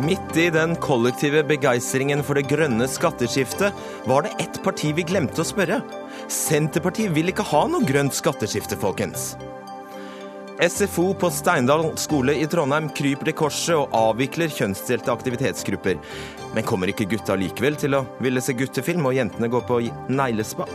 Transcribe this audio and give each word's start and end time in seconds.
Midt 0.00 0.36
i 0.36 0.46
den 0.48 0.76
kollektive 0.80 1.42
begeistringen 1.44 2.22
for 2.24 2.38
det 2.38 2.46
grønne 2.48 2.86
skatteskiftet 2.88 3.76
var 4.08 4.24
det 4.24 4.30
ett 4.40 4.60
parti 4.64 4.94
vi 4.96 5.04
glemte 5.04 5.42
å 5.42 5.44
spørre. 5.44 5.80
Senterpartiet 6.30 7.12
vil 7.12 7.28
ikke 7.32 7.44
ha 7.50 7.66
noe 7.68 7.84
grønt 7.84 8.14
skatteskifte, 8.16 8.78
folkens. 8.80 9.34
SFO 10.60 11.10
på 11.20 11.28
Steindal 11.32 11.90
skole 12.00 12.36
i 12.38 12.46
Trondheim 12.48 12.88
kryper 12.96 13.28
til 13.28 13.36
korset 13.42 13.74
og 13.76 13.96
avvikler 13.96 14.52
kjønnsdelte 14.52 15.12
aktivitetsgrupper. 15.12 15.98
Men 16.54 16.68
kommer 16.68 16.92
ikke 16.92 17.08
gutta 17.10 17.36
likevel 17.40 17.76
til 17.80 17.98
å 17.98 18.04
ville 18.24 18.40
se 18.44 18.56
guttefilm, 18.56 19.08
og 19.10 19.18
jentene 19.18 19.50
går 19.52 19.66
på 19.68 19.82
neglespa? 20.12 20.68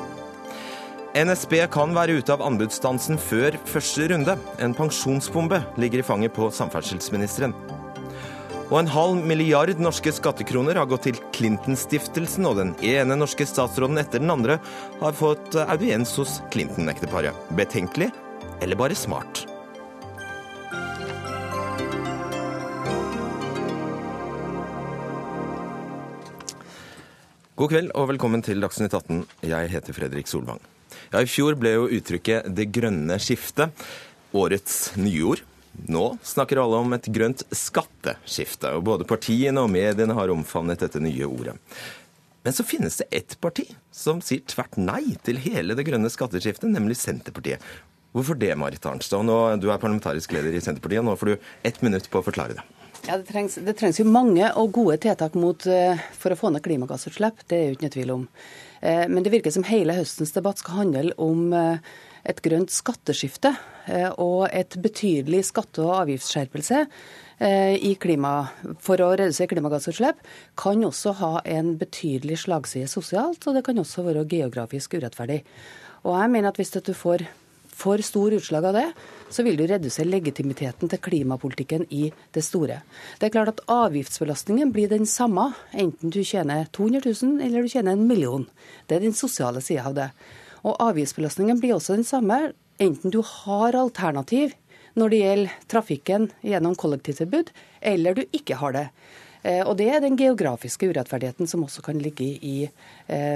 NSB 1.15 1.63
kan 1.71 1.95
være 1.95 2.19
ute 2.19 2.35
av 2.35 2.43
anbudsstansen 2.45 3.17
før 3.21 3.57
første 3.71 4.11
runde. 4.11 4.37
En 4.59 4.75
pensjonsbombe 4.75 5.63
ligger 5.81 6.03
i 6.03 6.07
fanget 6.11 6.35
på 6.35 6.51
samferdselsministeren. 6.53 7.55
Og 8.65 8.79
en 8.79 8.87
halv 8.89 9.19
milliard 9.29 9.77
norske 9.77 10.09
skattekroner 10.09 10.79
har 10.79 10.87
gått 10.89 11.03
til 11.05 11.19
Clinton-stiftelsen, 11.37 12.47
og 12.49 12.57
den 12.57 12.71
ene 12.81 13.13
norske 13.13 13.45
statsråden 13.45 14.01
etter 14.01 14.23
den 14.23 14.33
andre 14.33 14.57
har 15.03 15.13
fått 15.13 15.53
audiens 15.67 16.15
hos 16.17 16.39
Clinton-ekteparet. 16.49 17.37
Betenkelig 17.53 18.09
eller 18.65 18.79
bare 18.79 18.97
smart? 18.97 19.43
God 27.55 27.71
kveld 27.71 27.93
og 27.93 28.09
velkommen 28.09 28.41
til 28.43 28.65
Dagsnytt 28.65 28.97
18. 28.97 29.27
Jeg 29.45 29.75
heter 29.77 29.95
Fredrik 29.95 30.27
Solvang. 30.27 30.59
Ja, 31.13 31.21
I 31.21 31.29
fjor 31.29 31.53
ble 31.53 31.77
jo 31.77 31.85
uttrykket 31.85 32.49
'det 32.49 32.71
grønne 32.73 33.21
skiftet' 33.21 33.69
årets 34.33 34.95
nyord. 34.97 35.45
Nå 35.91 36.05
snakker 36.23 36.61
alle 36.61 36.79
om 36.81 36.95
et 36.95 37.09
grønt 37.13 37.43
skatteskifte, 37.53 38.71
og 38.77 38.85
både 38.87 39.07
partiene 39.07 39.61
og 39.65 39.71
mediene 39.73 40.15
har 40.17 40.31
omfavnet 40.33 40.81
dette 40.81 41.01
nye 41.03 41.27
ordet. 41.27 41.57
Men 42.45 42.53
så 42.53 42.63
finnes 42.67 42.99
det 43.01 43.09
ett 43.09 43.35
parti 43.41 43.65
som 43.93 44.21
sier 44.21 44.43
tvert 44.45 44.77
nei 44.77 45.15
til 45.25 45.39
hele 45.41 45.73
det 45.77 45.87
grønne 45.87 46.11
skatteskiftet, 46.13 46.69
nemlig 46.69 46.97
Senterpartiet. 47.01 47.61
Hvorfor 48.15 48.37
det, 48.39 48.53
Marit 48.55 48.85
Arnstad? 48.85 49.25
Nå, 49.27 49.35
du 49.59 49.67
er 49.67 49.81
parlamentarisk 49.81 50.31
leder 50.31 50.53
i 50.55 50.61
Senterpartiet, 50.63 51.01
og 51.01 51.09
nå 51.09 51.15
får 51.19 51.33
du 51.33 51.49
ett 51.67 51.81
minutt 51.83 52.07
på 52.11 52.21
å 52.21 52.25
forklare 52.25 52.59
det. 52.59 52.65
Ja, 53.05 53.17
det 53.17 53.27
trengs, 53.27 53.57
det 53.61 53.75
trengs, 53.77 53.99
jo 53.99 54.05
mange 54.09 54.47
og 54.57 54.71
gode 54.77 54.95
tiltak 55.03 55.35
mot, 55.37 55.65
for 56.17 56.33
å 56.33 56.37
få 56.39 56.49
ned 56.53 56.63
klimagassutslipp. 56.65 57.43
Det 57.49 57.57
er 57.57 57.67
jo 57.67 57.75
ikke 57.75 57.91
tvil 57.97 58.13
om. 58.15 58.23
Men 58.81 59.25
det 59.25 59.33
virker 59.33 59.53
som 59.53 59.65
hele 59.67 59.97
høstens 59.97 60.33
debatt 60.33 60.61
skal 60.61 60.79
handle 60.85 61.13
om 61.21 61.51
et 62.25 62.41
grønt 62.45 62.73
skatteskifte 62.73 63.53
og 64.21 64.47
et 64.49 64.75
betydelig 64.81 65.43
skatte- 65.51 65.83
og 65.85 66.01
avgiftsskjerpelse 66.01 66.85
i 67.85 67.91
klima, 67.99 68.47
for 68.79 69.01
å 69.03 69.11
redusere 69.11 69.51
klimagassutslipp, 69.51 70.21
kan 70.57 70.83
også 70.87 71.13
ha 71.19 71.31
en 71.45 71.73
betydelig 71.77 72.39
slagside 72.45 72.87
sosialt, 72.87 73.43
og 73.45 73.57
det 73.57 73.65
kan 73.67 73.81
også 73.81 74.05
være 74.07 74.23
geografisk 74.31 74.95
urettferdig. 74.95 75.41
Og 76.05 76.15
jeg 76.15 76.31
mener 76.31 76.49
at 76.49 76.61
hvis 76.61 76.71
du 76.79 76.93
får 76.95 77.25
for 77.75 77.99
stor 78.05 78.31
utslag 78.37 78.65
av 78.69 78.77
det, 78.77 78.85
så 79.33 79.43
vil 79.43 79.57
du 79.59 79.65
redusere 79.67 80.07
legitimiteten 80.07 80.89
til 80.91 81.01
klimapolitikken 81.03 81.83
i 81.91 82.07
det 82.33 82.43
store. 82.45 82.79
Det 83.19 83.27
er 83.27 83.33
klart 83.33 83.51
at 83.51 83.63
Avgiftsbelastningen 83.71 84.71
blir 84.71 84.87
den 84.91 85.03
samme, 85.09 85.49
enten 85.73 86.13
du 86.13 86.21
tjener 86.23 86.69
200 86.71 87.03
000 87.03 87.43
eller 87.43 87.65
du 87.65 87.73
tjener 87.73 87.97
en 87.97 88.07
million. 88.07 88.47
Det 88.87 88.95
er 88.95 89.03
den 89.03 89.17
sosiale 89.17 89.63
sida 89.65 89.89
av 89.89 89.97
det. 89.97 90.09
Og 90.65 90.79
avgiftsbelastningen 90.81 91.59
blir 91.61 91.75
også 91.77 91.97
den 91.99 92.07
samme, 92.07 92.39
enten 92.81 93.13
du 93.13 93.21
har 93.21 93.77
alternativ 93.77 94.55
når 94.95 95.11
det 95.11 95.19
gjelder 95.19 95.61
trafikken 95.69 96.29
gjennom 96.41 96.75
kollektivtilbud, 96.79 97.51
eller 97.83 98.15
du 98.17 98.23
ikke 98.31 98.57
har 98.61 98.75
det. 98.75 98.87
Og 99.45 99.75
Det 99.77 99.85
er 99.93 99.99
den 100.01 100.15
geografiske 100.17 100.87
urettferdigheten 100.89 101.45
som 101.45 101.61
også 101.67 101.83
kan 101.85 101.99
ligge 102.01 102.25
i 102.41 102.55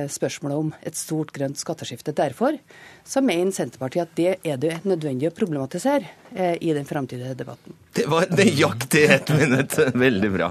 spørsmålet 0.09 0.57
om 0.57 0.72
et 0.81 0.97
stort 0.97 1.29
grønt 1.35 1.59
skatteskifte. 1.62 2.16
Derfor 2.18 2.57
så 3.06 3.22
mener 3.22 3.53
Senterpartiet 3.53 4.07
at 4.07 4.16
det 4.18 4.31
er 4.41 4.57
det 4.57 4.79
nødvendig 4.89 5.29
å 5.29 5.35
problematisere 5.38 6.09
i 6.57 6.73
den 6.73 6.89
framtidige 6.89 7.35
debatten. 7.38 7.78
Det 7.94 8.07
var 8.09 8.25
nøyaktig 8.34 9.06
ett 9.19 9.29
minutt. 9.38 9.78
Veldig 9.94 10.31
bra. 10.34 10.50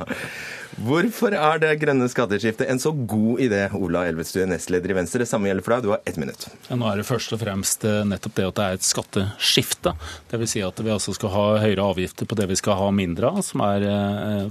Hvorfor 0.78 1.34
er 1.34 1.58
det 1.58 1.72
grønne 1.80 2.06
skatteskiftet 2.06 2.68
en 2.70 2.78
så 2.78 2.92
god 2.94 3.40
idé, 3.42 3.64
Ola 3.74 4.04
Elvestuen, 4.06 4.52
nestleder 4.52 4.92
i 4.92 4.94
Venstre? 5.00 5.24
Samme 5.26 5.48
gjelder 5.48 5.64
for 5.66 5.74
deg, 5.74 5.82
du 5.82 5.90
har 5.90 6.04
ett 6.06 6.18
minutt. 6.22 6.44
Ja, 6.68 6.76
nå 6.78 6.86
er 6.86 7.00
det 7.00 7.06
først 7.08 7.32
og 7.34 7.40
fremst 7.40 7.82
nettopp 7.82 8.36
det 8.36 8.44
at 8.46 8.58
det 8.58 8.66
er 8.66 8.76
et 8.78 8.86
skatteskifte. 8.86 9.92
Dvs. 10.30 10.52
Si 10.52 10.62
at 10.62 10.78
vi 10.78 10.92
altså 10.94 11.14
skal 11.16 11.32
ha 11.34 11.46
høyere 11.64 11.82
avgifter 11.82 12.28
på 12.30 12.38
det 12.38 12.46
vi 12.52 12.58
skal 12.60 12.78
ha 12.78 12.92
mindre 12.94 13.32
av, 13.32 13.40
som 13.42 13.64
er 13.66 13.86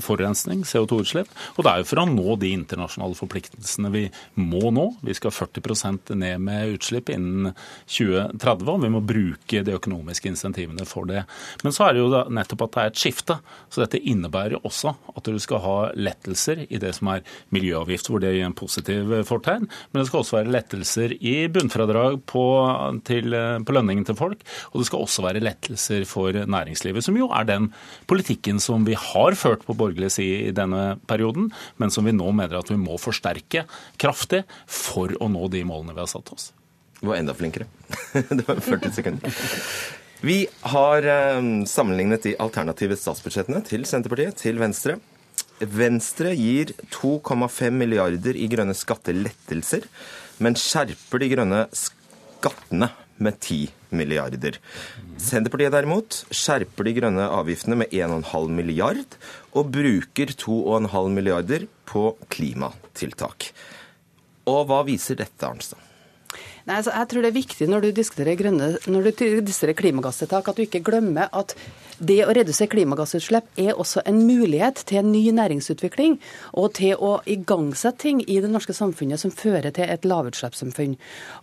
forurensning, 0.04 0.66
CO2-utslipp. 0.68 1.32
Og 1.56 1.64
det 1.64 1.72
er 1.72 1.80
jo 1.84 1.88
for 1.94 2.04
å 2.04 2.06
nå 2.12 2.36
de 2.44 2.52
internasjonale 2.58 3.16
forpliktelsene 3.16 3.94
vi 3.96 4.04
må 4.36 4.74
nå. 4.76 4.90
Vi 5.08 5.16
skal 5.16 5.32
40% 5.32 6.12
ned 6.20 6.44
med 6.44 6.76
utslipp 6.76 7.14
innen 7.16 7.54
2030, 7.88 8.74
og 8.74 8.84
vi 8.84 8.92
må 8.98 9.04
bruke 9.14 9.64
de 9.64 9.78
økonomiske 9.80 10.34
insentivene 10.34 10.84
for 10.92 11.08
det. 11.08 11.24
Men 11.64 11.72
så 11.72 11.88
er 11.88 11.96
det 11.96 12.04
jo 12.04 12.12
nettopp 12.36 12.68
at 12.68 12.76
det 12.76 12.84
er 12.84 12.94
et 12.94 13.02
skifte. 13.06 13.40
Så 13.72 13.86
dette 13.86 14.04
innebærer 14.04 14.60
også 14.68 14.92
at 15.16 15.32
du 15.32 15.40
skal 15.40 15.64
ha 15.64 15.80
lettelser 16.18 16.66
i 16.70 16.80
det 16.82 16.94
som 16.96 17.08
er 17.12 17.24
miljøavgift, 17.54 18.10
hvor 18.10 18.22
det 18.22 18.34
gir 18.36 18.46
en 18.46 18.56
positiv 18.58 19.14
fortegn. 19.28 19.68
Men 19.92 20.02
det 20.02 20.08
skal 20.10 20.22
også 20.22 20.38
være 20.40 20.54
lettelser 20.54 21.14
i 21.20 21.48
bunnfradrag 21.48 22.20
på, 22.26 22.46
til, 23.06 23.36
på 23.64 23.76
lønningen 23.76 24.06
til 24.06 24.18
folk. 24.18 24.44
Og 24.74 24.82
det 24.82 24.88
skal 24.90 25.06
også 25.06 25.26
være 25.26 25.44
lettelser 25.44 26.06
for 26.10 26.34
næringslivet, 26.34 27.04
som 27.06 27.18
jo 27.18 27.30
er 27.30 27.48
den 27.48 27.72
politikken 28.08 28.60
som 28.60 28.86
vi 28.88 28.98
har 28.98 29.38
ført 29.38 29.66
på 29.66 29.76
borgerlig 29.78 30.12
side 30.18 30.50
i 30.50 30.56
denne 30.56 30.98
perioden, 31.08 31.52
men 31.78 31.94
som 31.94 32.06
vi 32.06 32.16
nå 32.16 32.32
mener 32.32 32.60
at 32.60 32.72
vi 32.72 32.80
må 32.80 32.98
forsterke 33.02 33.66
kraftig 33.98 34.44
for 34.66 35.14
å 35.22 35.30
nå 35.32 35.48
de 35.54 35.64
målene 35.68 35.96
vi 35.96 36.04
har 36.04 36.12
satt 36.12 36.34
oss. 36.34 36.52
Du 36.98 37.12
var 37.12 37.20
enda 37.20 37.36
flinkere. 37.38 37.68
Det 38.14 38.44
var 38.48 38.60
40 38.64 38.94
sekunder. 38.96 39.42
Vi 40.26 40.48
har 40.74 41.06
sammenlignet 41.70 42.24
de 42.26 42.34
alternative 42.42 42.98
statsbudsjettene 42.98 43.62
til 43.68 43.86
Senterpartiet, 43.86 44.40
til 44.42 44.58
Venstre. 44.58 44.96
Venstre 45.60 46.36
gir 46.38 46.74
2,5 46.94 47.74
milliarder 47.74 48.38
i 48.38 48.46
grønne 48.52 48.76
skattelettelser, 48.78 49.88
men 50.44 50.58
skjerper 50.60 51.24
de 51.24 51.30
grønne 51.34 51.62
skattene 51.74 52.92
med 53.18 53.40
10 53.42 53.72
milliarder. 53.98 54.60
Senterpartiet 55.18 55.74
derimot 55.74 56.20
skjerper 56.30 56.86
de 56.86 56.94
grønne 57.00 57.26
avgiftene 57.40 57.80
med 57.82 57.96
1,5 57.96 58.54
milliard, 58.54 59.18
og 59.58 59.74
bruker 59.74 60.36
2,5 60.38 61.10
milliarder 61.16 61.66
på 61.90 62.12
klimatiltak. 62.30 63.50
Og 64.48 64.68
hva 64.70 64.84
viser 64.88 65.18
dette, 65.20 65.42
Arnstad? 65.44 65.82
Nei, 66.68 66.82
altså, 66.82 66.92
jeg 66.92 67.08
tror 67.08 67.24
det 67.24 67.30
er 67.30 67.38
viktig 67.38 67.66
når 67.72 67.86
du 67.86 67.92
diskuterer, 67.96 68.36
grønne, 68.36 68.66
når 68.92 69.06
du 69.08 69.22
diskuterer 69.40 69.76
klimagassetak, 69.80 70.50
at 70.52 70.58
du 70.58 70.66
ikke 70.66 70.82
glemmer 70.84 71.30
at 71.32 71.54
det 72.04 72.18
å 72.28 72.34
redusere 72.36 72.68
klimagassutslipp 72.70 73.62
er 73.64 73.78
også 73.80 74.02
en 74.06 74.18
mulighet 74.28 74.82
til 74.90 75.00
en 75.00 75.08
ny 75.10 75.24
næringsutvikling 75.34 76.18
og 76.60 76.74
til 76.78 77.00
å 77.00 77.14
igangsette 77.24 78.04
ting 78.04 78.20
i 78.22 78.36
det 78.44 78.52
norske 78.52 78.76
samfunnet 78.76 79.22
som 79.22 79.32
fører 79.32 79.72
til 79.74 79.88
et 79.88 80.04
lavutslippssamfunn. 80.06 80.98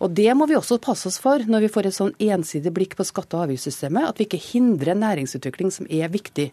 Og 0.05 0.13
Det 0.15 0.29
må 0.37 0.45
vi 0.47 0.55
også 0.55 0.77
passe 0.79 1.09
oss 1.09 1.17
for 1.19 1.41
når 1.41 1.65
vi 1.65 1.71
får 1.73 1.89
et 1.89 1.97
sånn 1.97 2.13
ensidig 2.21 2.71
blikk 2.75 2.93
på 2.95 3.07
skatte- 3.09 3.35
og 3.35 3.47
avgiftssystemet, 3.47 4.05
at 4.07 4.21
vi 4.21 4.27
ikke 4.29 4.39
hindrer 4.53 4.93
næringsutvikling 4.95 5.73
som 5.73 5.89
er 5.89 6.13
viktig. 6.13 6.51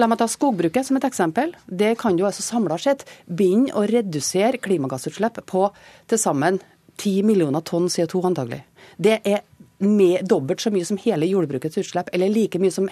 La 0.00 0.08
meg 0.08 0.18
ta 0.18 0.26
skogbruket 0.26 0.88
som 0.88 0.96
et 0.96 1.06
eksempel. 1.06 1.52
Det 1.68 1.98
kan 2.00 2.16
jo 2.16 2.24
altså 2.26 2.42
samla 2.42 2.80
sett 2.80 3.04
begynne 3.28 3.76
å 3.76 3.84
redusere 3.86 4.56
klimagassutslipp 4.56 5.44
på 5.46 5.68
til 6.08 6.18
sammen 6.18 6.58
10 6.96 7.22
millioner 7.28 7.64
tonn 7.66 7.88
CO2 7.92 8.22
antagelig. 8.30 8.62
Det 8.96 9.20
er 9.24 9.44
med 9.78 10.24
dobbelt 10.28 10.62
så 10.62 10.72
mye 10.72 10.86
som 10.88 10.98
hele 11.02 11.28
jordbrukets 11.28 11.76
utslipp, 11.82 12.08
eller 12.16 12.32
like 12.32 12.60
mye 12.60 12.72
som 12.72 12.88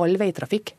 all 0.00 0.16
veitrafikk. 0.20 0.72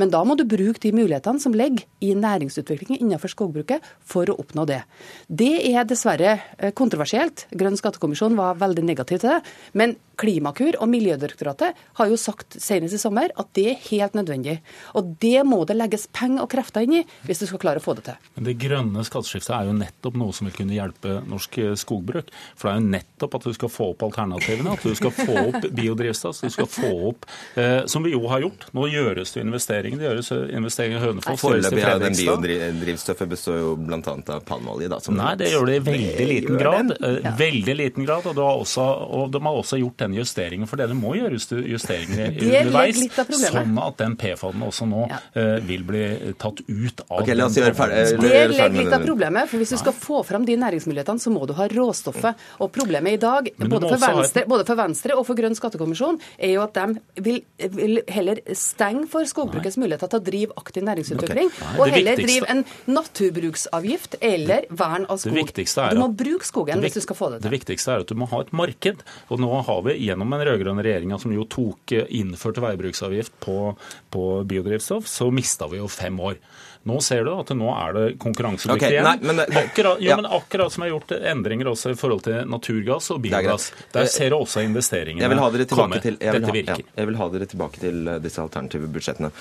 Men 0.00 0.12
da 0.14 0.22
må 0.26 0.36
du 0.38 0.44
bruke 0.48 0.82
de 0.82 0.94
mulighetene 0.96 1.42
som 1.42 1.54
ligger 1.56 1.86
i 2.04 2.12
næringsutviklingen 2.16 3.00
innenfor 3.00 3.32
skogbruket 3.32 3.84
for 4.06 4.28
å 4.30 4.38
oppnå 4.42 4.66
det. 4.68 4.82
Det 5.28 5.54
er 5.72 5.88
dessverre 5.88 6.38
kontroversielt. 6.78 7.46
Grønn 7.56 7.78
skattekommisjon 7.78 8.36
var 8.38 8.58
veldig 8.60 8.84
negativ 8.86 9.22
til 9.22 9.36
det. 9.36 9.40
Men 9.76 9.96
Klimakur 10.16 10.78
og 10.80 10.88
Miljødirektoratet 10.88 11.76
har 11.98 12.08
jo 12.08 12.16
sagt 12.16 12.56
senest 12.62 12.96
i 12.96 13.00
sommer 13.00 13.32
at 13.36 13.50
det 13.56 13.66
er 13.72 13.82
helt 13.90 14.16
nødvendig. 14.16 14.56
Og 14.96 15.12
det 15.20 15.42
må 15.44 15.60
det 15.68 15.76
legges 15.76 16.06
penger 16.08 16.46
og 16.46 16.50
krefter 16.52 16.86
inn 16.86 17.00
i 17.00 17.02
hvis 17.26 17.42
du 17.42 17.46
skal 17.50 17.60
klare 17.60 17.82
å 17.82 17.84
få 17.84 17.96
det 17.98 18.06
til. 18.08 18.30
Men 18.38 18.48
Det 18.48 18.56
grønne 18.60 19.04
skatteskiftet 19.04 19.52
er 19.58 19.68
jo 19.68 19.76
nettopp 19.76 20.16
noe 20.20 20.36
som 20.36 20.48
vil 20.48 20.56
kunne 20.56 20.76
hjelpe 20.76 21.18
norsk 21.28 21.58
skogbruk. 21.82 22.32
For 22.56 22.68
det 22.68 22.72
er 22.72 22.80
jo 22.80 22.94
nettopp 22.96 23.36
at 23.38 23.48
du 23.48 23.56
skal 23.58 23.72
få 23.72 23.90
opp 23.92 24.06
alternativene, 24.08 24.76
at 24.76 24.86
du 24.86 24.96
skal 24.96 25.12
få 25.12 25.36
opp 25.42 25.68
biodrivstoff, 25.78 26.40
du 26.40 26.54
skal 26.54 26.70
få 26.70 26.92
opp 27.10 27.28
eh, 27.60 27.84
Som 27.90 28.06
vi 28.06 28.14
jo 28.14 28.24
har 28.30 28.44
gjort. 28.46 28.68
Nå 28.76 28.88
gjøres 28.88 29.34
det 29.36 29.44
investeringer. 29.44 29.55
Det 30.00 30.08
gjøres 30.08 30.30
investeringer 30.56 30.98
i 30.98 31.04
Hønefoss. 31.06 31.40
Foreløpig 31.40 31.82
er 31.86 32.00
den 32.02 32.16
biodrivstoffet 32.18 33.28
består 33.30 33.58
jo 33.60 33.72
bl.a. 33.80 33.98
av 34.02 34.42
palmeolje. 34.48 34.88
Da, 34.92 34.98
Nei, 35.16 35.32
det 35.40 35.50
gjør 35.52 35.66
det 35.70 35.76
i 35.78 35.82
veldig 35.86 36.26
liten 36.30 36.60
grad. 36.60 36.92
Veldig 37.38 37.76
liten 37.78 38.06
grad. 38.08 38.26
Og, 38.32 38.40
også, 38.62 38.84
og 39.16 39.30
de 39.34 39.42
har 39.46 39.60
også 39.62 39.80
gjort 39.80 39.98
den 40.04 40.16
justeringen. 40.18 40.68
For 40.70 40.80
det 40.80 40.90
må 40.96 41.14
gjøres 41.18 41.48
justeringer 41.52 42.34
Det 42.36 42.62
underveis, 42.66 43.00
sånn 43.46 43.76
at 43.82 43.98
den 44.00 44.16
PFAD-en 44.20 44.64
også 44.66 44.88
nå 44.90 45.04
Ja. 45.10 45.18
eh, 45.38 45.58
vil 45.66 45.84
bli 45.86 46.02
tatt 46.40 46.60
ut 46.66 47.02
av 47.06 47.20
okay, 47.22 47.36
la 47.38 47.46
oss 47.46 47.56
gjøre 47.58 47.74
ferdig. 47.78 48.16
Det 48.20 48.30
legger 48.52 48.74
litt 48.74 48.94
av 48.96 49.04
problemet, 49.06 49.48
for 49.50 49.62
hvis 49.62 49.74
du 49.74 49.78
skal 49.80 49.94
få 49.96 50.22
fram 50.26 50.44
de 50.48 50.56
næringsmulighetene, 50.58 51.22
så 51.22 51.30
må 51.32 51.46
du 51.48 51.54
ha 51.58 51.68
råstoffet. 51.70 52.40
Og 52.64 52.72
problemet 52.74 53.16
i 53.18 53.20
dag, 53.22 53.50
både 53.60 53.90
for, 53.92 54.02
Venstre, 54.02 54.44
både 54.50 54.66
for 54.68 54.80
Venstre 54.80 55.16
og 55.16 55.26
for 55.28 55.38
Grønn 55.38 55.54
skattekommisjon, 55.58 56.18
er 56.38 56.54
jo 56.56 56.64
at 56.64 56.74
de 56.76 57.22
vil, 57.26 57.40
vil 57.76 58.00
heller 58.12 58.40
stenge 58.58 59.06
for 59.12 59.28
skogbrukets 59.46 59.78
muligheter 59.80 60.10
til 60.10 60.20
å 60.20 60.24
drive 60.26 60.56
aktiv 60.60 60.86
næringsutvikling, 60.86 61.50
okay. 61.52 61.78
og 61.80 61.94
heller 61.94 62.20
drive 62.20 62.50
en 62.52 62.62
naturbruksavgift 62.90 64.18
eller 64.20 64.68
vern 64.70 65.06
av 65.08 65.20
skog. 65.22 65.52
er 65.56 65.94
Du 65.94 66.02
må 66.02 66.10
bruke 66.12 66.46
skogen 66.46 66.82
hvis 66.84 66.98
du 66.98 67.02
skal 67.04 67.18
få 67.18 67.30
det 67.34 67.42
Det 67.46 67.52
viktigste 67.52 67.94
er 67.94 68.04
at 68.04 68.12
du 68.12 68.18
må 68.18 68.28
ha 68.30 68.42
et 68.44 68.52
marked. 68.56 69.02
Og 69.30 69.42
nå 69.42 69.50
har 69.66 69.82
vi 69.86 69.96
gjennom 70.06 70.34
den 70.34 70.44
rød-grønne 70.48 70.84
regjeringa 70.84 71.18
som 71.22 71.34
jo 71.34 71.46
tok, 71.50 71.92
eh, 71.92 72.06
innførte 72.18 72.64
veibruksavgift 72.64 73.36
på, 73.42 73.74
på 74.10 74.22
biodrivstoff, 74.48 75.08
så 75.10 75.30
mista 75.34 75.68
vi 75.70 75.82
jo 75.82 75.90
fem 75.90 76.18
år. 76.20 76.40
Nå 76.86 77.00
ser 77.02 77.24
du 77.26 77.32
at 77.34 77.48
nå 77.58 77.66
er 77.74 77.94
det 77.96 78.02
konkurransedyktig 78.22 78.92
igjen. 78.92 79.06
nei, 79.08 79.16
men 79.26 79.40
akkurat, 79.42 79.98
jo, 79.98 80.06
ja. 80.06 80.16
men 80.20 80.28
akkurat 80.30 80.70
som 80.70 80.84
har 80.84 80.92
gjort 80.92 81.16
endringer 81.16 81.72
også 81.72 81.90
i 81.90 81.96
forhold 81.98 82.22
til 82.28 82.44
naturgass 82.46 83.10
og 83.10 83.18
er 83.18 83.24
biogass. 83.24 83.72
Der 83.96 84.06
ser 84.10 84.30
du 84.30 84.36
også 84.38 84.62
investeringene 84.62 85.26
komme. 85.72 85.98
til, 86.04 86.20
jeg 86.22 86.36
vil 86.36 86.44
Dette 86.44 86.52
ha, 86.52 86.54
virker. 86.54 86.84
ja, 86.84 86.94
jeg 87.00 87.10
vil 87.10 87.18
ha 87.18 87.28
dere 87.32 87.48
tilbake 87.50 87.82
til 87.82 88.12
eh, 88.12 88.20
disse 88.22 88.38
alternative 88.44 88.90
budsjettene. 88.94 89.32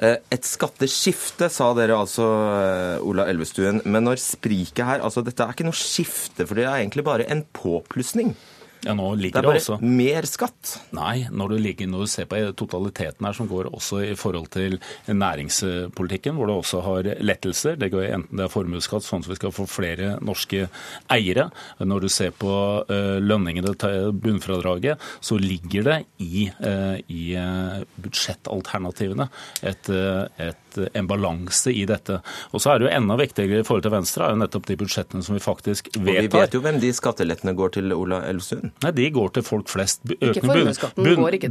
Eh, 0.00 0.16
Et 0.32 0.46
skatteskifte, 0.46 1.50
sa 1.52 1.72
dere 1.76 1.98
altså, 1.98 2.24
eh, 2.56 3.04
Ola 3.04 3.26
Elvestuen. 3.28 3.82
Men 3.84 4.08
når 4.08 4.22
spriket 4.22 4.84
her 4.86 5.04
altså 5.04 5.24
Dette 5.24 5.44
er 5.44 5.52
ikke 5.52 5.68
noe 5.68 5.76
skifte, 5.76 6.46
for 6.46 6.56
det 6.56 6.64
er 6.64 6.80
egentlig 6.80 7.04
bare 7.04 7.28
en 7.30 7.44
påplussing. 7.52 8.34
Ja, 8.82 8.94
nå 8.98 9.12
Det 9.14 9.30
er 9.30 9.38
er 9.38 9.44
det 9.44 9.46
bare 9.46 9.60
også 9.60 9.76
mer 9.82 10.26
skatt. 10.26 10.72
Nei, 10.96 11.28
når 11.30 11.52
du, 11.52 11.56
ligger, 11.62 11.86
når 11.86 12.04
du 12.04 12.10
ser 12.10 12.26
på 12.30 12.40
totaliteten 12.58 13.26
her, 13.26 13.36
som 13.36 13.48
går 13.50 13.70
også 13.70 14.00
i 14.08 14.16
forhold 14.18 14.48
til 14.54 14.78
næringspolitikken, 15.06 16.34
hvor 16.34 16.50
du 16.50 16.54
også 16.56 16.82
har 16.82 17.10
lettelser. 17.22 17.78
Det 17.78 17.92
går 17.92 18.08
enten 18.08 18.40
det 18.40 18.46
er 18.48 18.52
formuesskatt, 18.52 19.06
sånn 19.06 19.22
at 19.22 19.30
vi 19.30 19.38
skal 19.38 19.54
få 19.54 19.68
flere 19.70 20.16
norske 20.24 20.66
eiere. 21.14 21.48
Når 21.78 22.06
du 22.06 22.08
ser 22.12 22.34
på 22.34 22.52
eh, 22.90 23.20
lønningene 23.22 23.74
til 23.78 24.10
bunnfradraget, 24.18 24.98
så 25.22 25.38
ligger 25.38 25.86
det 25.86 25.98
i, 26.24 26.48
eh, 26.50 26.98
i 27.06 27.22
eh, 27.38 27.86
budsjettalternativene 28.02 29.28
et, 29.62 29.92
eh, 29.94 30.52
et, 30.72 30.96
en 30.98 31.08
balanse 31.08 31.72
i 31.72 31.84
dette. 31.88 32.18
Og 32.52 32.62
så 32.62 32.72
er 32.72 32.80
det 32.80 32.88
jo 32.88 32.92
enda 32.96 33.16
viktigere 33.20 33.62
i 33.62 33.66
forhold 33.66 33.86
til 33.86 33.94
Venstre, 33.94 34.26
er 34.26 34.36
jo 34.36 34.42
nettopp 34.42 34.68
de 34.70 34.78
budsjettene 34.80 35.24
som 35.24 35.36
vi 35.36 35.42
faktisk 35.42 35.92
Og 35.98 36.06
vi 36.06 36.16
vet 36.32 36.56
jo 36.56 36.62
hvem 36.64 36.80
de 36.82 36.92
skattelettene 36.96 37.54
går 37.58 37.76
til, 37.78 37.92
Ola 37.92 38.22
Elvestuen. 38.28 38.72
Nei, 38.84 38.92
de 38.96 39.08
går 39.14 39.34
til 39.36 39.46
folk 39.46 39.70
flest. 39.72 40.04
Økende. 40.12 40.72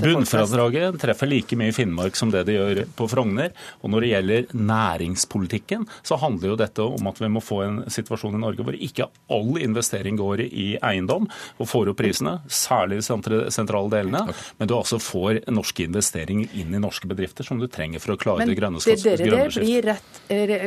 Bunnfradraget 0.01 0.99
treffer 1.01 1.29
like 1.29 1.57
mye 1.59 1.71
i 1.71 1.75
Finnmark 1.75 2.17
som 2.19 2.31
det 2.33 2.45
det 2.49 2.57
gjør 2.57 2.83
på 2.97 3.07
Frogner. 3.11 3.53
Og 3.81 3.93
når 3.93 4.05
det 4.05 4.11
gjelder 4.11 4.55
næringspolitikken, 4.71 5.87
så 6.07 6.17
handler 6.21 6.53
jo 6.53 6.59
dette 6.59 6.85
om 6.85 7.11
at 7.11 7.21
vi 7.21 7.29
må 7.31 7.43
få 7.43 7.61
en 7.65 7.79
situasjon 7.91 8.37
i 8.37 8.41
Norge 8.41 8.65
hvor 8.65 8.77
ikke 8.77 9.07
all 9.31 9.57
investering 9.61 10.19
går 10.19 10.45
i 10.47 10.67
eiendom 10.81 11.27
og 11.57 11.69
får 11.69 11.91
opp 11.91 12.01
prisene, 12.01 12.37
særlig 12.51 13.01
i 13.01 13.17
de 13.27 13.41
sentrale 13.53 13.91
delene, 13.91 14.23
men 14.57 14.69
du 14.69 14.75
altså 14.77 14.99
får 15.01 15.43
norske 15.51 15.85
investeringer 15.87 16.51
inn 16.57 16.73
i 16.75 16.81
norske 16.81 17.09
bedrifter 17.09 17.47
som 17.47 17.59
du 17.61 17.67
trenger 17.71 18.01
for 18.03 18.15
å 18.15 18.19
klare 18.21 18.43
Men 18.43 18.51
det 18.51 18.57
grønne 18.59 18.81
dere 19.11 19.29
der 19.31 19.53
blir, 19.55 19.87
rett, 19.89 20.19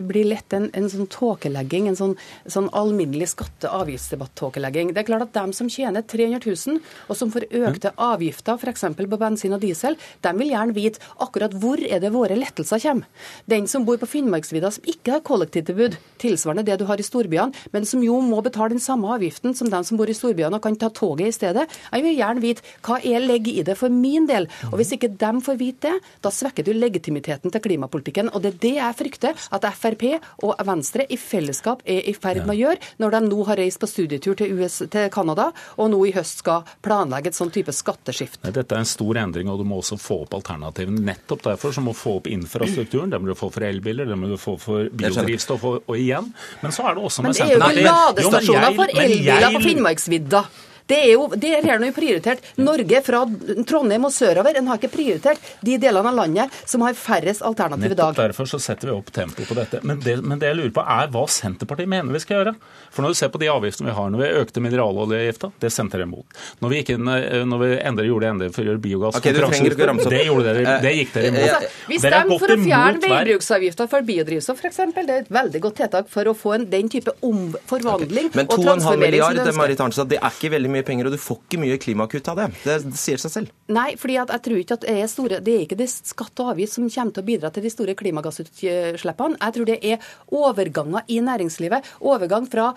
blir 0.08 0.28
lett 0.28 0.56
en, 0.56 0.68
en 0.76 0.88
sånn 0.90 1.08
tåkelegging, 1.12 1.88
en 1.90 1.98
sånn, 1.98 2.14
sånn 2.50 2.68
alminnelig 2.76 3.30
skatte- 3.32 3.70
og 3.70 3.84
avgiftsdebatt-tåkelegging. 3.84 4.92
Det 4.94 5.02
er 5.02 5.08
klart 5.08 5.26
at 5.28 5.34
dem 5.36 5.54
som 5.56 5.70
tjener 5.72 6.04
300 6.04 6.42
000, 6.44 6.80
og 7.08 7.18
som 7.18 7.32
får 7.34 7.48
økte 7.50 7.94
avgifter 8.00 8.58
f.eks. 8.60 8.86
på 8.98 9.20
bensin 9.20 9.56
og 9.56 9.62
diesel, 9.64 9.98
de 10.24 10.34
vil 10.40 10.52
gjerne 10.54 10.76
vite 10.76 11.02
akkurat 11.22 11.54
hvor 11.60 11.80
er 11.82 12.02
det 12.02 12.12
våre 12.14 12.38
lettelser 12.38 12.82
kommer. 12.84 13.30
Den 13.50 13.68
som 13.70 13.86
bor 13.86 14.00
på 14.00 14.08
Finnmarksvidda 14.10 14.72
som 14.74 14.90
ikke 14.90 15.16
har 15.16 15.24
kollektivtilbud, 15.26 15.98
tilsvarende 16.22 16.66
det 16.66 16.78
du 16.80 16.86
har 16.88 17.00
i 17.00 17.06
storbyene, 17.06 17.54
men 17.72 17.88
som 17.88 18.02
jo 18.04 18.18
må 18.24 18.40
betale 18.44 18.74
den 18.74 18.82
samme 18.82 19.12
avgiften 19.14 19.54
som 19.56 19.70
dem 19.72 19.86
som 19.86 20.00
bor 20.00 20.10
i 20.10 20.16
storbyene 20.16 20.58
og 20.58 20.64
kan 20.64 20.76
ta 20.80 20.90
toget 20.94 21.30
i 21.30 21.36
stedet, 21.36 21.68
jeg 21.92 22.04
vil 22.04 22.18
gjerne 22.18 22.44
vite 22.44 22.74
hva 22.84 23.00
jeg 23.04 23.22
legger 23.24 23.60
i 23.60 23.66
det 23.66 23.78
for 23.78 23.92
min 23.92 24.28
del. 24.30 24.48
Og 24.70 24.78
Hvis 24.80 24.94
ikke 24.96 25.12
dem 25.20 25.40
får 25.44 25.60
vite 25.60 25.84
det, 25.84 25.98
da 26.24 26.32
svekker 26.32 26.64
du 26.64 26.72
legitimiteten 26.76 27.52
til 27.52 27.62
klimapolitikken. 27.64 28.30
Og 28.34 28.42
det 28.42 28.54
er 28.54 28.60
det 28.64 28.74
jeg 28.78 28.98
frykter 28.98 29.44
at 29.54 29.66
Frp 29.78 30.04
og 30.44 30.54
Venstre 30.66 31.06
i 31.08 31.18
fellesskap 31.20 31.84
er 31.86 32.02
i 32.10 32.14
ferd 32.16 32.42
med 32.44 32.54
å 32.56 32.58
gjøre, 32.58 32.92
når 33.02 33.16
de 33.16 33.20
nå 33.28 33.46
har 33.48 33.60
reist 33.60 33.80
på 33.82 33.88
studietur 33.90 34.36
til, 34.38 34.54
US, 34.58 34.80
til 34.90 35.08
Canada, 35.14 35.50
og 35.78 35.90
nå 35.92 36.00
i 36.08 36.12
høst 36.16 36.42
skal 36.42 36.66
planlegge 36.84 37.30
et 37.30 37.38
sånn 37.38 37.52
type 37.54 37.72
skatteskift. 37.74 38.42
Nei, 38.44 38.54
Dette 38.56 38.76
er 38.76 38.82
en 38.82 38.90
stor 38.90 39.20
endring, 39.22 39.50
og 39.52 39.62
du 39.62 39.66
må 39.68 39.80
også 39.82 39.98
få 40.00 40.22
opp 40.26 40.36
alternativene. 40.40 41.04
Nettopp 41.06 41.46
derfor 41.46 41.74
så 41.76 41.84
må 41.84 41.94
du 41.94 42.00
få 42.00 42.18
opp 42.20 42.28
infrastrukturen. 42.30 43.12
Det 43.12 43.22
må 43.22 43.30
du 43.30 43.38
få 43.38 43.50
for 43.54 43.66
elbiler, 43.66 44.10
det 44.10 44.18
må 44.18 44.30
du 44.32 44.36
få 44.40 44.56
for 44.60 44.90
biodrivstoff 44.90 45.66
og, 45.70 45.80
og 45.86 45.98
igjen. 45.98 46.30
Men 46.62 46.74
så 46.74 46.88
er 46.90 46.98
det 46.98 47.08
også 47.08 47.24
Men 47.24 47.36
det 47.36 47.46
er 47.46 47.56
jo 47.56 47.72
ikke 47.72 47.88
ladestasjoner 47.88 48.78
for 48.78 49.02
elbiler 49.04 49.50
på 49.58 49.66
Finnmarksvidda. 49.68 50.46
Det 50.86 50.98
er 51.00 51.12
jo, 51.14 51.28
det 51.32 51.50
er 51.56 51.80
nå 51.80 51.88
prioritert. 51.96 52.44
Norge 52.60 53.00
fra 53.06 53.22
Trondheim 53.68 54.04
og 54.04 54.12
sørover 54.12 54.58
en 54.58 54.68
har 54.68 54.80
ikke 54.80 54.92
prioritert 54.92 55.40
de 55.64 55.78
delene 55.80 56.10
av 56.10 56.18
landet 56.18 56.58
som 56.68 56.84
har 56.84 56.96
færrest 56.98 57.44
alternativ 57.44 57.86
i 57.86 57.94
Nettopp 57.94 58.16
dag. 58.16 58.28
derfor 58.28 58.48
så 58.50 58.60
setter 58.60 58.90
vi 58.90 58.96
opp 58.96 59.08
tempoet 59.14 59.48
på 59.48 59.56
dette. 59.56 59.80
Men 59.82 60.02
det, 60.04 60.18
men 60.20 60.40
det 60.42 60.50
jeg 60.50 60.58
lurer 60.60 60.74
på 60.76 60.84
er 60.96 61.08
hva 61.14 61.24
Senterpartiet 61.30 61.88
mener 61.88 62.12
vi 62.12 62.20
skal 62.20 62.40
gjøre. 62.40 62.54
For 62.92 63.04
når 63.04 63.14
du 63.14 63.20
ser 63.22 63.32
på 63.32 63.40
de 63.40 63.48
avgiftene 63.52 63.88
vi 63.90 63.96
har, 63.96 64.10
når 64.12 64.22
vi 64.22 64.30
økte 64.42 64.64
mineraloljeavgifta, 64.64 65.50
det 65.64 65.72
stemte 65.72 65.96
dere 65.96 66.08
imot. 66.08 66.36
Når 66.60 66.74
vi, 66.74 66.82
gikk 66.82 66.92
inn, 66.98 67.08
når 67.48 67.64
vi 67.64 67.70
endret, 67.80 68.10
gjorde 68.10 68.30
endringer 68.34 68.54
for 68.54 68.64
å 68.64 68.68
gjøre 68.68 68.82
biogass 68.84 69.18
okay, 69.18 69.32
det 69.34 70.22
gjorde 70.26 70.46
dere, 70.50 70.76
det 70.84 70.94
gikk 70.98 71.16
dere 71.16 71.32
imot. 71.32 71.48
Altså, 71.48 71.72
vi 71.88 71.98
stemmer 72.02 72.44
for 72.44 72.54
å 72.54 72.58
fjerne 72.60 73.02
veibruksavgifta 73.04 73.88
for 73.90 74.06
biodrivstoff, 74.06 74.60
f.eks. 74.60 74.82
Det 74.94 75.04
er 75.04 75.24
et 75.24 75.32
veldig 75.32 75.64
godt 75.64 75.80
tiltak 75.80 76.12
for 76.12 76.28
å 76.28 76.36
få 76.36 76.54
en, 76.58 76.68
den 76.70 76.92
type 76.92 77.14
om, 77.24 77.46
forvandling 77.70 78.30
Men 78.34 78.48
og 78.48 78.60
2,5 78.60 78.68
transformering 78.68 78.84
som 78.84 79.04
milliard, 79.04 79.38
du 79.38 79.42
ønsker. 79.44 79.58
Marit 79.58 79.82
Arnstad, 79.84 80.10
det 80.12 80.20
er 80.20 80.38
ikke 80.38 80.52
veldig 80.54 80.73
mye 80.74 80.86
penger, 80.86 81.08
og 81.08 81.14
du 81.14 81.20
får 81.20 81.40
ikke 81.42 81.60
mye 81.62 81.78
klimakutt 81.80 82.30
av 82.32 82.40
det. 82.40 82.48
Det, 82.64 82.78
det 82.90 83.00
sier 83.00 83.20
seg 83.22 83.32
selv. 83.32 83.52
Nei, 83.72 83.94
fordi 84.00 84.18
at 84.20 84.32
jeg 84.34 84.44
tror 84.44 84.60
ikke 84.60 84.76
at 84.76 84.84
det 84.84 84.94
er 85.00 85.06
store 85.08 85.38
Det 85.44 85.54
er 85.54 85.62
ikke 85.64 85.78
det 85.78 85.88
skatt 85.90 86.42
og 86.42 86.50
avgift 86.52 86.74
som 86.76 86.88
kommer 86.88 87.14
til 87.16 87.24
å 87.24 87.28
bidra 87.30 87.50
til 87.54 87.64
de 87.64 87.72
store 87.72 87.94
klimagassutslippene. 87.98 89.38
Jeg 89.40 89.56
tror 89.56 89.70
det 89.70 89.78
er 89.80 90.10
overganger 90.34 91.08
i 91.08 91.20
næringslivet. 91.24 91.94
Overgang 92.04 92.48
fra, 92.50 92.72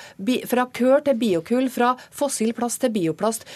fra 0.52 0.68
kør 0.80 1.04
til 1.08 1.20
biokull, 1.20 1.68
fra 1.74 1.94
fossil 2.16 2.54
plast 2.58 2.82
til 2.84 2.94
bioplast. 2.96 3.48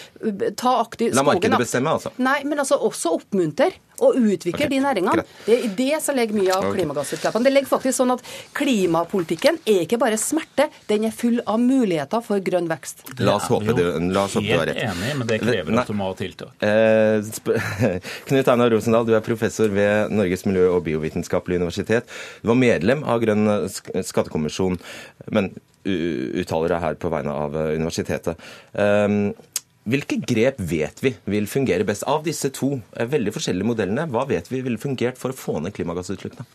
Ta 0.60 0.76
aktiv 0.82 1.12
La 1.12 1.22
skogen, 1.22 1.32
markedet 1.32 1.56
da. 1.56 1.62
bestemme, 1.62 1.96
altså. 1.96 2.12
Nei, 2.22 2.40
men 2.48 2.62
altså 2.62 2.80
også 2.82 3.16
oppmunter 3.18 3.78
og 4.02 4.18
utvikle 4.18 4.66
okay. 4.66 4.70
de 4.72 4.80
næringene. 4.82 5.24
Det 5.46 5.54
er 5.54 5.66
i 5.66 5.70
det 5.78 6.00
som 6.04 6.18
ligger 6.18 6.38
mye 6.38 6.56
av 6.56 6.66
klimagassutslippene. 6.74 7.46
Det 7.46 7.54
ligger 7.54 7.70
faktisk 7.70 7.98
sånn 8.00 8.14
at 8.16 8.24
klimapolitikken 8.58 9.60
er 9.62 9.84
ikke 9.86 10.00
bare 10.02 10.18
smerte, 10.20 10.68
den 10.90 11.08
er 11.08 11.16
full 11.16 11.40
av 11.46 11.60
muligheter 11.62 12.24
for 12.24 12.42
grønn 12.44 12.68
vekst. 12.70 13.04
La 13.22 13.36
oss 13.38 13.48
håpe 13.52 13.76
det, 13.78 13.88
la 14.12 14.26
oss 14.26 14.38
håpe 14.38 14.48
det 14.48 14.60
var 14.60 14.72
Helt 14.72 14.84
enig, 14.86 15.16
men 15.18 15.28
det 15.28 15.40
krever 15.42 15.80
at 15.82 15.90
du 15.90 15.96
må 15.98 16.10
ha 16.10 16.18
tiltak. 16.18 16.54
Eh, 16.64 17.18
sp- 17.26 17.58
Knut 18.28 18.52
Einar 18.52 18.72
Rosendal, 18.72 19.08
du 19.08 19.16
er 19.16 19.24
professor 19.24 19.72
ved 19.72 20.12
Norges 20.14 20.46
miljø- 20.48 20.70
og 20.72 20.84
biovitenskapelige 20.86 21.62
universitet. 21.62 22.08
Du 22.42 22.50
var 22.52 22.58
medlem 22.58 23.04
av 23.04 23.20
Grønn 23.22 23.46
skattekommisjon, 23.68 24.78
men 25.34 25.52
uttaler 25.82 26.70
deg 26.70 26.82
her 26.82 26.98
på 27.00 27.10
vegne 27.12 27.32
av 27.34 27.56
eh, 27.58 27.72
universitetet. 27.78 28.38
Um, 28.72 29.32
Hvilke 29.82 30.20
grep 30.22 30.60
vet 30.62 31.00
vi 31.02 31.10
vil 31.26 31.48
fungere 31.50 31.84
best 31.86 32.04
av 32.06 32.22
disse 32.22 32.52
to 32.54 32.76
eh, 32.94 33.08
veldig 33.10 33.32
forskjellige 33.34 33.66
modellene? 33.66 34.06
Hva 34.14 34.22
vet 34.30 34.50
vi 34.52 34.60
ville 34.62 34.78
fungert 34.78 35.18
for 35.18 35.34
å 35.34 35.38
få 35.38 35.56
ned 35.62 35.74
klimagassutslippene? 35.74 36.46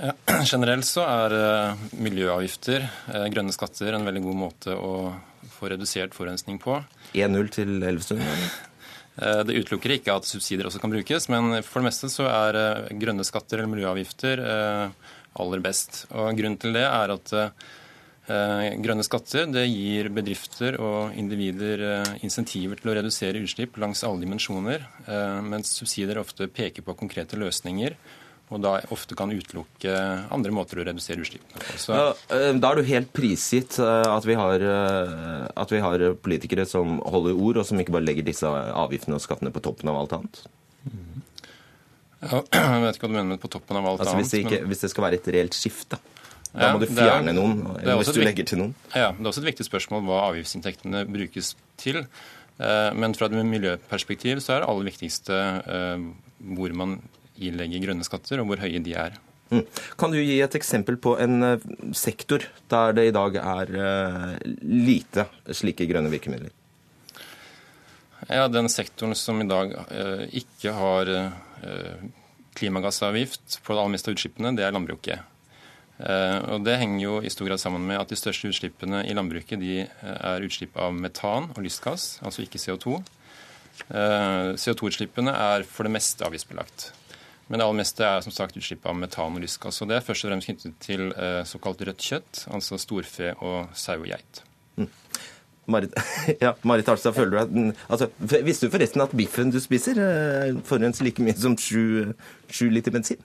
Ja, 0.00 0.14
generelt 0.52 0.88
så 0.88 1.04
er 1.04 1.36
eh, 1.36 1.82
miljøavgifter, 2.00 2.86
eh, 3.12 3.26
grønne 3.34 3.52
skatter, 3.52 3.92
en 3.92 4.08
veldig 4.08 4.24
god 4.24 4.40
måte 4.46 4.78
å 4.80 5.12
få 5.58 5.68
redusert 5.74 6.16
forurensning 6.16 6.56
på. 6.62 6.78
1-0 7.12 7.52
til 7.58 7.76
Elvestuen? 7.82 8.24
Det 9.14 9.54
utelukker 9.54 9.92
ikke 9.94 10.16
at 10.18 10.26
subsidier 10.26 10.66
også 10.66 10.80
kan 10.82 10.90
brukes, 10.90 11.28
men 11.30 11.60
for 11.62 11.78
det 11.78 11.86
meste 11.86 12.08
så 12.10 12.24
er 12.26 12.56
grønne 12.98 13.22
skatter 13.22 13.60
eller 13.60 13.70
miljøavgifter 13.70 14.40
aller 14.42 15.62
best. 15.62 16.00
Og 16.10 16.34
Grunnen 16.34 16.56
til 16.58 16.74
det 16.74 16.82
er 16.82 17.12
at 17.14 17.30
grønne 18.26 19.04
skatter 19.04 19.48
det 19.52 19.66
gir 19.68 20.08
bedrifter 20.14 20.78
og 20.80 21.16
individer 21.20 21.82
eh, 21.90 22.12
insentiver 22.24 22.80
til 22.80 22.92
å 22.92 22.98
redusere 22.98 23.42
utslipp 23.44 23.76
langs 23.82 24.04
alle 24.06 24.24
dimensjoner, 24.24 24.86
eh, 25.04 25.40
mens 25.44 25.74
subsidier 25.76 26.22
ofte 26.22 26.48
peker 26.48 26.86
på 26.86 26.96
konkrete 26.96 27.36
løsninger 27.40 27.98
og 28.52 28.60
da 28.60 28.74
ofte 28.92 29.16
kan 29.16 29.32
utelukke 29.32 29.92
andre 30.34 30.52
måter 30.54 30.80
å 30.80 30.84
redusere 30.86 31.22
utslippene 31.24 31.62
på. 31.62 31.78
Så, 31.80 31.96
Ja, 31.96 32.10
eh, 32.36 32.52
da 32.60 32.70
er 32.70 32.80
du 32.80 32.90
helt 32.90 33.12
prisgitt 33.16 33.78
eh, 33.80 34.08
at 34.10 34.26
vi, 34.28 34.36
har, 34.38 34.60
eh, 34.60 35.46
at 35.56 35.72
vi 35.72 35.80
har 35.80 36.04
politikere 36.20 36.66
som 36.68 36.98
holder 37.00 37.34
ord, 37.34 37.62
og 37.62 37.66
som 37.66 37.80
ikke 37.80 37.94
bare 37.96 38.06
legger 38.06 38.26
disse 38.26 38.46
avgiftene 38.46 39.16
og 39.16 39.24
skattene 39.24 39.52
på 39.54 39.64
toppen 39.64 39.90
av 39.90 40.02
alt 40.02 40.16
annet. 40.18 40.42
Ja, 42.24 42.40
jeg 42.52 42.84
vet 42.84 42.98
ikke 42.98 43.08
hva 43.08 43.12
du 43.12 43.16
mener 43.16 43.32
med 43.34 43.40
på 43.42 43.52
toppen 43.52 43.80
av 43.80 43.88
alt 43.88 44.04
Altså 44.04 44.16
Hvis 44.20 44.32
det, 44.32 44.44
annet. 44.44 44.60
men... 44.60 44.68
hvis 44.70 44.84
det 44.84 44.92
skal 44.92 45.08
være 45.08 45.20
et 45.20 45.32
reelt 45.34 45.56
skifte. 45.56 46.00
Da 46.54 46.70
må 46.72 46.78
du 46.80 46.86
fjerne 46.86 47.28
er- 47.32 47.34
noen, 47.34 47.62
hvis 47.82 48.12
du 48.14 48.20
et 48.20 48.26
legger 48.28 48.46
til 48.46 48.58
noen. 48.58 48.74
Ja, 48.94 49.10
Det 49.12 49.20
er 49.26 49.30
også 49.32 49.42
et 49.42 49.50
viktig 49.54 49.66
spørsmål 49.66 50.04
hva 50.06 50.20
avgiftsinntektene 50.30 51.04
brukes 51.10 51.54
til. 51.76 52.06
Men 52.58 53.14
fra 53.14 53.26
et 53.26 53.32
miljøperspektiv 53.44 54.38
så 54.38 54.54
er 54.54 54.60
det 54.62 54.68
aller 54.70 54.84
viktigste 54.86 55.38
hvor 56.54 56.74
man 56.74 57.00
ilegger 57.42 57.82
grønne 57.88 58.04
skatter, 58.06 58.38
og 58.40 58.46
hvor 58.46 58.62
høye 58.62 58.78
de 58.84 58.94
er. 58.94 59.16
Mm. 59.50 59.64
Kan 59.98 60.10
du 60.14 60.18
gi 60.22 60.40
et 60.40 60.54
eksempel 60.54 60.96
på 60.96 61.16
en 61.20 61.58
sektor 61.92 62.46
der 62.70 62.92
det 62.92 63.08
i 63.08 63.10
dag 63.10 63.34
er 63.36 64.38
lite 64.62 65.26
slike 65.50 65.88
grønne 65.90 66.10
virkemidler? 66.10 66.50
Ja, 68.30 68.46
Den 68.48 68.68
sektoren 68.68 69.14
som 69.18 69.42
i 69.42 69.48
dag 69.48 69.74
ikke 70.32 70.72
har 70.72 71.32
klimagassavgift 72.54 73.58
på 73.64 73.74
det 73.74 73.80
aller 73.82 73.92
meste 73.96 74.10
av 74.10 74.14
utslippene, 74.16 74.54
det 74.56 74.64
er 74.64 74.72
landbruket. 74.74 75.18
Eh, 75.98 76.38
og 76.50 76.64
Det 76.66 76.78
henger 76.80 77.02
jo 77.02 77.14
i 77.22 77.30
stor 77.30 77.46
grad 77.46 77.60
sammen 77.62 77.84
med 77.86 78.00
at 78.00 78.10
de 78.10 78.18
største 78.18 78.50
utslippene 78.50 79.04
i 79.06 79.14
landbruket 79.14 79.60
de 79.62 79.84
eh, 79.84 80.16
er 80.32 80.46
utslipp 80.46 80.76
av 80.80 80.94
metan 80.94 81.52
og 81.54 81.62
lystgass, 81.62 82.18
altså 82.24 82.42
ikke 82.42 82.58
CO2. 82.58 82.98
Eh, 83.90 84.50
CO2-utslippene 84.58 85.34
er 85.34 85.66
for 85.68 85.86
det 85.86 85.94
meste 85.94 86.26
avgiftsbelagt. 86.26 86.90
Men 87.46 87.60
det 87.60 87.66
aller 87.66 87.82
meste 87.82 88.06
er 88.08 88.24
som 88.24 88.32
sagt 88.32 88.56
utslipp 88.58 88.86
av 88.88 88.96
metan 88.98 89.36
og 89.36 89.44
lystgass. 89.44 89.82
og 89.82 89.90
Det 89.90 89.98
er 89.98 90.06
først 90.06 90.24
og 90.24 90.32
fremst 90.32 90.48
knyttet 90.48 90.78
til 90.80 91.10
såkalt 91.44 91.82
rødt 91.84 92.00
kjøtt, 92.00 92.46
altså 92.56 92.78
storfe 92.80 93.34
og 93.44 93.68
sau 93.76 93.98
og 93.98 94.08
geit. 94.08 94.40
Marit, 95.66 95.94
ja, 96.44 96.54
Marit 96.62 96.88
Arstad, 96.92 97.14
føler 97.16 97.30
du 97.32 97.38
at 97.40 97.76
altså, 97.88 98.08
Visste 98.44 98.68
du 98.68 98.74
forresten 98.74 99.04
at 99.04 99.14
biffen 99.16 99.52
du 99.52 99.60
spiser, 99.62 99.98
eh, 100.00 100.56
forurenser 100.66 101.06
like 101.06 101.24
mye 101.24 101.36
som 101.38 101.56
sju, 101.56 102.66
liter 102.72 102.92
bensin? 102.94 103.20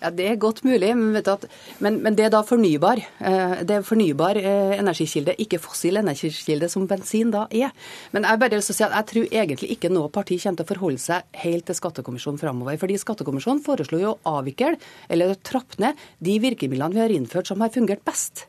Ja, 0.00 0.10
Det 0.10 0.26
er 0.28 0.38
godt 0.40 0.62
mulig, 0.66 0.92
men, 0.96 1.16
at, 1.16 1.46
men, 1.82 2.00
men 2.02 2.16
det 2.18 2.26
er 2.26 2.32
da 2.34 2.42
fornybar. 2.46 3.00
Eh, 3.18 3.54
det 3.66 3.78
er 3.78 3.86
fornybar 3.86 4.38
eh, 4.40 4.74
energikilde, 4.78 5.36
ikke 5.42 5.60
fossil 5.62 6.00
energikilde, 6.02 6.68
som 6.72 6.88
bensin 6.90 7.32
da 7.34 7.46
er. 7.50 7.72
Men 8.14 8.26
jeg 8.28 8.42
bare 8.42 8.62
si 8.62 8.76
at 8.82 8.94
jeg 8.98 9.10
tror 9.12 9.38
egentlig 9.42 9.70
ikke 9.76 9.92
noe 9.92 10.10
parti 10.12 10.40
kommer 10.42 10.60
til 10.60 10.66
å 10.66 10.72
forholde 10.72 11.02
seg 11.02 11.40
helt 11.44 11.68
til 11.68 11.78
Skattekommisjonen 11.78 12.42
framover. 12.42 12.78
Fordi 12.82 12.98
Skattekommisjonen 13.02 13.62
foreslo 13.66 14.02
jo 14.02 14.16
å 14.16 14.36
avvikle 14.40 14.74
eller 15.08 15.38
trappe 15.46 15.80
ned 15.82 16.06
de 16.18 16.38
virkemidlene 16.42 16.94
vi 16.96 17.04
har 17.04 17.14
innført 17.14 17.50
som 17.50 17.62
har 17.62 17.74
fungert 17.74 18.04
best. 18.06 18.46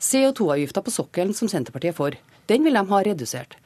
CO2-avgifta 0.00 0.82
på 0.84 0.92
sokkelen, 0.92 1.34
som 1.36 1.48
Senterpartiet 1.48 1.94
er 1.94 1.96
for, 1.96 2.16
den 2.50 2.66
vil 2.66 2.76
de 2.78 2.84
ha 2.90 3.02
redusert. 3.06 3.56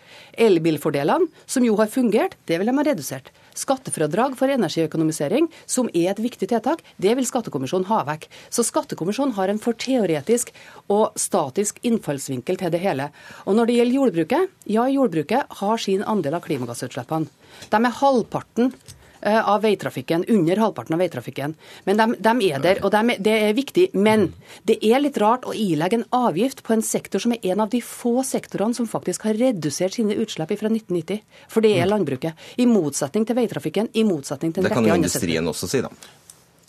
Elbilfordelene, 0.41 1.29
som 1.47 1.65
jo 1.67 1.77
har 1.79 1.91
fungert, 1.91 2.37
det 2.47 2.59
vil 2.59 2.71
de 2.71 2.77
ha 2.77 2.85
redusert. 2.87 3.31
Skattefradrag 3.61 4.37
for 4.39 4.51
energiøkonomisering, 4.51 5.49
som 5.67 5.91
er 5.93 6.13
et 6.13 6.23
viktig 6.23 6.49
tiltak, 6.51 6.85
det 7.03 7.17
vil 7.19 7.27
Skattekommisjonen 7.27 7.89
ha 7.91 8.03
vekk. 8.09 8.29
Så 8.49 8.65
Skattekommisjonen 8.67 9.35
har 9.37 9.51
en 9.51 9.61
for 9.63 9.77
teoretisk 9.77 10.53
og 10.89 11.19
statisk 11.19 11.81
innfallsvinkel 11.87 12.61
til 12.61 12.73
det 12.73 12.83
hele. 12.83 13.11
Og 13.47 13.59
når 13.59 13.71
det 13.71 13.81
gjelder 13.81 13.99
jordbruket, 13.99 14.55
ja, 14.71 14.87
jordbruket 14.91 15.61
har 15.61 15.83
sin 15.83 16.07
andel 16.07 16.39
av 16.39 16.47
klimagassutslippene. 16.47 17.29
De 17.71 17.83
er 17.83 18.01
halvparten 18.01 18.73
av 19.21 19.62
veitrafikken, 19.62 20.25
under 20.29 20.57
halvparten 20.57 20.97
av 20.97 21.03
veitrafikken. 21.03 21.55
Men 21.85 21.99
de, 22.00 22.07
de 22.25 22.35
er 22.49 22.62
der, 22.65 22.81
og 22.85 22.93
de, 22.95 23.17
det 23.21 23.35
er 23.49 23.57
viktig. 23.57 23.91
Men 23.93 24.31
det 24.69 24.79
er 24.87 25.03
litt 25.03 25.19
rart 25.21 25.45
å 25.49 25.55
ilegge 25.57 26.00
en 26.00 26.07
avgift 26.17 26.62
på 26.67 26.77
en 26.77 26.85
sektor 26.85 27.23
som 27.23 27.35
er 27.37 27.45
en 27.53 27.65
av 27.67 27.73
de 27.73 27.83
få 27.85 28.25
sektorene 28.27 28.77
som 28.77 28.89
faktisk 28.89 29.29
har 29.29 29.37
redusert 29.41 29.99
sine 29.99 30.17
utslipp 30.17 30.55
fra 30.57 30.71
1990. 30.73 31.21
For 31.53 31.65
det 31.65 31.75
er 31.77 31.85
mm. 31.85 31.93
landbruket. 31.93 32.49
I 32.57 32.69
motsetning 32.71 33.29
til 33.29 33.39
veitrafikken, 33.39 33.93
i 33.93 34.07
motsetning 34.09 34.57
til 34.57 34.65
en 34.65 34.71
rekke 34.71 34.81
andre 34.81 34.89
sektorer. 34.89 34.97
Det 34.97 34.97
kan 34.97 34.97
jo 34.97 35.03
industrien 35.05 35.53
også 35.53 35.71
si, 35.71 35.85
da. 35.85 36.17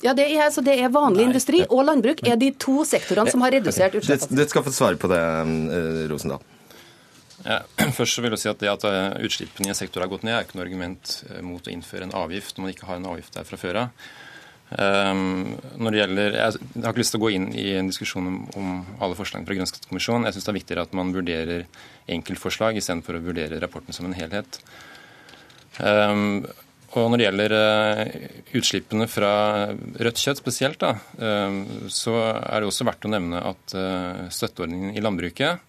Ja, 0.02 0.16
det 0.18 0.26
er, 0.32 0.48
altså, 0.48 0.64
det 0.66 0.80
er 0.82 0.90
vanlig 0.94 1.28
industri 1.30 1.62
og 1.68 1.84
landbruk 1.86 2.24
er 2.26 2.40
de 2.42 2.50
to 2.60 2.82
sektorene 2.90 3.30
som 3.30 3.44
har 3.46 3.54
redusert 3.54 4.00
utslippene. 4.00 4.40
Du 4.40 4.50
skal 4.50 4.66
få 4.66 4.74
svare 4.74 4.98
på 4.98 5.10
det, 5.12 5.22
eh, 5.22 6.02
Rosendal. 6.10 6.42
Ja, 7.46 7.62
først 7.98 8.18
så 8.18 8.24
vil 8.24 8.36
jeg 8.36 8.44
si 8.44 8.50
at 8.52 8.60
Det 8.62 8.72
at 8.72 8.84
eh, 8.90 9.22
utslippene 9.26 9.70
i 9.70 9.74
en 9.74 9.78
sektor 9.78 10.04
har 10.04 10.12
gått 10.12 10.26
ned, 10.28 10.36
er 10.38 10.46
ikke 10.46 10.60
noe 10.60 10.68
argument 10.68 11.16
eh, 11.30 11.42
mot 11.46 11.66
å 11.66 11.74
innføre 11.74 12.08
en 12.08 12.18
avgift 12.18 12.58
når 12.58 12.66
man 12.66 12.76
ikke 12.76 12.90
har 12.90 13.00
en 13.00 13.10
avgift 13.14 13.38
der 13.38 13.48
fra 13.48 13.60
før 13.62 13.86
av. 13.86 14.10
Um, 14.72 15.58
når 15.84 15.92
det 15.92 15.98
gjelder, 16.00 16.36
jeg, 16.38 16.60
jeg 16.78 16.84
har 16.86 16.94
ikke 16.94 17.02
lyst 17.02 17.12
til 17.12 17.20
å 17.20 17.24
gå 17.26 17.32
inn 17.36 17.48
i 17.60 17.66
en 17.76 17.90
diskusjon 17.92 18.30
om, 18.30 18.38
om 18.56 18.70
alle 19.04 19.18
forslagene 19.20 19.50
fra 19.50 19.58
Grønnskattekommisjonen. 19.58 20.30
Jeg 20.30 20.38
syns 20.38 20.48
det 20.48 20.52
er 20.54 20.58
viktigere 20.62 20.86
at 20.88 20.94
man 20.96 21.12
vurderer 21.12 21.66
enkeltforslag 22.16 22.80
istedenfor 22.80 23.18
å 23.18 23.24
vurdere 23.26 23.60
rapporten 23.60 23.98
som 23.98 24.08
en 24.08 24.16
helhet. 24.16 24.62
Um, 25.76 26.46
og 26.92 27.12
Når 27.12 27.20
det 27.20 27.26
gjelder 27.26 27.56
uh, 27.56 28.02
utslippene 28.60 29.10
fra 29.12 29.34
rødt 30.08 30.24
kjøtt 30.24 30.40
spesielt, 30.40 30.80
da, 30.80 30.94
um, 31.20 31.62
så 31.92 32.16
er 32.40 32.62
det 32.62 32.72
også 32.72 32.88
verdt 32.88 33.08
å 33.08 33.12
nevne 33.12 33.44
at 33.52 33.76
uh, 33.76 34.24
støtteordningen 34.32 34.96
i 34.96 35.04
landbruket 35.04 35.68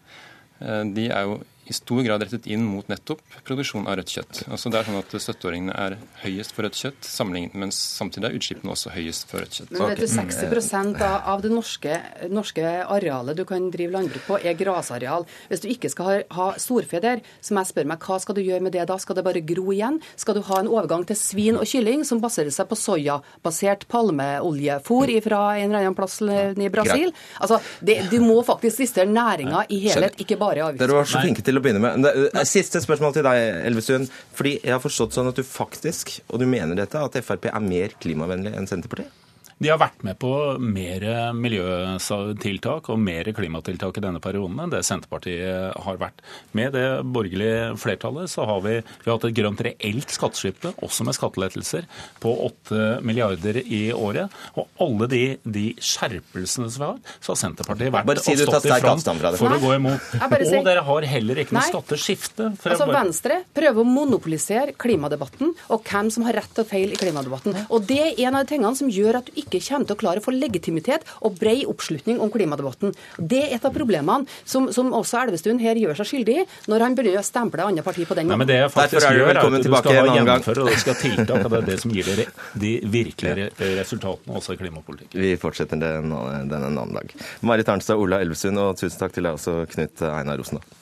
de 0.62 1.09
er 1.11 1.25
jo 1.26 1.41
i 1.71 1.75
stor 1.76 2.02
grad 2.02 2.25
rettet 2.25 2.47
inn 2.50 2.64
mot 2.66 2.88
nettopp 2.90 3.21
produksjon 3.47 3.87
av 3.87 4.00
rødt 4.00 4.11
kjøtt. 4.16 4.40
Altså 4.50 4.71
det 4.73 4.81
er 4.81 4.88
sånn 4.88 4.99
at 4.99 5.12
Støtteordningene 5.23 5.75
er 5.78 5.97
høyest 6.25 6.54
for 6.57 6.66
rødt 6.66 6.78
kjøtt, 6.78 7.11
mens 7.54 7.78
samtidig 7.78 8.28
er 8.28 8.38
utslippene 8.38 8.73
også 8.75 8.90
høyest 8.97 9.28
for 9.31 9.45
rødt 9.45 9.59
kjøtt. 9.61 9.71
Men 9.76 9.92
vet 9.92 10.02
du, 10.02 10.09
60% 10.11 11.04
av 11.07 11.45
det 11.45 11.52
norske, 11.52 11.99
norske, 12.33 12.64
arealet 12.83 13.38
du 13.38 13.45
kan 13.49 13.69
drive 13.71 13.95
landbruk 13.95 14.26
på, 14.26 14.40
er 14.42 14.59
grasareal. 14.59 15.26
Hvis 15.52 15.62
du 15.62 15.69
ikke 15.71 15.90
skal 15.92 16.09
ha, 16.09 16.16
ha 16.35 16.49
storfe 16.62 17.00
der, 17.04 17.23
så 17.40 17.54
må 17.54 17.62
jeg 17.62 17.73
spørre 17.73 17.92
meg 17.92 18.09
hva 18.09 18.19
skal 18.23 18.38
du 18.38 18.42
gjøre 18.42 18.66
med 18.66 18.75
det 18.75 18.88
da? 18.90 18.99
Skal 18.99 19.19
det 19.19 19.25
bare 19.26 19.45
gro 19.47 19.69
igjen? 19.75 20.00
Skal 20.19 20.38
du 20.38 20.42
ha 20.50 20.61
en 20.62 20.71
overgang 20.73 21.07
til 21.09 21.19
svin 21.19 21.61
og 21.61 21.69
kylling 21.69 22.02
som 22.09 22.21
baserer 22.23 22.50
seg 22.54 22.66
på 22.71 22.78
soyabasert 22.78 23.87
palmeoljefôr 23.92 25.14
fra 25.25 25.42
en 25.61 25.69
eller 25.71 25.85
annen 25.87 25.99
plass 25.99 26.19
i 26.23 26.69
Brasil? 26.73 27.14
Altså, 27.38 27.61
det, 27.81 28.00
Du 28.11 28.19
må 28.25 28.40
faktisk 28.47 28.83
liste 28.83 29.07
næringa 29.07 29.64
i 29.71 29.78
helhet, 29.87 30.19
ikke 30.21 30.37
bare 30.40 30.66
avgifter. 30.66 31.52
Til 31.53 31.61
å 31.61 31.65
begynne 31.65 31.83
med. 31.85 32.07
Eh, 32.33 32.45
siste 32.49 32.81
spørsmål 32.81 33.13
til 33.13 33.27
deg, 33.27 33.41
Elvestuen. 33.69 34.07
Fordi 34.33 34.55
jeg 34.63 34.73
har 34.73 34.81
forstått 34.81 35.19
sånn 35.19 35.29
at 35.29 35.37
du 35.37 35.45
faktisk, 35.45 36.15
og 36.33 36.41
du 36.41 36.47
mener 36.49 36.79
dette, 36.79 36.97
at 36.97 37.19
Frp 37.21 37.51
er 37.53 37.67
mer 37.67 37.93
klimavennlig 38.01 38.55
enn 38.57 38.71
Senterpartiet? 38.71 39.22
De 39.62 39.71
har 39.71 39.78
vært 39.78 40.00
med 40.02 40.16
på 40.19 40.31
mer 40.59 41.04
miljøtiltak 41.38 42.88
og 42.90 42.99
mer 42.99 43.28
klimatiltak 43.37 43.99
i 44.00 44.02
denne 44.02 44.19
perioden 44.23 44.59
enn 44.64 44.73
det 44.73 44.81
Senterpartiet 44.87 45.76
har 45.85 46.00
vært. 46.00 46.23
Med 46.57 46.75
det 46.75 46.87
borgerlige 47.07 47.76
flertallet 47.78 48.31
så 48.33 48.47
har 48.49 48.62
vi, 48.64 48.81
vi 48.83 49.07
har 49.07 49.19
hatt 49.19 49.28
et 49.28 49.37
grønt 49.37 49.62
reelt 49.62 50.14
skatteskifte, 50.16 50.73
også 50.83 51.07
med 51.07 51.14
skattelettelser, 51.14 51.87
på 52.23 52.33
8 52.49 52.81
milliarder 53.07 53.61
i 53.62 53.85
året. 53.95 54.35
Og 54.59 54.66
alle 54.83 55.09
de, 55.12 55.23
de 55.45 55.64
skjerpelsene 55.78 56.66
som 56.73 56.83
vi 56.83 56.88
har, 56.88 56.99
så 57.23 57.35
har 57.35 57.40
Senterpartiet 57.45 57.95
vært 57.95 58.11
og 58.11 58.25
stått 58.25 58.66
i 58.66 58.75
front 58.83 59.12
for 59.38 59.54
å 59.54 59.61
gå 59.62 59.73
imot. 59.78 60.11
Og 60.26 60.66
dere 60.66 60.85
har 60.90 61.09
heller 61.12 61.42
ikke 61.45 61.57
noe 61.57 61.69
skatteskifte. 61.69 62.50
Altså 62.66 62.90
Venstre 62.90 63.38
prøver 63.54 63.85
å 63.85 63.87
monopolisere 63.87 64.75
klimadebatten 64.75 65.54
og 65.71 65.87
hvem 65.87 66.11
som 66.14 66.26
har 66.26 66.40
rett 66.40 66.62
og 66.62 66.69
feil 66.71 66.95
i 66.97 66.99
klimadebatten. 66.99 67.62
Og 67.71 67.87
det 67.87 68.00
er 68.09 68.26
en 68.26 68.40
av 68.40 68.42
de 68.47 68.54
tingene 68.57 68.75
som 68.78 68.90
gjør 68.90 69.21
at 69.23 69.31
du 69.31 69.38
ikke 69.38 69.52
ikke 69.53 69.69
kommer 69.69 69.89
til 69.89 69.97
å 69.97 70.01
klare 70.01 70.23
å 70.23 70.25
få 70.25 70.35
legitimitet 70.35 71.07
og 71.23 71.37
brei 71.41 71.63
oppslutning 71.69 72.21
om 72.23 72.33
klimadebatten. 72.33 72.95
Det 73.19 73.43
er 73.47 73.57
et 73.57 73.67
av 73.69 73.75
problemene 73.75 74.29
som, 74.45 74.71
som 74.75 74.93
også 74.97 75.23
Elvestuen 75.23 75.61
her 75.63 75.79
gjør 75.79 76.01
seg 76.01 76.11
skyldig 76.13 76.39
i, 76.43 76.47
når 76.73 76.87
han 76.87 76.97
begynner 76.99 77.21
å 77.21 77.27
stemple 77.27 77.67
andre 77.69 77.85
partier 77.87 78.09
på 78.09 78.17
den 78.19 78.29
måten. 78.29 78.35
Nei, 78.35 78.43
men 78.43 78.51
det 78.51 78.59
jeg 78.61 78.73
faktisk 78.75 79.09
er 79.09 79.21
gjør, 79.21 79.33
er 79.33 79.41
at 79.43 79.57
du 79.57 79.71
skal 79.71 79.99
ha 80.01 80.17
gjennomføre 80.19 80.67
og 80.67 80.73
du 80.73 80.83
skal 80.83 80.99
tiltak, 81.01 81.47
og 81.47 81.55
det 81.55 81.61
er 81.61 81.69
det 81.71 81.79
som 81.85 81.95
gir 81.95 82.11
dere 82.11 82.29
de 82.65 82.75
virkelige 82.93 83.51
resultatene 83.79 84.39
også 84.41 84.57
i 84.57 84.63
klimapolitikken. 84.63 85.23
Vi 85.23 85.35
fortsetter 85.41 85.81
den, 85.83 86.13
den 86.51 86.59
en 86.59 86.71
annen 86.71 86.95
dag. 86.99 87.17
Marit 87.47 87.73
Arnstad, 87.73 88.01
Ola 88.01 88.23
Elvestuen, 88.25 88.61
og 88.63 88.79
tusen 88.81 88.99
takk 89.01 89.17
til 89.17 89.29
deg 89.29 89.39
også, 89.39 89.63
Knut 89.73 90.07
Einar 90.11 90.41
Rosendal. 90.41 90.82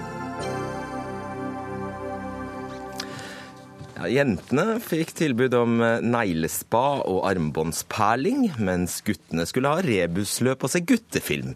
Ja, 4.01 4.07
jentene 4.09 4.79
fikk 4.81 5.11
tilbud 5.13 5.53
om 5.53 5.75
eh, 5.85 5.99
neglespa 6.01 7.03
og 7.05 7.19
armbåndsperling, 7.29 8.47
mens 8.57 8.95
guttene 9.05 9.45
skulle 9.45 9.69
ha 9.69 9.83
rebusløp 9.85 10.65
og 10.65 10.71
se 10.73 10.81
guttefilm. 10.89 11.51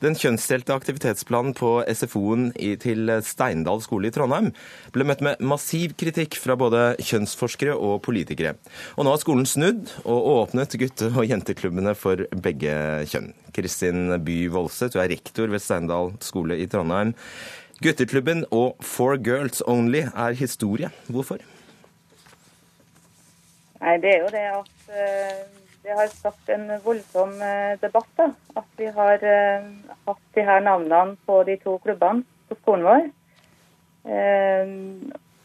Den 0.00 0.16
kjønnsdelte 0.16 0.72
aktivitetsplanen 0.72 1.52
på 1.58 1.74
SFO-en 1.92 2.46
til 2.80 3.12
Steindal 3.26 3.84
skole 3.84 4.08
i 4.08 4.14
Trondheim 4.16 4.48
ble 4.94 5.08
møtt 5.10 5.20
med 5.26 5.44
massiv 5.44 5.92
kritikk 6.00 6.38
fra 6.40 6.56
både 6.56 6.94
kjønnsforskere 7.04 7.76
og 7.76 8.00
politikere. 8.08 8.54
Og 8.96 9.04
nå 9.04 9.12
har 9.12 9.20
skolen 9.20 9.44
snudd 9.44 9.92
og 10.06 10.32
åpnet 10.38 10.80
gutte- 10.80 11.12
og 11.12 11.28
jenteklubbene 11.28 11.92
for 12.00 12.24
begge 12.32 12.80
kjønn. 13.12 13.34
Kristin 13.52 14.16
By 14.24 14.40
Voldseth, 14.56 14.96
du 14.96 15.02
er 15.04 15.12
rektor 15.12 15.52
ved 15.52 15.60
Steindal 15.60 16.14
skole 16.24 16.56
i 16.64 16.70
Trondheim. 16.70 17.12
Gutteklubben 17.84 18.46
og 18.48 18.80
Four 18.80 19.20
Girls 19.20 19.60
Only 19.68 20.06
er 20.08 20.40
historie. 20.40 20.88
Hvorfor? 21.12 21.44
Nei, 23.80 23.96
Det 24.02 24.12
er 24.12 24.20
jo 24.24 24.32
det 24.34 24.44
at 24.52 24.72
uh, 24.92 25.40
det 25.80 25.96
har 25.96 26.12
skapt 26.12 26.52
en 26.52 26.66
voldsom 26.84 27.32
uh, 27.40 27.78
debatt. 27.80 28.10
da. 28.18 28.28
At 28.60 28.68
vi 28.76 28.90
har 28.98 29.24
uh, 29.24 29.70
hatt 30.08 30.26
de 30.36 30.44
her 30.44 30.60
navnene 30.66 31.16
på 31.26 31.40
de 31.48 31.56
to 31.64 31.78
klubbene 31.84 32.26
på 32.50 32.58
skolen 32.60 32.86
vår. 32.88 33.10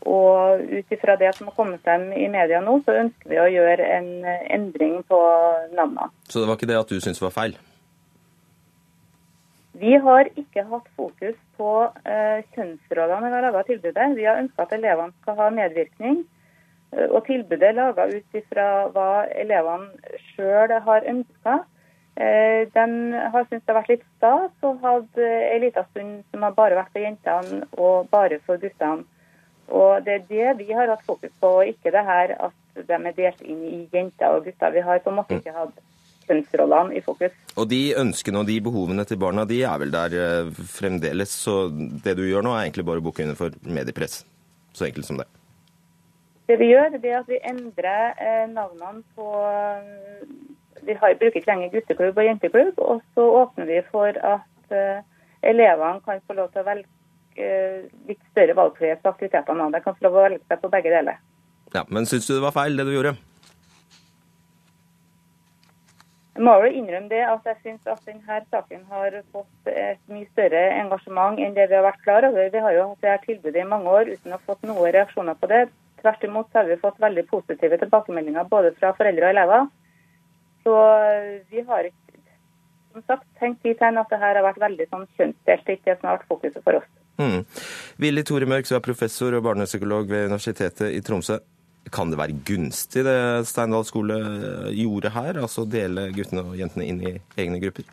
Og 0.06 0.62
ut 0.62 0.92
ifra 0.96 1.16
det 1.20 1.32
som 1.36 1.50
har 1.50 1.56
kommet 1.58 1.82
frem 1.84 2.06
i 2.16 2.28
media 2.32 2.62
nå, 2.64 2.78
så 2.86 2.94
ønsker 3.02 3.30
vi 3.30 3.40
å 3.42 3.50
gjøre 3.52 3.88
en 3.98 4.10
endring 4.26 5.02
på 5.10 5.20
navnene. 5.76 6.08
Så 6.30 6.40
det 6.40 6.48
var 6.48 6.60
ikke 6.60 6.70
det 6.70 6.78
at 6.80 6.94
du 6.94 7.02
syntes 7.02 7.24
var 7.24 7.34
feil? 7.36 7.58
Vi 9.76 9.98
har 10.00 10.30
ikke 10.40 10.64
hatt 10.70 10.88
fokus 10.96 11.36
på 11.60 11.72
uh, 11.90 12.38
kjønnsrollene 12.56 13.32
i 13.60 13.64
tilbudet. 13.68 14.08
Vi 14.16 14.28
har 14.28 14.40
ønska 14.40 14.64
at 14.64 14.76
elevene 14.78 15.12
skal 15.22 15.38
ha 15.42 15.50
medvirkning. 15.52 16.24
Uh, 16.96 17.08
og 17.12 17.26
tilbudet 17.28 17.70
er 17.70 17.78
laga 17.78 18.08
ut 18.12 18.40
ifra 18.40 18.68
hva 18.96 19.10
elevene 19.36 20.20
sjøl 20.32 20.76
har 20.88 21.10
ønska. 21.12 21.58
Uh, 22.16 22.62
de 22.72 22.86
har 23.34 23.50
syntes 23.50 23.66
det 23.66 23.74
har 23.74 23.82
vært 23.82 23.92
litt 23.92 24.06
stas 24.16 24.64
å 24.64 24.76
ha 24.84 24.96
ei 25.28 25.60
lita 25.66 25.84
stund 25.92 26.24
som 26.32 26.48
har 26.48 26.56
bare 26.56 26.80
vært 26.80 26.94
for 26.96 27.04
jentene 27.04 27.68
og 27.76 28.08
bare 28.14 28.40
for 28.48 28.62
guttene. 28.62 29.04
Og 29.66 30.06
Det 30.06 30.14
er 30.14 30.26
det 30.30 30.68
vi 30.68 30.74
har 30.78 30.92
hatt 30.92 31.06
fokus 31.06 31.32
på, 31.42 31.50
og 31.60 31.68
ikke 31.68 31.92
det 31.92 32.06
her 32.06 32.36
at 32.38 32.86
de 32.88 32.94
er 32.94 33.18
delt 33.18 33.42
inn 33.42 33.64
i 33.66 33.78
jenter 33.94 34.36
og 34.36 34.46
gutter. 34.46 34.74
Vi 34.76 34.84
har 34.86 35.02
på 35.02 35.10
en 35.10 35.18
måte 35.18 35.40
ikke 35.40 35.56
hatt 35.56 35.80
kjønnsrollene 36.28 36.98
i 36.98 37.02
fokus. 37.06 37.34
Og 37.56 37.70
de 37.72 37.82
ønskene 38.02 38.42
og 38.42 38.50
de 38.50 38.60
behovene 38.66 39.06
til 39.08 39.20
barna 39.22 39.46
de 39.50 39.62
er 39.64 39.82
vel 39.82 39.94
der 39.94 40.18
eh, 40.20 40.52
fremdeles, 40.76 41.34
så 41.46 41.66
det 41.72 42.18
du 42.20 42.26
gjør 42.26 42.46
nå 42.46 42.56
er 42.56 42.66
egentlig 42.66 42.88
bare 42.88 43.04
å 43.04 43.06
bukke 43.06 43.26
under 43.26 43.40
for 43.40 43.58
mediepress. 43.64 44.24
Så 44.76 44.90
enkelt 44.90 45.08
som 45.08 45.22
det. 45.22 45.28
Det 46.46 46.60
vi 46.62 46.70
gjør, 46.70 46.98
det 47.02 47.10
er 47.12 47.22
at 47.24 47.30
vi 47.30 47.42
endrer 47.42 48.20
eh, 48.22 48.46
navnene 48.52 49.02
på 49.18 49.30
Vi 50.86 50.94
har, 50.94 51.16
bruker 51.18 51.40
ikke 51.40 51.50
lenger 51.50 51.72
gutteklubb 51.74 52.18
og 52.22 52.28
jenteklubb, 52.28 52.80
og 52.80 53.02
så 53.16 53.26
åpner 53.42 53.66
vi 53.66 53.80
for 53.90 54.20
at 54.34 54.76
eh, 54.76 55.06
elevene 55.42 56.04
kan 56.06 56.22
få 56.28 56.38
lov 56.38 56.52
til 56.54 56.62
å 56.62 56.68
velge 56.68 57.48
litt 58.08 58.22
større 58.32 58.54
valgfrihet 58.56 59.02
på 59.04 59.12
aktivitetene. 59.12 59.72
De 59.74 59.82
kan 59.84 59.96
få 59.96 60.06
lov 60.06 60.14
til 60.14 60.22
å 60.22 60.28
velge 60.28 60.44
seg 60.48 60.62
på 60.62 60.72
begge 60.72 60.94
deler. 60.94 61.18
Ja, 61.74 61.84
Men 61.90 62.06
syns 62.06 62.28
du 62.28 62.36
det 62.36 62.44
var 62.46 62.54
feil, 62.56 62.78
det 62.78 62.86
du 62.88 62.94
gjorde? 62.94 63.16
Jeg 66.36 66.44
må 66.44 66.54
jo 66.60 66.68
innrømme 66.68 67.08
det 67.08 67.22
at 67.24 67.46
jeg 67.48 67.58
syns 67.64 67.88
at 67.88 68.02
denne 68.08 68.38
saken 68.52 68.82
har 68.92 69.14
fått 69.32 69.70
et 69.72 70.02
mye 70.12 70.28
større 70.34 70.64
engasjement 70.82 71.40
enn 71.40 71.56
det 71.56 71.70
vi 71.72 71.78
har 71.78 71.86
vært 71.86 72.02
klar 72.04 72.28
over. 72.28 72.50
Vi 72.52 72.64
har 72.66 72.76
jo 72.76 72.90
hatt 72.90 73.06
dette 73.08 73.30
tilbudet 73.30 73.62
i 73.64 73.68
mange 73.70 73.88
år 73.88 74.12
uten 74.12 74.34
å 74.34 74.36
ha 74.36 74.44
fått 74.44 74.68
noen 74.68 74.92
reaksjoner 74.98 75.38
på 75.40 75.48
det. 75.52 75.62
Tvert 76.06 76.26
imot 76.28 76.52
så 76.52 76.62
har 76.62 76.70
vi 76.70 76.78
fått 76.78 77.02
veldig 77.02 77.26
positive 77.32 77.82
tilbakemeldinger 77.82 78.46
både 78.52 78.76
fra 78.78 78.94
foreldre 78.94 79.26
og 79.26 79.34
elever. 79.34 79.70
Så 80.66 80.74
vi 81.50 81.64
har 81.66 81.90
ikke 81.90 82.06
som 82.96 83.04
sagt, 83.10 83.26
tenkt 83.40 83.66
dit 83.66 83.82
hen 83.84 83.98
at 84.00 84.12
det 84.12 84.22
her 84.22 84.38
har 84.38 84.46
vært 84.46 84.62
veldig 84.62 84.86
sånn 84.88 85.04
kjønnsdelt, 85.18 85.68
ikke 85.74 85.90
det 85.90 85.98
som 85.98 86.08
har 86.08 86.20
vært 86.20 86.30
fokuset 86.30 86.64
for 86.64 86.80
oss. 86.80 86.88
Mm. 87.20 87.42
Willy 88.04 88.24
Tore 88.28 88.48
Mørk, 88.48 88.70
du 88.70 88.78
er 88.78 88.84
professor 88.84 89.36
og 89.36 89.44
barnepsykolog 89.48 90.08
ved 90.12 90.30
Universitetet 90.30 90.94
i 90.96 91.02
Tromsø. 91.04 91.42
Kan 91.94 92.10
det 92.10 92.18
være 92.18 92.38
gunstig 92.48 93.04
det 93.06 93.18
Steindal 93.50 93.86
skole 93.86 94.16
gjorde 94.74 95.12
her, 95.14 95.42
altså 95.44 95.68
dele 95.70 96.08
guttene 96.16 96.46
og 96.48 96.56
jentene 96.58 96.88
inn 96.88 97.04
i 97.04 97.14
egne 97.38 97.60
grupper? 97.62 97.86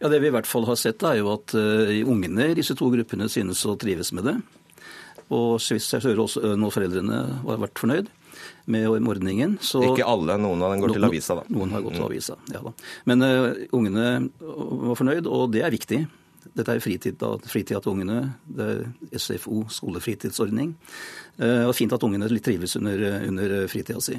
Ja, 0.00 0.08
Det 0.08 0.22
vi 0.22 0.30
i 0.30 0.32
hvert 0.32 0.48
fall 0.48 0.64
har 0.64 0.78
sett, 0.80 1.02
er 1.04 1.18
jo 1.18 1.34
at 1.34 1.52
uh, 1.52 1.90
ungene 2.08 2.48
i 2.48 2.56
disse 2.56 2.72
to 2.78 2.88
gruppene 2.92 3.28
synes 3.28 3.60
å 3.68 3.76
trives 3.76 4.14
med 4.16 4.30
det. 4.30 4.38
Og 5.30 5.60
jeg 5.62 6.02
hører 6.02 6.24
også 6.24 6.54
nå 6.58 6.70
foreldrene 6.74 7.20
har 7.44 7.60
vært 7.62 7.78
fornøyd 7.80 8.08
med 8.70 8.88
ordningen. 8.88 9.58
Så, 9.62 9.82
ikke 9.92 10.06
alle, 10.08 10.36
noen 10.40 10.62
av 10.62 10.74
dem 10.74 10.84
går 10.84 10.94
til 10.96 11.08
avisa, 11.10 11.36
da. 11.40 11.44
Noen 11.54 11.74
har 11.74 11.84
gått 11.84 11.98
til 11.98 12.06
avisa, 12.06 12.38
ja 12.52 12.62
da. 12.64 12.72
Men 13.10 13.26
uh, 13.26 13.50
ungene 13.76 14.08
var 14.40 14.98
fornøyd, 14.98 15.28
og 15.30 15.50
det 15.54 15.64
er 15.66 15.74
viktig. 15.74 16.00
Dette 16.56 16.74
er 16.74 16.82
fritid, 16.82 17.22
fritida 17.46 17.82
til 17.82 17.94
ungene. 17.94 18.20
Det 18.46 18.68
er 18.70 19.22
SFO, 19.22 19.64
skolefritidsordning. 19.70 20.74
Uh, 21.38 21.66
og 21.68 21.74
fint 21.78 21.94
at 21.94 22.06
ungene 22.06 22.30
litt 22.30 22.46
trives 22.46 22.76
under, 22.80 23.06
under 23.28 23.56
fritida 23.70 24.02
si. 24.04 24.18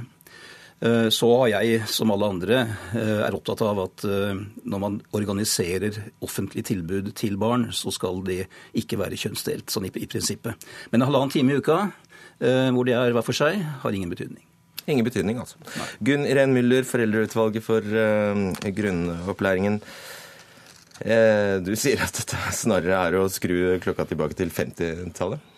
Eh, 0.81 1.07
så 1.13 1.29
har 1.43 1.51
jeg, 1.53 1.81
som 1.87 2.11
alle 2.13 2.29
andre, 2.33 2.61
eh, 2.97 3.21
er 3.27 3.37
opptatt 3.37 3.61
av 3.65 3.83
at 3.85 4.05
når 4.05 4.81
man 4.81 5.01
organiserer 5.13 5.99
offentlig 6.25 6.65
tilbud 6.71 7.13
til 7.15 7.37
barn, 7.41 7.69
så 7.71 7.93
skal 7.93 8.23
det 8.25 8.47
ikke 8.77 8.99
være 9.01 9.19
kjønnsdelt, 9.19 9.69
sånn 9.69 9.89
i, 9.89 9.95
i 10.01 10.09
prinsippet. 10.09 10.69
Men 10.91 11.01
en 11.01 11.09
halvannen 11.09 11.33
time 11.33 11.53
i 11.53 11.61
uka, 11.61 11.83
hvor 12.41 12.87
de 12.87 12.95
er 12.97 13.13
hver 13.13 13.25
for 13.25 13.37
seg, 13.37 13.59
har 13.83 13.93
ingen 13.93 14.09
betydning. 14.09 14.41
Ingen 14.89 15.05
betydning, 15.05 15.37
altså. 15.41 15.59
Nei. 15.77 15.87
Gunn 16.07 16.25
Irén 16.25 16.55
Müller, 16.55 16.85
foreldreutvalget 16.87 17.65
for 17.65 17.85
uh, 17.85 18.71
grunnopplæringen. 18.73 19.77
Uh, 21.01 21.61
du 21.65 21.73
sier 21.77 22.01
at 22.01 22.17
dette 22.17 22.39
snarere 22.57 22.97
er 22.97 23.19
å 23.19 23.27
skru 23.31 23.77
klokka 23.83 24.07
tilbake 24.09 24.37
til 24.37 24.53
50-tallet? 24.53 25.50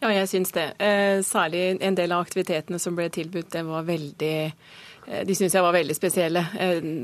Ja, 0.00 0.12
jeg 0.16 0.28
syns 0.30 0.54
det. 0.56 0.70
Eh, 0.80 1.20
særlig 1.26 1.64
en 1.84 1.96
del 1.98 2.14
av 2.16 2.22
aktivitetene 2.24 2.80
som 2.80 2.96
ble 2.96 3.10
tilbudt, 3.12 3.50
det 3.52 3.64
var 3.68 3.84
veldig 3.88 4.36
eh, 4.46 5.24
de 5.26 5.34
syns 5.36 5.56
jeg 5.56 5.64
var 5.64 5.74
veldig 5.74 5.96
spesielle. 5.96 6.42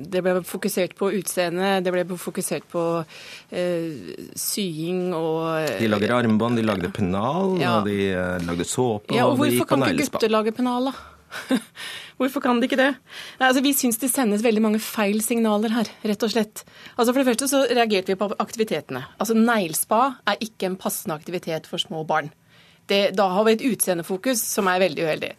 Det 0.06 0.22
ble 0.22 0.38
fokusert 0.46 0.94
på 0.96 1.10
utseende, 1.16 1.80
det 1.82 1.92
ble 1.92 2.04
fokusert 2.20 2.68
på 2.70 2.84
sying 4.38 5.10
og 5.16 5.80
De 5.80 5.88
lager 5.90 6.14
armbånd, 6.14 6.60
de 6.60 6.64
lagde 6.64 6.92
pennal, 6.94 7.56
ja. 7.58 7.80
og 7.80 7.90
de 7.90 8.14
lagde 8.46 8.68
såpe. 8.68 9.16
Ja, 9.16 9.26
og, 9.26 9.34
og 9.34 9.42
hvorfor 9.42 9.68
kan 9.72 9.88
ikke 9.88 10.06
gutter 10.06 10.32
lage 10.32 10.54
pennal, 10.54 10.92
da? 10.92 10.96
Hvorfor 12.16 12.40
kan 12.40 12.60
de 12.60 12.68
ikke 12.68 12.78
det? 12.80 12.92
Nei, 13.40 13.48
altså, 13.48 13.60
vi 13.64 13.74
syns 13.76 13.98
det 14.00 14.08
sendes 14.08 14.44
veldig 14.44 14.62
mange 14.64 14.80
feil 14.80 15.18
signaler 15.24 15.74
her, 15.74 15.90
rett 16.06 16.24
og 16.24 16.32
slett. 16.32 16.62
Altså, 16.94 17.10
for 17.10 17.20
det 17.20 17.28
første 17.28 17.48
så 17.50 17.62
reagerte 17.68 18.14
vi 18.14 18.18
på 18.20 18.30
aktivitetene. 18.40 19.02
Altså, 19.18 19.36
Neglespa 19.36 20.00
er 20.30 20.40
ikke 20.46 20.70
en 20.70 20.78
passende 20.80 21.18
aktivitet 21.18 21.68
for 21.68 21.82
små 21.82 22.06
barn 22.08 22.30
det, 22.90 23.00
da 23.18 23.26
har 23.32 23.46
vi 23.46 23.54
et 23.56 23.64
utseendefokus 23.66 24.42
som 24.46 24.68
er 24.70 24.80
veldig 24.82 25.04
uheldig. 25.06 25.30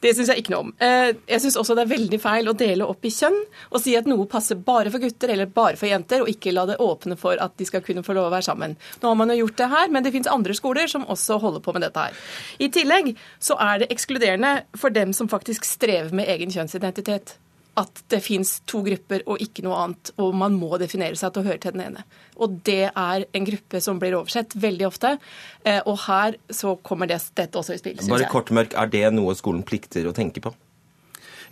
Det 0.00 0.14
syns 0.16 0.30
jeg 0.32 0.42
ikke 0.42 0.54
noe 0.54 0.62
om. 0.66 0.72
Eh, 0.82 1.10
jeg 1.28 1.44
syns 1.44 1.58
også 1.60 1.76
det 1.76 1.84
er 1.84 1.92
veldig 1.92 2.20
feil 2.22 2.48
å 2.48 2.56
dele 2.56 2.88
opp 2.88 3.04
i 3.04 3.12
kjønn 3.12 3.36
og 3.70 3.78
si 3.82 3.96
at 3.98 4.08
noe 4.08 4.26
passer 4.30 4.60
bare 4.60 4.92
for 4.92 5.04
gutter 5.04 5.34
eller 5.34 5.50
bare 5.52 5.78
for 5.80 5.90
jenter, 5.90 6.24
og 6.24 6.32
ikke 6.32 6.54
la 6.54 6.66
det 6.70 6.80
åpne 6.82 7.18
for 7.20 7.40
at 7.42 7.56
de 7.60 7.68
skal 7.68 7.84
kunne 7.84 8.04
få 8.06 8.16
lov 8.16 8.30
å 8.30 8.34
være 8.34 8.48
sammen. 8.48 8.76
Nå 9.02 9.12
har 9.12 9.20
man 9.20 9.34
jo 9.34 9.42
gjort 9.42 9.60
det 9.60 9.70
her, 9.74 9.92
men 9.92 10.06
det 10.06 10.14
finnes 10.14 10.32
andre 10.32 10.56
skoler 10.56 10.90
som 10.90 11.06
også 11.12 11.38
holder 11.42 11.64
på 11.64 11.76
med 11.76 11.86
dette 11.86 12.08
her. 12.08 12.26
I 12.58 12.70
tillegg 12.72 13.14
så 13.42 13.58
er 13.60 13.82
det 13.82 13.92
ekskluderende 13.94 14.56
for 14.78 14.94
dem 14.94 15.12
som 15.16 15.30
faktisk 15.30 15.66
strever 15.68 16.14
med 16.16 16.30
egen 16.30 16.52
kjønnsidentitet 16.54 17.36
at 17.80 18.02
det 18.12 18.20
fins 18.24 18.56
to 18.70 18.82
grupper 18.86 19.24
og 19.30 19.42
ikke 19.42 19.64
noe 19.66 19.78
annet, 19.82 20.12
og 20.22 20.34
man 20.38 20.56
må 20.58 20.78
definere 20.80 21.18
seg 21.18 21.34
til 21.34 21.44
å 21.44 21.48
høre 21.48 21.62
til 21.62 21.76
den 21.76 21.86
ene. 21.88 22.04
Og 22.38 22.60
det 22.66 22.90
er 22.90 23.26
en 23.26 23.48
gruppe 23.48 23.80
som 23.84 24.00
blir 24.02 24.16
oversett 24.18 24.54
veldig 24.58 24.88
ofte, 24.88 25.16
eh, 25.64 25.80
og 25.84 25.98
her 26.06 26.38
så 26.50 26.76
kommer 26.82 27.10
det, 27.10 27.22
dette 27.34 27.58
også 27.58 27.76
i 27.76 27.82
spill. 27.82 27.98
Bare 28.10 28.30
kort, 28.30 28.54
Mørk, 28.54 28.74
Er 28.74 28.90
det 28.90 29.08
noe 29.14 29.34
skolen 29.38 29.64
plikter 29.66 30.06
å 30.06 30.14
tenke 30.16 30.42
på? 30.44 30.54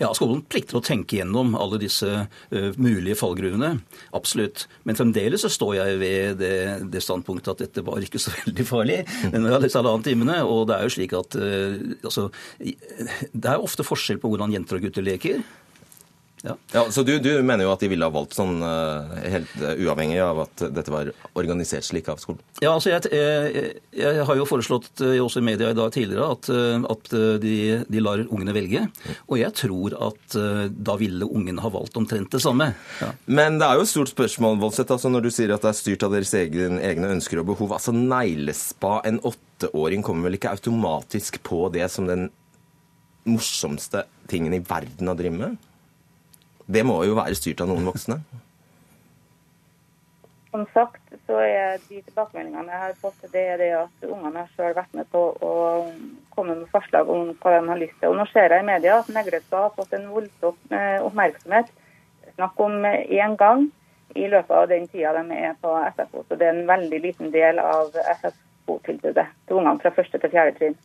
Ja, 0.01 0.11
Skolen 0.17 0.41
plikter 0.51 0.79
å 0.79 0.85
tenke 0.85 1.19
gjennom 1.19 1.53
alle 1.59 1.79
disse 1.83 2.09
uh, 2.25 2.69
mulige 2.81 3.17
fallgruvene. 3.21 3.75
Absolutt. 4.17 4.67
Men 4.89 4.99
fremdeles 4.99 5.45
så 5.45 5.51
står 5.53 5.75
jeg 5.79 5.99
ved 6.01 6.41
det, 6.41 6.55
det, 6.93 7.03
standpunktet 7.05 7.53
at 7.53 7.65
dette 7.67 7.85
var 7.87 8.03
ikke 8.03 8.21
så 8.23 8.33
veldig 8.41 8.67
farlig. 8.69 9.03
denne 9.35 9.53
halvannen 9.53 10.07
timene, 10.07 10.41
Og 10.49 10.67
det 10.71 10.79
er 10.79 10.89
jo 10.89 10.95
slik 10.97 11.17
at 11.19 11.37
uh, 11.39 11.77
altså, 12.03 12.31
Det 12.59 13.53
er 13.53 13.63
ofte 13.63 13.87
forskjell 13.87 14.23
på 14.23 14.33
hvordan 14.33 14.55
jenter 14.57 14.81
og 14.81 14.89
gutter 14.89 15.07
leker. 15.07 15.43
Ja. 16.43 16.57
ja. 16.73 16.91
så 16.91 17.03
du, 17.03 17.19
du, 17.23 17.31
mener 17.43 17.63
jo 17.65 17.71
at 17.71 17.83
de 17.85 17.89
ville 17.93 18.07
ha 18.07 18.11
valgt 18.11 18.35
sånn 18.35 18.57
uh, 18.67 19.13
helt 19.31 19.53
uh, 19.63 19.77
uavhengig 19.79 20.19
av 20.25 20.41
at 20.43 20.65
dette 20.75 20.91
var 20.91 21.13
organisert 21.39 21.87
slik 21.87 22.11
av 22.11 22.19
skolen? 22.19 22.43
Ja, 22.59 22.73
altså 22.73 22.91
jeg, 22.91 23.13
jeg, 23.15 23.77
jeg 23.95 24.27
har 24.27 24.39
jo 24.41 24.47
foreslått 24.51 24.91
uh, 25.05 25.15
også 25.23 25.39
i 25.39 25.47
media 25.53 25.71
i 25.71 25.79
dag 25.79 25.95
tidligere 25.95 26.33
at, 26.35 26.51
at 26.93 27.13
de, 27.43 27.55
de, 27.87 28.03
lar 28.03 28.25
ungene 28.25 28.55
velge. 28.57 28.83
Og 29.29 29.39
jeg 29.39 29.55
tror 29.59 29.95
at 30.11 30.37
da 30.73 30.97
ville 30.99 31.29
ungene 31.29 31.63
ha 31.63 31.71
valgt 31.73 31.97
omtrent 32.01 32.33
det 32.35 32.43
samme. 32.43 32.73
Ja. 32.99 33.13
Men 33.31 33.61
det 33.61 33.69
er 33.69 33.79
jo 33.79 33.87
et 33.87 33.93
stort 33.93 34.11
spørsmål, 34.11 34.59
Voldseth, 34.63 34.91
altså 34.95 35.13
når 35.13 35.27
du 35.27 35.31
sier 35.35 35.55
at 35.55 35.63
det 35.63 35.71
er 35.71 35.79
styrt 35.79 36.07
av 36.07 36.15
deres 36.17 36.33
egen, 36.39 36.81
egne 36.83 37.13
ønsker 37.15 37.43
og 37.43 37.53
behov. 37.53 37.77
Altså 37.79 37.95
Neglespa, 37.95 38.99
en 39.09 39.21
åtteåring 39.29 40.03
kommer 40.07 40.27
vel 40.27 40.41
ikke 40.41 40.55
automatisk 40.57 41.39
på 41.47 41.69
det 41.75 41.87
som 41.93 42.11
den 42.11 42.31
morsomste 43.29 44.09
tingen 44.31 44.57
i 44.57 44.65
verden 44.67 45.13
å 45.13 45.19
drive 45.19 45.39
med? 45.39 45.61
Det 46.67 46.83
må 46.87 47.03
jo 47.07 47.19
være 47.19 47.37
styrt 47.39 47.63
av 47.63 47.71
noen 47.71 47.87
voksne? 47.89 48.21
Som 50.53 50.67
sagt 50.75 51.15
så 51.27 51.39
er 51.41 51.79
de 51.89 52.03
tilbakemeldingene 52.03 52.69
jeg 52.69 52.81
har 52.83 52.97
fått, 53.01 53.21
det 53.33 53.45
er 53.55 53.61
det 53.61 53.71
at 53.79 54.05
ungene 54.05 54.43
har 54.43 54.51
selv 54.53 54.77
vært 54.77 54.99
med 54.99 55.09
på 55.13 55.23
å 55.41 55.53
komme 56.35 56.59
med 56.59 56.69
forslag 56.75 57.09
om 57.09 57.31
hva 57.41 57.55
de 57.55 57.63
har 57.71 57.81
lyst 57.81 57.97
til. 58.01 58.11
Og 58.13 58.19
Nå 58.19 58.27
ser 58.29 58.53
jeg 58.53 58.61
i 58.61 58.69
media 58.69 58.99
at 59.01 59.09
Neglestad 59.15 59.65
har 59.65 59.73
fått 59.79 59.97
en 59.97 60.11
voldsom 60.13 60.59
eh, 60.77 60.99
oppmerksomhet. 61.01 61.73
Snakk 62.35 62.61
om 62.61 62.85
én 62.85 63.39
gang 63.41 63.65
i 64.15 64.29
løpet 64.29 64.57
av 64.59 64.69
den 64.69 64.85
tida 64.93 65.15
de 65.17 65.41
er 65.41 65.57
på 65.65 65.73
SFO. 65.97 66.27
Så 66.29 66.37
det 66.37 66.51
er 66.51 66.59
en 66.59 66.69
veldig 66.69 67.01
liten 67.01 67.33
del 67.33 67.61
av 67.63 67.97
SFO-tilbudet 68.19 69.29
til 69.49 69.63
ungene 69.63 69.81
fra 69.81 69.95
første 69.97 70.21
til 70.21 70.35
fjerde 70.37 70.59
trinn. 70.59 70.77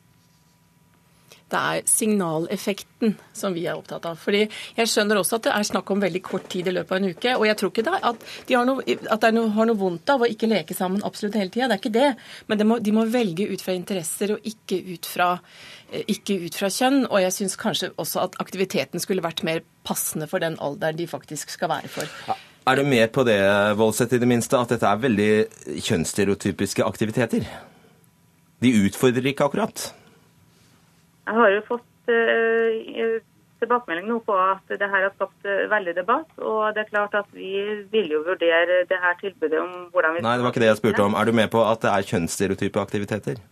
Det 1.47 1.59
er 1.59 1.85
signaleffekten 1.87 3.13
som 3.35 3.53
vi 3.55 3.63
er 3.67 3.77
opptatt 3.77 4.05
av. 4.09 4.17
Fordi 4.19 4.41
Jeg 4.75 4.89
skjønner 4.91 5.19
også 5.19 5.37
at 5.37 5.47
det 5.47 5.53
er 5.55 5.67
snakk 5.69 5.91
om 5.93 6.01
veldig 6.03 6.21
kort 6.25 6.49
tid 6.51 6.67
i 6.67 6.73
løpet 6.75 6.91
av 6.91 6.99
en 6.99 7.09
uke. 7.13 7.35
Og 7.37 7.45
jeg 7.47 7.57
tror 7.59 7.71
ikke 7.71 7.85
det 7.87 8.01
at 8.09 8.25
de 8.49 8.57
har 8.57 8.67
noe, 8.67 8.83
at 8.83 9.23
det 9.23 9.31
noe, 9.35 9.53
har 9.55 9.69
noe 9.69 9.79
vondt 9.79 10.11
av 10.11 10.25
å 10.25 10.29
ikke 10.29 10.49
leke 10.51 10.75
sammen 10.77 11.05
absolutt 11.07 11.37
hele 11.39 11.53
tida. 11.53 11.69
Det 11.69 11.77
er 11.77 11.83
ikke 11.83 11.95
det. 11.95 12.09
Men 12.47 12.59
det 12.59 12.67
må, 12.67 12.79
de 12.83 12.95
må 12.95 13.05
velge 13.13 13.47
ut 13.47 13.63
fra 13.63 13.77
interesser 13.77 14.35
og 14.35 14.51
ikke 14.51 14.81
ut 14.91 15.07
fra, 15.07 15.29
eh, 15.91 16.03
ikke 16.17 16.39
ut 16.43 16.59
fra 16.59 16.71
kjønn. 16.73 17.05
Og 17.07 17.21
jeg 17.23 17.37
syns 17.37 17.55
kanskje 17.59 17.93
også 17.95 18.25
at 18.25 18.35
aktiviteten 18.43 19.03
skulle 19.03 19.25
vært 19.25 19.45
mer 19.47 19.63
passende 19.87 20.27
for 20.27 20.43
den 20.43 20.59
alderen 20.59 20.99
de 20.99 21.07
faktisk 21.07 21.55
skal 21.55 21.71
være 21.71 21.91
for. 21.91 22.11
Ja. 22.27 22.35
Er 22.67 22.75
du 22.75 22.83
med 22.83 23.07
på 23.15 23.23
det, 23.23 23.39
Voldseth, 23.79 24.17
i 24.17 24.19
det 24.19 24.27
minste, 24.27 24.59
at 24.59 24.73
dette 24.73 24.83
er 24.89 24.99
veldig 24.99 25.31
kjønnsstereotypiske 25.87 26.83
aktiviteter? 26.83 27.47
De 28.59 28.73
utfordrer 28.83 29.29
ikke 29.31 29.47
akkurat? 29.47 29.85
Jeg 31.27 31.35
har 31.35 31.49
jo 31.51 31.63
fått 31.67 32.11
uh, 32.13 33.17
tilbakemelding 33.59 34.07
nå 34.07 34.21
på 34.23 34.35
at 34.39 34.71
det 34.71 34.87
her 34.87 35.03
har 35.07 35.13
skapt 35.15 35.49
uh, 35.49 35.67
veldig 35.71 35.95
debatt. 35.97 36.29
Og 36.39 36.71
det 36.75 36.85
er 36.85 36.93
klart 36.93 37.17
at 37.19 37.27
vi 37.35 37.51
vil 37.91 38.15
jo 38.15 38.23
vurdere 38.27 38.85
det 38.87 39.01
her 39.03 39.19
tilbudet 39.19 39.59
om 39.59 39.89
hvordan 39.91 40.15
vi 40.15 40.23
Nei, 40.23 40.37
det 40.39 40.47
var 40.47 40.55
ikke 40.55 40.63
det 40.63 40.71
jeg 40.71 40.81
spurte 40.81 41.03
om. 41.03 41.19
Er 41.19 41.27
du 41.27 41.35
med 41.35 41.51
på 41.51 41.63
at 41.67 41.83
det 41.83 41.91
er 41.91 42.09
kjønnsstereotype 42.13 42.81
aktiviteter? 42.81 43.43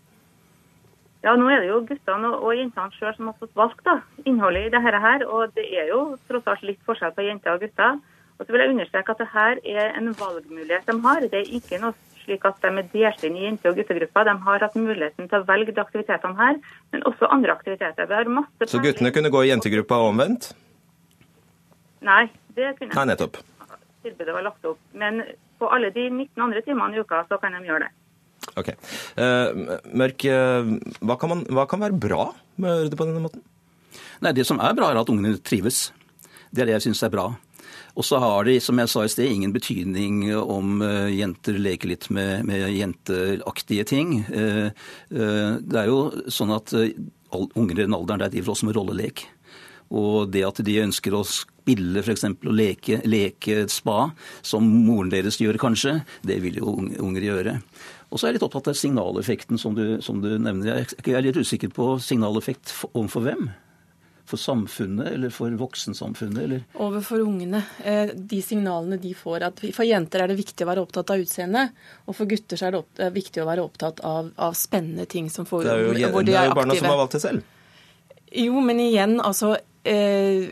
Ja, 1.25 1.33
nå 1.33 1.49
er 1.49 1.63
det 1.63 1.71
jo 1.71 1.81
guttene 1.89 2.31
og 2.37 2.51
jentene 2.53 2.93
sjøl 2.93 3.15
som 3.17 3.31
har 3.31 3.37
fått 3.41 3.55
valgt 3.57 3.79
da, 3.87 3.95
innholdet 4.29 4.67
i 4.67 4.73
dette 4.75 4.99
her. 5.03 5.25
Og 5.25 5.55
det 5.57 5.65
er 5.73 5.89
jo 5.89 6.01
tross 6.29 6.47
alt 6.51 6.63
litt 6.67 6.83
forskjell 6.85 7.15
på 7.17 7.25
jenter 7.25 7.57
og 7.57 7.65
gutter. 7.65 7.97
Og 8.35 8.43
så 8.45 8.53
vil 8.53 8.61
jeg 8.61 8.73
understreke 8.75 9.15
at 9.15 9.23
det 9.23 9.31
her 9.31 9.61
er 9.63 9.95
en 9.97 10.11
valgmulighet 10.19 10.87
de 10.87 10.95
har. 11.01 11.25
Det 11.31 11.41
er 11.41 11.55
ikke 11.59 11.79
noe 11.81 11.95
slik 12.25 12.45
at 12.49 12.59
de 12.61 12.71
er 12.71 12.89
delt 12.91 13.23
inn 13.27 13.37
i 13.37 13.45
jente- 13.45 13.71
og 13.71 13.79
guttegrupper. 13.79 14.27
De 14.27 14.35
har 14.45 14.65
hatt 14.65 14.77
muligheten 14.77 15.29
til 15.29 15.39
å 15.39 15.47
velge 15.47 15.73
de 15.73 15.81
aktivitetene 15.81 16.37
her, 16.39 16.59
men 16.91 17.05
også 17.09 17.29
andre 17.31 17.55
aktiviteter. 17.55 18.09
så 18.67 18.81
guttene 18.83 19.11
kunne 19.11 19.31
gå 19.31 19.43
i 19.45 19.49
jentegruppa 19.49 20.01
og 20.01 20.13
omvendt? 20.13 20.53
Nei, 22.05 22.29
det 22.55 22.75
kunne 22.79 22.93
Nei, 22.93 23.05
nettopp. 23.13 23.37
Tilbudet 24.03 24.33
var 24.33 24.43
lagt 24.45 24.65
opp. 24.65 24.79
Men 24.93 25.23
på 25.59 25.69
alle 25.71 25.89
de 25.93 26.09
19 26.09 26.41
andre 26.41 26.61
timene 26.61 26.95
i 26.95 26.99
uka 27.01 27.23
så 27.29 27.39
kan 27.41 27.55
de 27.57 27.65
gjøre 27.65 27.87
det. 27.87 27.93
Ok. 28.59 28.69
Uh, 29.17 29.79
Mørk, 29.97 30.27
uh, 30.29 30.75
hva, 31.01 31.17
kan 31.17 31.31
man, 31.31 31.43
hva 31.49 31.65
kan 31.69 31.81
være 31.81 31.97
bra 31.97 32.29
med 32.61 32.69
å 32.69 32.77
gjøre 32.79 32.93
det 32.93 32.99
på 32.99 33.07
denne 33.09 33.23
måten? 33.23 33.43
Nei, 34.21 34.35
Det 34.35 34.45
som 34.47 34.61
er 34.63 34.75
bra, 34.77 34.91
er 34.91 35.01
at 35.01 35.09
ungene 35.11 35.37
trives. 35.43 35.89
Det 36.51 36.63
er 36.63 36.69
det 36.69 36.77
jeg 36.77 36.87
syns 36.89 37.03
er 37.03 37.13
bra. 37.13 37.31
Og 37.95 38.03
så 38.03 38.19
har 38.19 38.43
det, 38.43 38.57
som 38.63 38.79
jeg 38.79 38.91
sa 38.91 39.05
i 39.05 39.11
sted, 39.11 39.31
ingen 39.31 39.53
betydning 39.55 40.25
om 40.35 40.81
uh, 40.83 41.07
jenter 41.11 41.59
leker 41.61 41.93
litt 41.93 42.09
med, 42.11 42.43
med 42.47 42.67
jenteaktige 42.75 43.85
ting. 43.87 44.17
Uh, 44.27 44.67
uh, 45.15 45.55
det 45.63 45.79
er 45.79 45.87
jo 45.87 46.01
sånn 46.27 46.51
at 46.55 46.75
unger 46.75 47.79
i 47.79 47.85
den 47.85 47.95
alderen 47.95 48.25
der 48.25 48.33
driver 48.33 48.53
også 48.53 48.67
med 48.67 48.75
rollelek. 48.75 49.25
Og 49.95 50.31
det 50.33 50.43
at 50.47 50.59
de 50.65 50.79
ønsker 50.81 51.15
å 51.15 51.23
spille 51.29 52.01
f.eks. 52.01 52.25
og 52.33 52.51
leke, 52.51 52.99
leke 53.07 53.65
spa, 53.71 54.09
som 54.45 54.65
moren 54.65 55.11
deres 55.13 55.39
gjør 55.39 55.59
kanskje, 55.61 55.99
det 56.25 56.39
vil 56.43 56.59
jo 56.59 56.75
unger 56.75 57.29
gjøre. 57.29 57.59
Og 58.09 58.19
så 58.19 58.25
er 58.25 58.33
jeg 58.33 58.39
litt 58.39 58.47
opptatt 58.47 58.71
av 58.71 58.79
signaleffekten 58.79 59.61
som 59.61 59.75
du, 59.77 60.01
som 60.03 60.19
du 60.23 60.35
nevner. 60.35 60.83
Jeg 60.83 61.15
er 61.15 61.25
litt 61.25 61.39
usikker 61.39 61.71
på 61.73 61.95
signaleffekt 62.03 62.73
overfor 62.93 63.25
hvem? 63.25 63.47
For 64.25 64.41
samfunnet 64.41 65.11
eller 65.13 65.29
for 65.33 65.53
voksensamfunnet? 65.59 66.43
Eller? 66.43 66.63
Overfor 66.81 67.23
ungene. 67.25 67.61
Eh, 67.83 68.09
de 68.15 68.41
signalene 68.41 68.97
de 69.01 69.13
får. 69.17 69.43
at 69.49 69.61
For 69.75 69.85
jenter 69.85 70.23
er 70.23 70.33
det 70.33 70.39
viktig 70.39 70.65
å 70.65 70.69
være 70.71 70.85
opptatt 70.85 71.13
av 71.13 71.21
utseendet, 71.21 71.75
og 72.05 72.17
for 72.17 72.29
gutter 72.29 72.63
er 72.65 72.79
det 72.79 73.11
viktig 73.15 73.43
å 73.43 73.49
være 73.49 73.65
opptatt 73.65 74.01
av, 74.05 74.31
av 74.35 74.57
spennende 74.57 75.05
ting 75.05 75.29
som 75.29 75.45
får, 75.45 75.63
det 75.67 75.75
er 75.75 75.85
jo, 75.85 76.09
hvor 76.15 76.25
de 76.25 76.33
er, 76.33 76.41
aktive. 76.41 76.41
Det 76.41 76.41
er 76.41 76.49
jo 76.49 76.59
barna 76.61 76.79
som 76.81 76.91
har 76.91 76.99
valgt 77.03 77.17
det 77.17 77.23
selv. 77.27 77.51
Jo, 78.35 78.59
men 78.65 78.81
igjen, 78.83 79.19
altså 79.23 79.55
eh, 79.87 80.49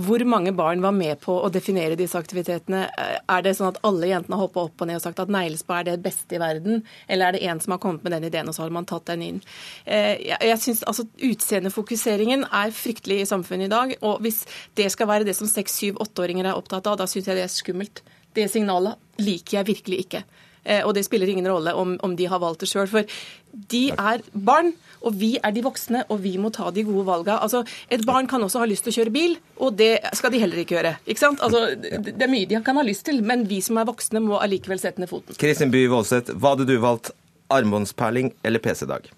hvor 0.00 0.22
mange 0.28 0.52
barn 0.56 0.82
var 0.84 0.94
med 0.96 1.20
på 1.22 1.34
å 1.44 1.50
definere 1.52 1.98
disse 1.98 2.18
aktivitetene? 2.18 2.82
Er 2.92 3.44
det 3.44 3.54
sånn 3.58 3.70
at 3.70 3.80
alle 3.86 4.10
jentene 4.10 4.38
har 4.38 4.46
hoppa 4.46 4.66
opp 4.66 4.84
og 4.84 4.90
ned 4.90 5.00
og 5.00 5.04
sagt 5.04 5.22
at 5.22 5.32
neglespa 5.32 5.80
er 5.80 5.90
det 5.90 5.98
beste 6.04 6.38
i 6.38 6.42
verden, 6.42 6.82
eller 7.08 7.28
er 7.28 7.36
det 7.36 7.44
en 7.50 7.62
som 7.62 7.76
har 7.76 7.82
kommet 7.82 8.06
med 8.06 8.16
den 8.16 8.28
ideen, 8.30 8.50
og 8.50 8.56
så 8.56 8.64
har 8.64 8.74
man 8.74 8.88
tatt 8.88 9.06
den 9.12 9.24
inn? 9.28 9.42
Eh, 9.84 10.14
jeg 10.32 10.60
synes 10.62 10.84
altså 10.88 11.06
Utseendefokuseringen 11.22 12.46
er 12.48 12.76
fryktelig 12.76 13.22
i 13.22 13.28
samfunnet 13.28 13.68
i 13.68 13.74
dag, 13.74 13.96
og 14.00 14.22
hvis 14.24 14.42
det 14.78 14.88
skal 14.94 15.10
være 15.10 15.28
det 15.28 15.36
som 15.38 15.50
seks, 15.50 15.76
syv, 15.82 16.00
åtteåringer 16.02 16.48
er 16.48 16.58
opptatt 16.58 16.88
av, 16.90 16.98
da 17.00 17.08
syns 17.10 17.28
jeg 17.28 17.38
det 17.38 17.46
er 17.46 17.52
skummelt. 17.52 18.02
Det 18.32 18.48
signalet 18.48 19.20
liker 19.20 19.60
jeg 19.60 19.70
virkelig 19.74 20.06
ikke. 20.06 20.24
Eh, 20.64 20.82
og 20.86 20.94
det 20.94 21.04
spiller 21.06 21.30
ingen 21.30 21.48
rolle 21.50 21.74
om, 21.74 21.96
om 22.06 22.14
de 22.16 22.28
har 22.30 22.40
valgt 22.42 22.62
det 22.62 22.70
sjøl. 22.70 22.88
For 22.90 23.06
de 23.52 23.90
er 23.92 24.22
barn, 24.32 24.72
og 25.02 25.16
vi 25.20 25.34
er 25.42 25.52
de 25.54 25.62
voksne, 25.64 26.04
og 26.08 26.22
vi 26.24 26.36
må 26.40 26.50
ta 26.54 26.70
de 26.72 26.84
gode 26.86 27.04
valga. 27.06 27.38
Altså, 27.44 27.62
et 27.92 28.04
barn 28.08 28.28
kan 28.30 28.42
også 28.42 28.62
ha 28.62 28.68
lyst 28.68 28.86
til 28.86 28.94
å 28.94 28.96
kjøre 29.00 29.14
bil, 29.14 29.36
og 29.60 29.76
det 29.78 29.92
skal 30.16 30.32
de 30.32 30.40
heller 30.42 30.62
ikke 30.62 30.78
gjøre. 30.78 30.94
Ikke 31.06 31.24
sant? 31.24 31.42
Altså, 31.44 31.74
det 31.76 32.16
er 32.16 32.32
mye 32.32 32.48
de 32.48 32.60
kan 32.64 32.80
ha 32.80 32.86
lyst 32.86 33.06
til, 33.08 33.20
men 33.26 33.44
vi 33.50 33.60
som 33.64 33.80
er 33.80 33.88
voksne 33.88 34.22
må 34.24 34.40
allikevel 34.40 34.80
sette 34.80 35.02
ned 35.02 35.10
foten. 35.12 35.36
Kristin 35.40 35.74
By 35.74 35.84
Voldseth, 35.92 36.32
hva 36.32 36.54
hadde 36.54 36.68
du 36.70 36.78
valgt? 36.82 37.12
Armbåndsperling 37.52 38.30
eller 38.48 38.62
PC-dag? 38.64 39.10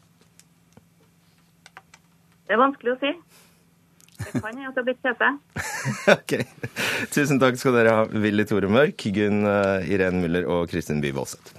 Det 2.44 2.56
er 2.56 2.58
vanskelig 2.58 2.96
å 2.96 2.98
si. 2.98 3.12
Det 4.24 4.40
kan 4.40 4.50
hende 4.50 4.70
at 4.70 4.74
det 4.74 4.82
har 4.82 4.86
blitt 4.88 5.02
PC. 5.04 5.22
ok. 6.16 6.34
Tusen 7.14 7.38
takk 7.42 7.58
skal 7.60 7.76
dere 7.78 7.94
ha, 7.94 8.06
Willy 8.10 8.46
Tore 8.48 8.70
Mørk, 8.72 9.06
Gunn 9.14 9.44
Irene 9.46 9.92
Irén 9.94 10.22
Müller 10.22 10.48
og 10.50 10.66
Kristin 10.72 11.02
By 11.04 11.14
Voldseth. 11.14 11.53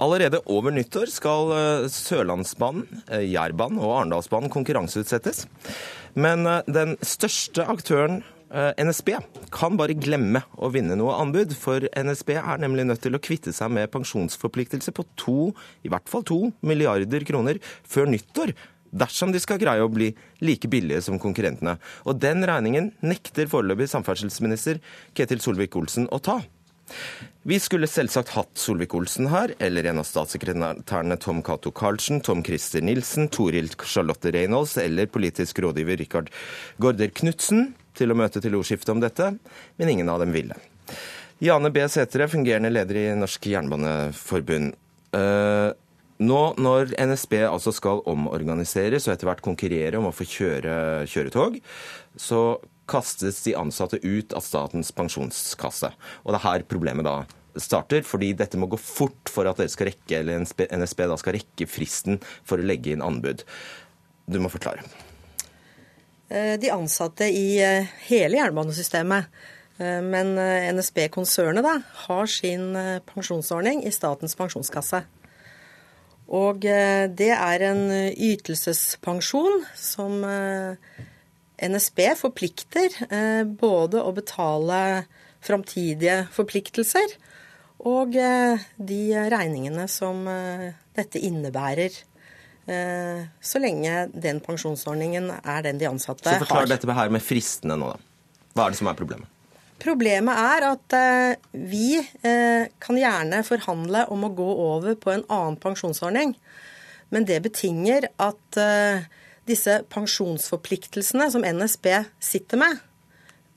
Allerede 0.00 0.40
over 0.48 0.72
nyttår 0.72 1.12
skal 1.12 1.54
eh, 1.54 1.86
Sørlandsbanen, 1.92 2.86
eh, 3.12 3.26
Jærbanen 3.28 3.80
og 3.82 3.98
Arendalsbanen 3.98 4.52
konkurranseutsettes. 4.52 5.46
Men 6.18 6.48
den 6.66 6.96
største 7.06 7.62
aktøren 7.70 8.22
Eh, 8.50 8.72
NSB 8.82 9.12
kan 9.54 9.76
bare 9.78 9.94
glemme 9.94 10.42
å 10.58 10.72
vinne 10.74 10.96
noe 10.98 11.14
anbud, 11.22 11.52
for 11.54 11.86
NSB 11.94 12.34
er 12.40 12.58
nemlig 12.58 12.88
nødt 12.88 13.02
til 13.04 13.14
å 13.14 13.22
kvitte 13.22 13.54
seg 13.54 13.70
med 13.70 13.92
pensjonsforpliktelse 13.94 14.90
på 14.96 15.06
to, 15.20 15.38
i 15.86 15.90
hvert 15.92 16.10
fall 16.10 16.26
to 16.26 16.40
milliarder 16.66 17.26
kroner 17.28 17.60
før 17.86 18.10
nyttår. 18.10 18.54
Dersom 18.90 19.30
de 19.30 19.38
skal 19.38 19.60
greie 19.62 19.84
å 19.84 19.92
bli 19.92 20.08
like 20.42 20.66
billige 20.66 21.04
som 21.06 21.20
konkurrentene. 21.22 21.76
Og 22.10 22.18
den 22.18 22.42
regningen 22.42 22.90
nekter 23.06 23.46
foreløpig 23.46 23.86
samferdselsminister 23.92 24.82
Ketil 25.14 25.44
Solvik-Olsen 25.44 26.10
å 26.10 26.18
ta. 26.18 26.40
Vi 27.48 27.56
skulle 27.62 27.88
selvsagt 27.88 28.34
hatt 28.34 28.58
Solvik-Olsen 28.60 29.30
her, 29.32 29.54
eller 29.64 29.86
en 29.88 30.02
av 30.02 30.08
statssekretærene 30.08 31.16
Tom 31.22 31.40
Cato 31.44 31.72
Karlsen, 31.72 32.20
Tom 32.20 32.42
Christer 32.44 32.84
Nilsen, 32.84 33.30
Toril 33.32 33.70
Charlotte 33.80 34.32
Reynolds 34.34 34.76
eller 34.80 35.08
politisk 35.08 35.62
rådgiver 35.64 35.96
Rikard 36.02 36.28
Gaarder 36.82 37.12
Knutsen 37.16 37.70
til 37.96 38.12
å 38.12 38.18
møte 38.18 38.42
til 38.44 38.58
ordskifte 38.58 38.92
om 38.92 39.00
dette, 39.00 39.32
men 39.80 39.92
ingen 39.92 40.12
av 40.12 40.20
dem 40.20 40.34
ville. 40.36 40.58
Jane 41.40 41.70
B. 41.72 41.86
Sætre, 41.88 42.28
fungerende 42.28 42.72
leder 42.72 42.98
i 43.00 43.06
Norsk 43.16 43.46
Jernbaneforbund. 43.48 44.74
Uh, 45.16 45.72
nå 46.20 46.40
når 46.60 46.92
NSB 47.00 47.38
altså 47.46 47.72
skal 47.72 48.02
omorganiseres 48.10 49.08
og 49.08 49.14
etter 49.14 49.30
hvert 49.30 49.40
konkurrere 49.44 49.96
om 49.96 50.10
å 50.10 50.14
få 50.14 50.26
kjøre 50.28 50.74
kjøretog, 51.08 51.56
så 52.20 52.42
kastes 52.90 53.42
de 53.46 53.54
ansatte 53.58 54.00
ut 54.02 54.34
av 54.36 54.44
Statens 54.44 54.90
pensjonskasse. 54.96 55.92
Og 56.24 56.34
det 56.34 56.40
er 56.40 56.46
her 56.48 56.66
problemet 56.70 57.06
da 57.06 57.20
starter, 57.58 58.02
fordi 58.06 58.32
dette 58.38 58.58
må 58.60 58.68
gå 58.70 58.78
fort 58.80 59.30
for 59.30 59.48
at 59.50 59.60
dere 59.60 59.72
skal 59.72 59.90
rekke, 59.90 60.20
eller 60.20 60.42
NSB 60.44 61.06
da 61.10 61.18
skal 61.20 61.38
rekke 61.38 61.68
fristen 61.70 62.20
for 62.46 62.60
å 62.60 62.66
legge 62.66 62.94
inn 62.94 63.04
anbud. 63.04 63.44
Du 64.30 64.38
må 64.42 64.50
forklare. 64.52 64.84
Eh, 66.30 66.54
de 66.62 66.70
ansatte 66.70 67.26
i 67.26 67.58
eh, 67.62 67.88
hele 68.06 68.38
jernbanesystemet. 68.38 69.30
Eh, 69.80 69.98
men 70.06 70.36
NSB-konsernet 70.76 71.66
da, 71.66 71.80
har 72.06 72.30
sin 72.30 72.76
pensjonsordning 73.10 73.82
i 73.86 73.94
Statens 73.94 74.38
pensjonskasse. 74.38 75.02
Og 76.30 76.62
det 76.62 77.32
er 77.34 77.62
en 77.66 77.80
ytelsespensjon 78.14 79.64
som 79.74 80.20
NSB 81.60 82.00
forplikter 82.16 82.94
både 83.60 84.00
å 84.00 84.12
betale 84.16 84.78
framtidige 85.44 86.22
forpliktelser 86.32 87.16
og 87.88 88.12
de 88.12 89.00
regningene 89.32 89.86
som 89.88 90.24
dette 90.96 91.20
innebærer 91.24 91.94
Eh, 92.70 93.22
så 93.40 93.58
lenge 93.58 94.06
den 94.14 94.38
pensjonsordningen 94.44 95.30
er 95.40 95.62
den 95.66 95.80
de 95.80 95.88
ansatte 95.88 96.28
har. 96.28 96.38
Så 96.38 96.46
Forklar 96.46 96.66
har. 96.66 96.72
dette 96.74 96.96
her 97.00 97.12
med 97.12 97.24
fristene 97.24 97.76
nå, 97.80 97.92
da. 97.94 98.26
Hva 98.54 98.66
er 98.66 98.74
det 98.74 98.80
som 98.80 98.90
er 98.90 98.98
problemet? 98.98 99.36
Problemet 99.80 100.36
er 100.38 100.66
at 100.68 100.96
eh, 100.98 101.48
vi 101.56 101.96
eh, 101.98 102.68
kan 102.82 102.98
gjerne 103.00 103.40
forhandle 103.46 104.04
om 104.12 104.26
å 104.28 104.34
gå 104.36 104.50
over 104.66 104.98
på 105.00 105.14
en 105.14 105.24
annen 105.26 105.56
pensjonsordning. 105.60 106.36
Men 107.10 107.26
det 107.26 107.40
betinger 107.42 108.06
at 108.22 108.58
disse 109.50 109.80
pensjonsforpliktelsene 109.92 111.26
som 111.32 111.44
NSB 111.44 111.88
sitter 112.22 112.60
med, 112.60 112.78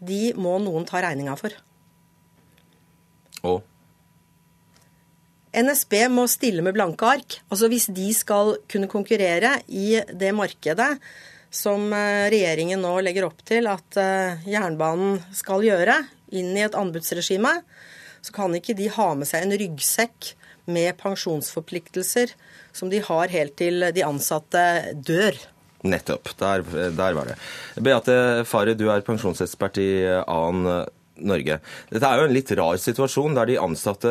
de 0.03 0.34
må 0.36 0.58
noen 0.62 0.88
ta 0.89 1.01
regninga 1.03 1.36
for. 1.39 1.56
Og? 3.47 3.62
NSB 5.53 5.93
må 6.10 6.25
stille 6.32 6.63
med 6.65 6.73
blanke 6.75 7.06
ark. 7.06 7.38
Altså 7.51 7.69
Hvis 7.69 7.88
de 7.93 8.08
skal 8.15 8.56
kunne 8.71 8.89
konkurrere 8.89 9.60
i 9.69 10.01
det 10.10 10.34
markedet 10.36 10.95
som 11.53 11.91
eh, 11.93 12.29
regjeringen 12.34 12.82
nå 12.82 12.95
legger 13.06 13.27
opp 13.27 13.43
til 13.45 13.69
at 13.69 13.99
eh, 14.01 14.41
jernbanen 14.49 15.19
skal 15.38 15.65
gjøre, 15.65 15.99
inn 16.34 16.56
i 16.58 16.63
et 16.65 16.73
anbudsregime, 16.77 17.60
så 18.23 18.34
kan 18.34 18.56
ikke 18.58 18.73
de 18.77 18.89
ha 18.95 19.12
med 19.13 19.29
seg 19.29 19.45
en 19.45 19.53
ryggsekk 19.62 20.34
med 20.73 20.95
pensjonsforpliktelser 20.97 22.34
som 22.73 22.89
de 22.89 23.03
har 23.03 23.34
helt 23.34 23.58
til 23.60 23.86
de 23.93 24.06
ansatte 24.08 24.63
dør. 24.95 25.38
Nettopp. 25.84 26.32
Der, 26.39 26.63
der 26.96 27.15
var 27.17 27.30
det. 27.30 27.38
Beate 27.84 28.17
Farre, 28.48 28.76
du 28.80 28.88
er 28.91 29.04
pensjonsekspert 29.06 29.80
i 29.84 29.89
AN 30.24 30.63
Norge. 31.22 31.60
Dette 31.91 32.10
er 32.10 32.19
jo 32.19 32.28
en 32.28 32.34
litt 32.34 32.52
rar 32.58 32.80
situasjon, 32.82 33.36
der 33.38 33.52
de 33.52 33.60
ansatte 33.62 34.10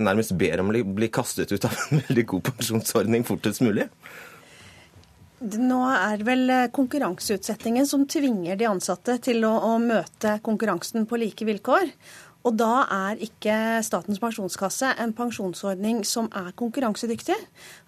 nærmest 0.00 0.32
ber 0.40 0.62
om 0.62 0.72
å 0.72 0.82
bli 0.96 1.10
kastet 1.12 1.52
ut 1.52 1.66
av 1.68 1.76
en 1.76 2.02
veldig 2.08 2.26
god 2.34 2.50
pensjonsordning 2.52 3.26
fortest 3.28 3.64
mulig. 3.66 3.90
Nå 5.40 5.80
er 5.88 6.20
vel 6.24 6.50
konkurranseutsettingen 6.76 7.86
som 7.88 8.04
tvinger 8.08 8.58
de 8.60 8.66
ansatte 8.68 9.16
til 9.24 9.46
å, 9.48 9.54
å 9.72 9.78
møte 9.80 10.36
konkurransen 10.44 11.06
på 11.08 11.20
like 11.20 11.48
vilkår. 11.48 11.94
Og 12.40 12.54
da 12.56 12.86
er 12.88 13.20
ikke 13.20 13.54
Statens 13.84 14.20
pensjonskasse 14.20 14.94
en 15.02 15.12
pensjonsordning 15.16 16.00
som 16.08 16.30
er 16.32 16.54
konkurransedyktig. 16.56 17.36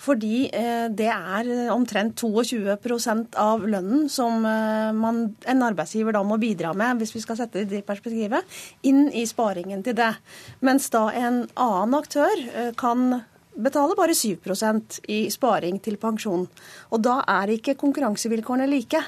Fordi 0.01 0.45
eh, 0.53 0.89
det 0.93 1.09
er 1.09 1.49
omtrent 1.73 2.21
22% 2.21 3.39
av 3.41 3.65
lønnen 3.65 4.11
som 4.13 4.45
eh, 4.49 4.91
man, 4.93 5.25
en 5.49 5.65
arbeidsgiver 5.65 6.17
da 6.17 6.25
må 6.27 6.37
bidra 6.43 6.75
med, 6.77 7.01
hvis 7.01 7.15
vi 7.17 7.25
skal 7.25 7.41
sette 7.41 7.65
det 7.69 7.81
i 7.81 7.87
perspektivet, 7.87 8.45
inn 8.89 9.07
i 9.09 9.25
sparingen 9.29 9.85
til 9.87 9.97
det. 9.97 10.13
Mens 10.61 10.91
da 10.93 11.07
en 11.17 11.47
annen 11.57 11.97
aktør 11.97 12.45
eh, 12.53 12.75
kan 12.77 13.23
betale 13.53 13.97
bare 13.97 14.17
7% 14.17 15.01
i 15.13 15.25
sparing 15.33 15.81
til 15.85 15.97
pensjon. 16.01 16.45
Og 16.93 17.05
da 17.05 17.23
er 17.41 17.57
ikke 17.57 17.79
konkurransevilkårene 17.81 18.69
like. 18.69 19.01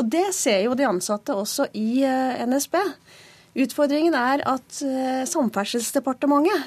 Og 0.00 0.08
det 0.12 0.30
ser 0.36 0.64
jo 0.64 0.76
de 0.76 0.88
ansatte 0.88 1.36
også 1.36 1.68
i 1.76 2.04
NSB. 2.48 2.76
Utfordringen 3.56 4.16
er 4.16 4.42
at 4.44 4.82
eh, 4.84 5.22
Samferdselsdepartementet 5.28 6.66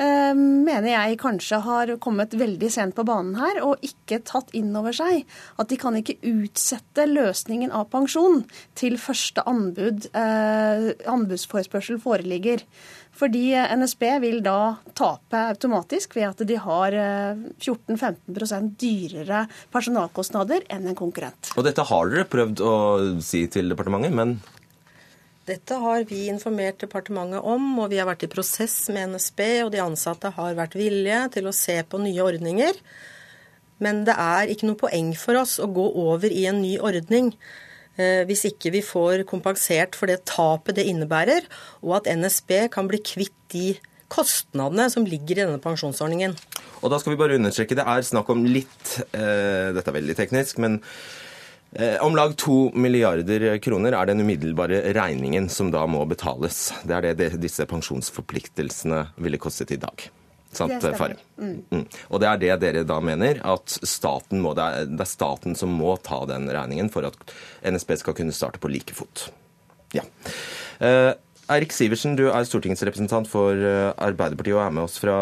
eh, 0.00 0.32
mener 0.32 0.88
jeg 0.88 1.18
kanskje 1.20 1.58
har 1.66 1.92
kommet 2.00 2.32
veldig 2.40 2.70
sent 2.72 2.96
på 2.96 3.04
banen 3.04 3.36
her 3.36 3.60
og 3.66 3.82
ikke 3.84 4.22
tatt 4.24 4.48
inn 4.56 4.70
over 4.78 4.96
seg 4.96 5.26
at 5.60 5.68
de 5.68 5.76
kan 5.80 5.98
ikke 5.98 6.16
utsette 6.30 7.04
løsningen 7.10 7.74
av 7.76 7.90
pensjon 7.92 8.46
til 8.78 8.96
første 9.02 9.44
anbud, 9.48 10.08
eh, 10.16 10.86
anbudsforespørsel 11.12 12.00
foreligger. 12.00 12.64
Fordi 13.12 13.50
NSB 13.52 14.06
vil 14.22 14.38
da 14.40 14.78
tape 14.96 15.36
automatisk 15.50 16.16
ved 16.16 16.30
at 16.30 16.40
de 16.48 16.56
har 16.56 16.96
14-15% 17.60 18.72
dyrere 18.80 19.42
personalkostnader 19.74 20.64
enn 20.72 20.88
en 20.88 20.96
konkurrent. 20.96 21.52
Og 21.60 21.68
dette 21.68 21.84
har 21.92 22.08
dere 22.08 22.24
prøvd 22.32 22.64
å 22.64 22.74
si 23.20 23.44
til 23.52 23.68
departementet, 23.68 24.16
men 24.16 24.38
dette 25.48 25.78
har 25.82 26.04
vi 26.06 26.28
informert 26.30 26.78
departementet 26.84 27.42
om, 27.42 27.64
og 27.82 27.90
vi 27.90 27.98
har 27.98 28.06
vært 28.06 28.26
i 28.26 28.30
prosess 28.30 28.76
med 28.94 29.16
NSB, 29.16 29.40
og 29.64 29.72
de 29.74 29.82
ansatte 29.82 30.30
har 30.36 30.54
vært 30.58 30.76
villige 30.78 31.24
til 31.34 31.48
å 31.50 31.56
se 31.56 31.80
på 31.82 31.98
nye 32.02 32.22
ordninger. 32.22 32.78
Men 33.82 34.04
det 34.06 34.14
er 34.14 34.52
ikke 34.52 34.68
noe 34.68 34.78
poeng 34.78 35.10
for 35.18 35.40
oss 35.40 35.56
å 35.58 35.66
gå 35.66 35.86
over 36.04 36.30
i 36.30 36.44
en 36.46 36.60
ny 36.62 36.76
ordning 36.78 37.32
eh, 37.98 38.22
hvis 38.28 38.44
ikke 38.52 38.70
vi 38.76 38.84
får 38.86 39.24
kompensert 39.26 39.98
for 39.98 40.10
det 40.10 40.20
tapet 40.30 40.78
det 40.78 40.86
innebærer, 40.92 41.48
og 41.82 41.98
at 41.98 42.12
NSB 42.12 42.68
kan 42.74 42.90
bli 42.90 43.02
kvitt 43.02 43.34
de 43.54 43.72
kostnadene 44.12 44.86
som 44.92 45.08
ligger 45.08 45.40
i 45.40 45.42
denne 45.42 45.62
pensjonsordningen. 45.64 46.36
Og 46.82 46.92
da 46.92 47.00
skal 47.00 47.14
vi 47.14 47.18
bare 47.18 47.40
understreke, 47.40 47.74
Det 47.78 47.86
er 47.86 48.06
snakk 48.06 48.30
om 48.30 48.44
litt 48.46 48.98
eh, 49.10 49.74
Dette 49.74 49.88
er 49.90 49.98
veldig 49.98 50.16
teknisk, 50.18 50.62
men 50.62 50.78
om 52.04 52.16
lag 52.16 52.34
to 52.36 52.56
milliarder 52.76 53.58
kroner 53.64 53.94
er 53.96 54.10
den 54.10 54.20
umiddelbare 54.20 54.82
regningen 54.92 55.46
som 55.48 55.70
da 55.72 55.86
må 55.88 56.02
betales. 56.04 56.66
Det 56.84 56.98
er 56.98 57.14
det 57.16 57.30
disse 57.40 57.64
pensjonsforpliktelsene 57.70 59.06
ville 59.16 59.40
kostet 59.40 59.72
i 59.72 59.80
dag. 59.80 60.10
Sant, 60.52 60.84
Fare? 60.84 61.16
Mm. 61.40 61.62
Mm. 61.72 61.84
Og 62.12 62.20
det 62.20 62.28
er 62.28 62.40
det 62.40 62.56
dere 62.60 62.84
da 62.84 62.98
mener, 63.00 63.40
at 63.40 63.72
staten 63.88 64.42
må, 64.44 64.52
det, 64.56 64.64
er, 64.64 64.90
det 64.90 65.00
er 65.00 65.08
staten 65.08 65.56
som 65.56 65.72
må 65.72 65.94
ta 66.04 66.20
den 66.28 66.50
regningen 66.52 66.92
for 66.92 67.08
at 67.08 67.34
NSB 67.64 67.96
skal 68.02 68.16
kunne 68.18 68.36
starte 68.36 68.60
på 68.60 68.70
like 68.72 68.92
fot. 68.96 69.30
Ja. 69.96 70.04
Eh, 70.84 71.12
Eirik 71.52 71.72
Sivertsen, 71.74 72.18
du 72.20 72.26
er 72.28 72.44
stortingsrepresentant 72.48 73.28
for 73.32 73.56
eh, 73.56 73.94
Arbeiderpartiet 73.96 74.58
og 74.58 74.66
er 74.66 74.76
med 74.76 74.84
oss 74.84 74.98
fra, 75.00 75.16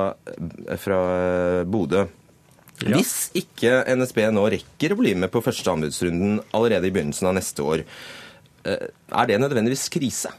fra 0.83 0.99
eh, 1.15 1.63
Bodø. 1.71 2.09
Ja. 2.81 2.97
Hvis 2.97 3.29
ikke 3.37 3.83
NSB 3.93 4.23
nå 4.33 4.47
rekker 4.55 4.95
å 4.95 5.01
bli 5.01 5.13
med 5.19 5.33
på 5.33 5.43
første 5.45 5.73
anbudsrunden 5.73 6.39
allerede 6.57 6.89
i 6.89 6.95
begynnelsen 6.95 7.29
av 7.29 7.37
neste 7.37 7.65
år, 7.67 7.83
eh, 8.65 8.87
er 8.89 9.27
det 9.29 9.41
nødvendigvis 9.43 9.91
krise? 9.93 10.33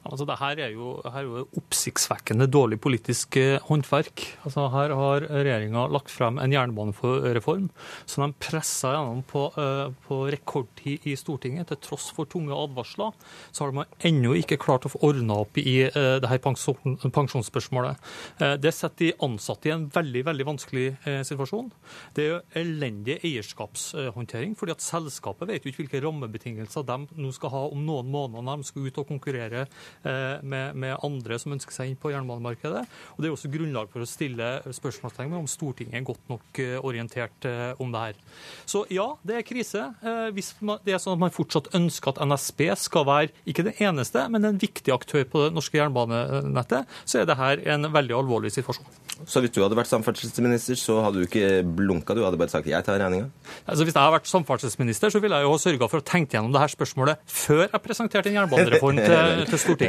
Altså, 0.00 0.24
det 0.24 0.38
her 0.40 0.60
er 0.64 0.70
jo, 0.72 0.94
her 1.04 1.18
er 1.20 1.26
jo 1.26 1.42
oppsiktsvekkende 1.60 2.46
dårlig 2.48 2.78
politisk 2.80 3.36
eh, 3.36 3.58
håndverk. 3.66 4.22
Altså, 4.48 4.64
her 4.72 4.94
har 4.96 5.26
regjeringa 5.28 5.82
lagt 5.92 6.08
frem 6.12 6.38
en 6.40 6.54
jernbanereform 6.54 7.66
som 8.08 8.24
de 8.24 8.38
pressa 8.40 8.94
gjennom 8.94 9.20
på, 9.28 9.42
uh, 9.58 9.92
på, 10.06 10.22
rekordtid 10.32 11.04
i 11.10 11.16
Stortinget. 11.20 11.68
Til 11.68 11.80
tross 11.84 12.08
for 12.16 12.28
tunge 12.30 12.56
advarsler 12.56 13.12
så 13.52 13.66
har 13.66 13.76
man 13.76 13.92
ennå 14.06 14.32
ikke 14.40 14.58
klart 14.62 14.88
å 14.88 14.92
få 14.94 15.02
ordna 15.10 15.42
opp 15.44 15.60
i 15.60 15.76
uh, 15.84 16.16
det 16.22 16.32
her 16.32 16.40
pensjon, 16.48 16.96
pensjonsspørsmålet. 17.04 18.00
Uh, 18.40 18.56
det 18.60 18.72
setter 18.76 19.10
de 19.10 19.18
ansatte 19.28 19.68
i 19.68 19.74
en 19.74 19.86
veldig 19.92 20.24
veldig 20.30 20.48
vanskelig 20.48 20.86
situasjon. 21.26 21.70
Det 22.16 22.24
er 22.24 22.28
jo 22.30 22.40
elendig 22.60 23.18
eierskapshåndtering, 23.26 24.56
fordi 24.58 24.74
at 24.74 24.84
selskapet 24.84 25.48
vet 25.48 25.64
jo 25.64 25.72
ikke 25.72 25.84
hvilke 25.84 26.02
rammebetingelser 26.04 26.84
de 26.88 26.98
nå 27.20 27.32
skal 27.36 27.52
ha 27.54 27.62
om 27.70 27.84
noen 27.86 28.10
måneder 28.12 28.44
når 28.46 28.60
de 28.60 28.68
skal 28.70 28.88
ut 28.88 29.00
og 29.02 29.08
konkurrere 29.08 29.66
med, 30.02 30.76
med, 30.76 30.96
andre 31.04 31.38
som 31.40 31.52
ønsker 31.54 31.74
seg 31.74 31.90
inn 31.90 31.98
på 32.00 32.12
jernbanemarkedet. 32.12 32.82
Og 33.14 33.22
Det 33.22 33.28
er 33.28 33.34
også 33.34 33.50
grunnlag 33.52 33.90
for 33.92 34.04
å 34.04 34.08
stille 34.08 34.48
spørsmålstegn 34.74 35.30
ved 35.30 35.40
om 35.40 35.48
Stortinget 35.50 35.98
er 36.00 36.06
godt 36.06 36.30
nok 36.30 36.60
eh, 36.62 36.76
orientert 36.86 37.48
eh, 37.48 37.72
om 37.82 37.92
det 37.92 38.04
her. 38.04 38.20
Så 38.68 38.84
ja, 38.92 39.06
det 39.26 39.38
er 39.38 39.46
krise. 39.46 39.86
Hvis 40.34 40.52
det 40.84 40.94
er 40.94 41.02
sånn 41.02 41.16
at 41.16 41.22
man 41.24 41.34
fortsatt 41.34 41.70
ønsker 41.76 42.14
at 42.14 42.22
NSB 42.26 42.66
skal 42.78 43.06
være 43.08 43.32
ikke 43.48 43.66
det 43.66 43.76
eneste, 43.82 44.26
men 44.32 44.46
en 44.46 44.60
viktig 44.60 44.92
aktør 44.94 45.26
på 45.28 45.46
det 45.46 45.54
norske 45.56 45.78
jernbanenettet, 45.78 46.88
så 47.04 47.20
er 47.20 47.28
det 47.28 47.38
her 47.40 47.62
en 47.74 47.90
veldig 47.92 48.16
alvorlig 48.20 48.52
situasjon. 48.54 48.88
Så 49.28 49.42
hvis 49.44 49.52
du 49.52 49.60
hadde 49.60 49.76
vært 49.76 49.90
samferdselsminister, 49.90 50.78
så 50.80 51.00
hadde 51.04 51.20
du 51.20 51.26
ikke 51.26 51.60
blunka, 51.64 52.14
du 52.16 52.22
hadde 52.24 52.38
bare 52.40 52.52
sagt 52.52 52.66
'jeg 52.66 52.84
tar 52.84 52.98
regninga'? 52.98 53.28
Altså, 53.68 53.84
hvis 53.84 53.94
jeg 53.94 54.00
hadde 54.00 54.16
vært 54.16 54.30
samferdselsminister, 54.30 55.10
så 55.10 55.20
ville 55.20 55.36
jeg 55.36 55.44
jo 55.44 55.52
ha 55.52 55.58
sørga 55.60 55.88
for 55.90 56.00
å 56.00 56.04
tenke 56.04 56.36
gjennom 56.36 56.52
det 56.52 56.60
her 56.60 56.72
spørsmålet 56.72 57.16
før 57.26 57.68
jeg 57.68 57.82
presenterte 57.84 58.30
en 58.30 58.38
jernbanereform 58.40 58.96
til, 59.08 59.44
til 59.50 59.58
Stortinget. 59.58 59.79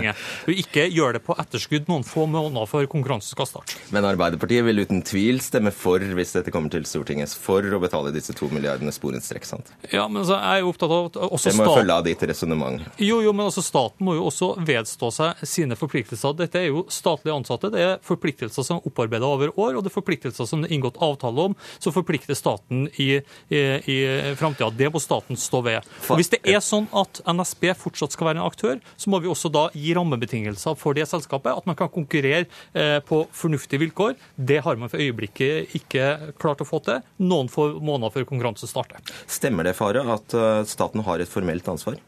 Og 0.48 0.62
ikke 0.64 0.88
gjøre 0.92 1.18
det 1.18 1.24
på 1.26 1.36
etterskudd 1.42 1.90
noen 1.92 2.06
få 2.08 2.28
måneder 2.30 2.70
før 2.70 2.88
konkurransen 2.92 3.36
skal 3.36 3.50
starte. 3.50 3.78
Men 3.94 4.08
Arbeiderpartiet 4.08 4.66
vil 4.68 4.84
uten 4.84 5.04
tvil 5.08 5.42
stemme 5.44 5.74
for, 5.76 6.02
hvis 6.02 6.36
dette 6.38 6.54
kommer 6.54 6.72
til 6.74 6.86
Stortinget, 6.88 7.34
for 7.36 7.66
å 7.66 7.82
betale 7.82 8.14
disse 8.16 8.36
to 8.38 8.50
milliardene 8.52 8.94
sporenstrekk, 8.96 9.48
sant? 9.48 9.72
Ja, 9.92 10.08
men 10.12 10.26
så 10.28 10.38
er 10.40 10.62
jeg 10.62 10.70
opptatt 10.70 10.96
av 10.96 11.10
at 11.12 11.20
også 11.28 11.52
Det 11.52 11.58
må 11.60 11.68
jo 11.68 11.76
følge 11.80 11.98
av 11.98 12.08
ditt 12.08 12.26
resonnement. 12.32 12.88
Jo, 13.02 13.22
jo, 13.26 13.34
men 13.36 13.48
altså 13.50 13.64
staten 13.66 14.06
må 14.08 14.16
jo 14.18 14.28
også 14.30 14.54
vedstå 14.68 15.12
seg 15.16 15.46
sine 15.48 15.78
forpliktelser. 15.80 16.36
Dette 16.40 16.62
er 16.62 16.70
jo 16.70 16.86
statlige 16.92 17.36
ansatte. 17.36 17.72
Det 17.74 17.84
er 17.86 18.00
forpliktelser 18.06 18.68
som 18.68 18.80
er 18.80 18.90
opparbeida 18.90 19.28
over 19.28 19.54
år, 19.56 19.76
og 19.76 19.84
det 19.84 19.92
er 19.92 19.98
forpliktelser 19.98 20.50
som 20.50 20.64
det 20.64 20.72
er 20.72 20.78
inngått 20.78 21.00
avtale 21.02 21.48
om, 21.52 21.58
som 21.82 21.96
forplikter 21.96 22.38
staten 22.38 22.88
i, 23.02 23.10
i, 23.52 23.62
i 23.92 23.98
framtida. 24.40 24.72
Det 24.76 24.92
må 24.94 25.02
staten 25.04 25.40
stå 25.40 25.64
ved. 25.66 25.90
Og 26.08 26.20
Hvis 26.20 26.32
det 26.34 26.42
er 26.48 26.62
sånn 26.64 26.88
at 26.98 27.22
NSB 27.28 27.72
fortsatt 27.80 28.16
skal 28.16 28.32
være 28.32 28.42
en 28.42 28.48
aktør, 28.48 28.82
så 28.98 29.12
må 29.12 29.22
vi 29.24 29.30
også 29.32 29.52
da 29.54 29.68
gi 29.82 29.96
rammebetingelser 29.98 30.78
for 30.80 30.98
det 30.98 31.08
selskapet, 31.10 31.54
at 31.58 31.70
man 31.70 31.78
kan 31.80 31.92
konkurrere 31.92 32.46
eh, 32.74 33.00
på 33.06 33.24
fornuftige 33.36 33.82
vilkår. 33.86 34.16
Det 34.36 34.62
har 34.66 34.80
man 34.80 34.92
for 34.92 35.02
øyeblikket 35.02 35.76
ikke 35.82 36.34
klart 36.42 36.64
å 36.64 36.68
få 36.68 36.82
til, 36.86 37.02
noen 37.22 37.52
få 37.52 37.72
måneder 37.80 38.14
før 38.14 38.30
konkurranse 38.30 38.70
starter. 38.70 39.02
Stemmer 39.30 39.68
det, 39.68 39.78
Fare, 39.80 40.06
at 40.16 40.38
eh, 40.38 40.64
staten 40.70 41.06
har 41.08 41.24
et 41.24 41.32
formelt 41.32 41.68
ansvar? 41.72 42.00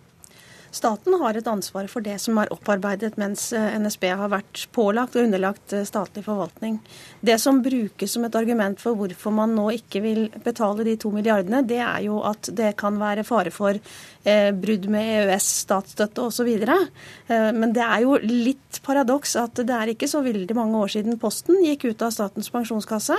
Staten 0.73 1.13
har 1.21 1.37
et 1.37 1.47
ansvar 1.49 1.87
for 1.91 2.01
det 2.05 2.15
som 2.21 2.39
er 2.41 2.49
opparbeidet 2.53 3.13
mens 3.21 3.51
eh, 3.53 3.75
NSB 3.77 4.07
har 4.09 4.31
vært 4.33 4.63
pålagt 4.73 5.17
og 5.17 5.27
underlagt 5.27 5.75
eh, 5.75 5.85
statlig 5.85 6.25
forvaltning. 6.25 6.79
Det 7.21 7.37
som 7.41 7.61
brukes 7.61 8.15
som 8.15 8.25
et 8.25 8.37
argument 8.39 8.81
for 8.81 8.97
hvorfor 8.97 9.35
man 9.35 9.53
nå 9.53 9.67
ikke 9.77 10.01
vil 10.01 10.23
betale 10.43 10.87
de 10.87 10.97
to 10.97 11.13
milliardene, 11.13 11.61
det 11.69 11.77
er 11.83 12.07
jo 12.07 12.23
at 12.25 12.49
det 12.57 12.73
kan 12.79 12.97
være 12.97 13.25
fare 13.27 13.53
for 13.53 13.77
eh, 13.77 14.49
brudd 14.55 14.87
med 14.91 15.11
EØS, 15.21 15.49
statsstøtte 15.63 16.25
osv. 16.25 16.49
Eh, 16.49 17.49
men 17.53 17.75
det 17.75 17.83
er 17.85 18.03
jo 18.05 18.17
litt 18.23 18.81
paradoks 18.85 19.35
at 19.39 19.61
det 19.61 19.77
er 19.77 19.93
ikke 19.93 20.09
så 20.09 20.23
veldig 20.25 20.57
mange 20.57 20.79
år 20.81 20.93
siden 20.95 21.19
Posten 21.21 21.61
gikk 21.63 21.85
ut 21.91 22.03
av 22.05 22.13
Statens 22.15 22.49
pensjonskasse. 22.53 23.17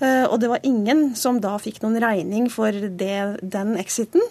Eh, 0.00 0.24
og 0.26 0.38
det 0.42 0.50
var 0.52 0.66
ingen 0.66 1.14
som 1.18 1.40
da 1.42 1.56
fikk 1.62 1.80
noen 1.84 2.00
regning 2.02 2.50
for 2.52 2.74
det, 2.74 3.40
den 3.40 3.74
exiten. 3.80 4.24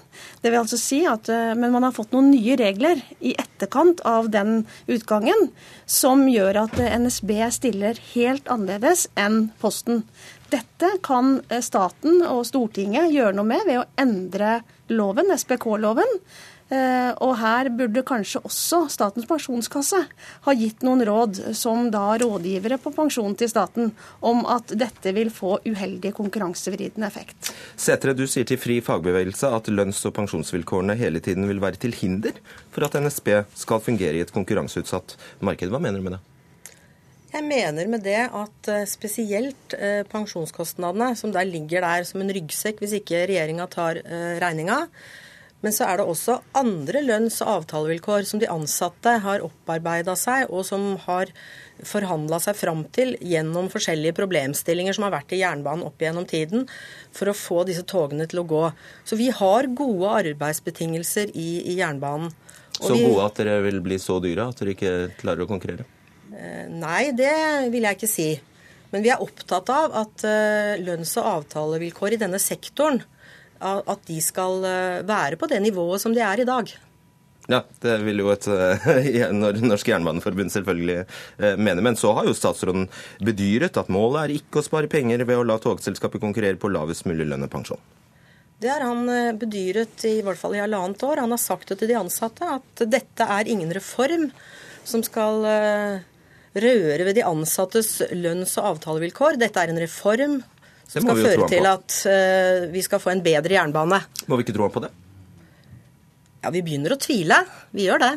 Det 0.44 0.52
vil 0.52 0.62
altså 0.62 0.80
si 0.80 1.02
at, 1.10 1.30
eh, 1.30 1.56
Men 1.56 1.72
man 1.72 1.84
har 1.84 1.96
fått 1.96 2.14
noen 2.14 2.32
nye 2.32 2.59
regler 2.60 3.02
i 3.20 3.34
etterkant 3.40 4.04
av 4.08 4.30
den 4.34 4.66
utgangen 4.88 5.50
som 5.90 6.28
gjør 6.30 6.66
at 6.66 6.78
NSB 6.80 7.34
stiller 7.56 8.00
helt 8.14 8.52
annerledes 8.52 9.08
enn 9.20 9.50
Posten. 9.62 10.04
Dette 10.54 10.96
kan 11.06 11.40
staten 11.66 12.24
og 12.28 12.46
Stortinget 12.50 13.12
gjøre 13.14 13.36
noe 13.38 13.50
med 13.50 13.68
ved 13.68 13.82
å 13.82 13.90
endre 14.02 14.60
loven, 14.90 15.30
SPK-loven, 15.36 16.18
Eh, 16.20 16.59
og 16.70 17.32
her 17.40 17.70
burde 17.74 18.04
kanskje 18.06 18.44
også 18.46 18.84
Statens 18.94 19.26
pensjonskasse 19.30 20.00
ha 20.46 20.54
gitt 20.54 20.84
noen 20.86 21.02
råd 21.08 21.40
som 21.58 21.88
da 21.94 22.14
rådgivere 22.22 22.78
på 22.82 22.92
pensjon 22.94 23.34
til 23.40 23.50
staten 23.50 23.90
om 24.26 24.44
at 24.50 24.76
dette 24.78 25.14
vil 25.16 25.32
få 25.34 25.56
uheldig 25.66 26.12
konkurransevridende 26.18 27.10
effekt. 27.10 27.52
Setre, 27.80 28.14
du 28.14 28.26
sier 28.30 28.46
til 28.50 28.60
Fri 28.62 28.80
fagbevegelse 28.86 29.50
at 29.56 29.70
lønns- 29.74 30.04
og 30.06 30.14
pensjonsvilkårene 30.18 30.98
hele 31.00 31.22
tiden 31.26 31.48
vil 31.50 31.62
være 31.64 31.82
til 31.82 31.96
hinder 31.98 32.38
for 32.74 32.86
at 32.86 32.98
NSB 33.02 33.32
skal 33.58 33.82
fungere 33.84 34.20
i 34.20 34.26
et 34.26 34.34
konkurranseutsatt 34.36 35.16
marked. 35.46 35.72
Hva 35.72 35.82
mener 35.82 36.02
du 36.02 36.06
med 36.10 36.18
det? 36.18 36.26
Jeg 37.30 37.46
mener 37.46 37.90
med 37.92 38.02
det 38.02 38.22
at 38.26 38.70
eh, 38.74 38.86
spesielt 38.90 39.76
eh, 39.78 40.02
pensjonskostnadene, 40.10 41.12
som 41.18 41.34
der 41.34 41.46
ligger 41.46 41.86
der 41.86 42.06
som 42.10 42.24
en 42.24 42.34
ryggsekk 42.34 42.82
hvis 42.82 42.96
ikke 42.98 43.28
regjeringa 43.30 43.68
tar 43.70 44.02
regninga, 44.42 44.80
men 45.60 45.76
så 45.76 45.88
er 45.90 46.00
det 46.00 46.06
også 46.08 46.38
andre 46.56 47.02
lønns- 47.04 47.42
og 47.44 47.52
avtalevilkår 47.58 48.28
som 48.28 48.40
de 48.40 48.48
ansatte 48.52 49.18
har 49.26 49.44
opparbeida 49.44 50.16
seg, 50.20 50.48
og 50.48 50.64
som 50.68 50.94
har 51.04 51.34
forhandla 51.84 52.40
seg 52.44 52.56
fram 52.60 52.86
til 52.96 53.16
gjennom 53.20 53.68
forskjellige 53.72 54.16
problemstillinger 54.16 54.96
som 54.96 55.08
har 55.08 55.18
vært 55.18 55.36
i 55.36 55.42
jernbanen 55.42 55.84
opp 55.88 56.00
igjennom 56.00 56.28
tiden, 56.30 56.66
for 57.16 57.32
å 57.32 57.36
få 57.36 57.66
disse 57.68 57.84
togene 57.88 58.28
til 58.32 58.44
å 58.44 58.48
gå. 58.48 58.64
Så 59.04 59.20
vi 59.20 59.30
har 59.36 59.68
gode 59.76 60.16
arbeidsbetingelser 60.22 61.36
i, 61.36 61.50
i 61.74 61.80
jernbanen. 61.82 62.32
så 62.80 62.96
gode 62.96 63.28
at 63.28 63.44
dere 63.44 63.60
vil 63.68 63.84
bli 63.84 64.00
så 64.00 64.20
dyre 64.24 64.48
at 64.48 64.64
dere 64.64 64.76
ikke 64.78 64.96
klarer 65.20 65.44
å 65.44 65.52
konkurrere? 65.52 65.88
Eh, 66.32 66.68
nei, 66.72 67.12
det 67.12 67.36
vil 67.74 67.84
jeg 67.84 68.00
ikke 68.00 68.12
si. 68.12 68.32
Men 68.94 69.04
vi 69.04 69.12
er 69.12 69.22
opptatt 69.22 69.70
av 69.76 69.96
at 70.08 70.24
eh, 70.26 70.80
lønns- 70.82 71.18
og 71.20 71.34
avtalevilkår 71.36 72.16
i 72.16 72.24
denne 72.24 72.40
sektoren 72.42 73.04
at 73.60 74.06
de 74.08 74.20
skal 74.24 74.64
eh, 74.68 75.02
være 75.08 75.40
på 75.40 75.50
det 75.52 75.60
nivået 75.64 76.02
som 76.02 76.16
de 76.16 76.24
er 76.24 76.42
i 76.42 76.48
dag. 76.48 76.72
Ja, 77.50 77.64
det 77.82 77.96
vil 78.06 78.22
jo 78.22 78.30
et 78.32 78.46
eh, 78.48 79.32
Norsk 79.72 79.90
Jernbaneforbund 79.90 80.54
selvfølgelig 80.54 81.00
eh, 81.02 81.56
mene. 81.58 81.84
Men 81.86 81.98
så 82.00 82.14
har 82.18 82.28
jo 82.30 82.36
statsråden 82.38 82.88
bedyret 83.26 83.80
at 83.80 83.90
målet 83.92 84.22
er 84.22 84.36
ikke 84.38 84.62
å 84.62 84.68
spare 84.68 84.92
penger 84.92 85.26
ved 85.26 85.40
å 85.40 85.48
la 85.48 85.58
togselskapet 85.62 86.22
konkurrere 86.24 86.60
på 86.62 86.72
lavest 86.72 87.08
mulig 87.10 87.28
lønn 87.28 87.48
og 87.48 87.52
pensjon. 87.54 87.82
Det 88.60 88.68
har 88.68 88.84
han 88.84 89.08
bedyret 89.40 90.04
i 90.04 90.18
hvert 90.20 90.40
fall 90.40 90.58
i 90.58 90.60
halvannet 90.60 91.04
år. 91.08 91.22
Han 91.24 91.32
har 91.32 91.40
sagt 91.40 91.72
det 91.72 91.80
til 91.80 91.94
de 91.94 91.96
ansatte 91.96 92.44
at 92.44 92.82
dette 92.92 93.24
er 93.24 93.48
ingen 93.48 93.72
reform 93.72 94.26
som 94.84 95.00
skal 95.06 95.46
røre 96.60 97.06
ved 97.08 97.16
de 97.16 97.24
ansattes 97.24 98.02
lønns- 98.12 98.58
og 98.60 98.74
avtalevilkår. 98.74 99.40
Dette 99.40 99.64
er 99.64 99.72
en 99.72 99.80
reform 99.80 100.42
skal 100.90 101.22
føre 101.22 101.50
til 101.52 101.70
at 101.70 102.00
uh, 102.10 102.66
vi 102.74 102.82
skal 102.86 103.02
få 103.04 103.14
en 103.14 103.24
bedre 103.26 103.56
jernbane. 103.60 104.02
Må 104.28 104.40
vi 104.40 104.48
ikke 104.48 104.58
tro 104.58 104.72
på 104.74 104.84
det? 104.86 104.92
Ja, 106.40 106.52
vi 106.56 106.64
begynner 106.64 106.96
å 106.96 107.02
tvile. 107.02 107.44
Vi 107.76 107.86
gjør 107.90 108.02
det. 108.06 108.14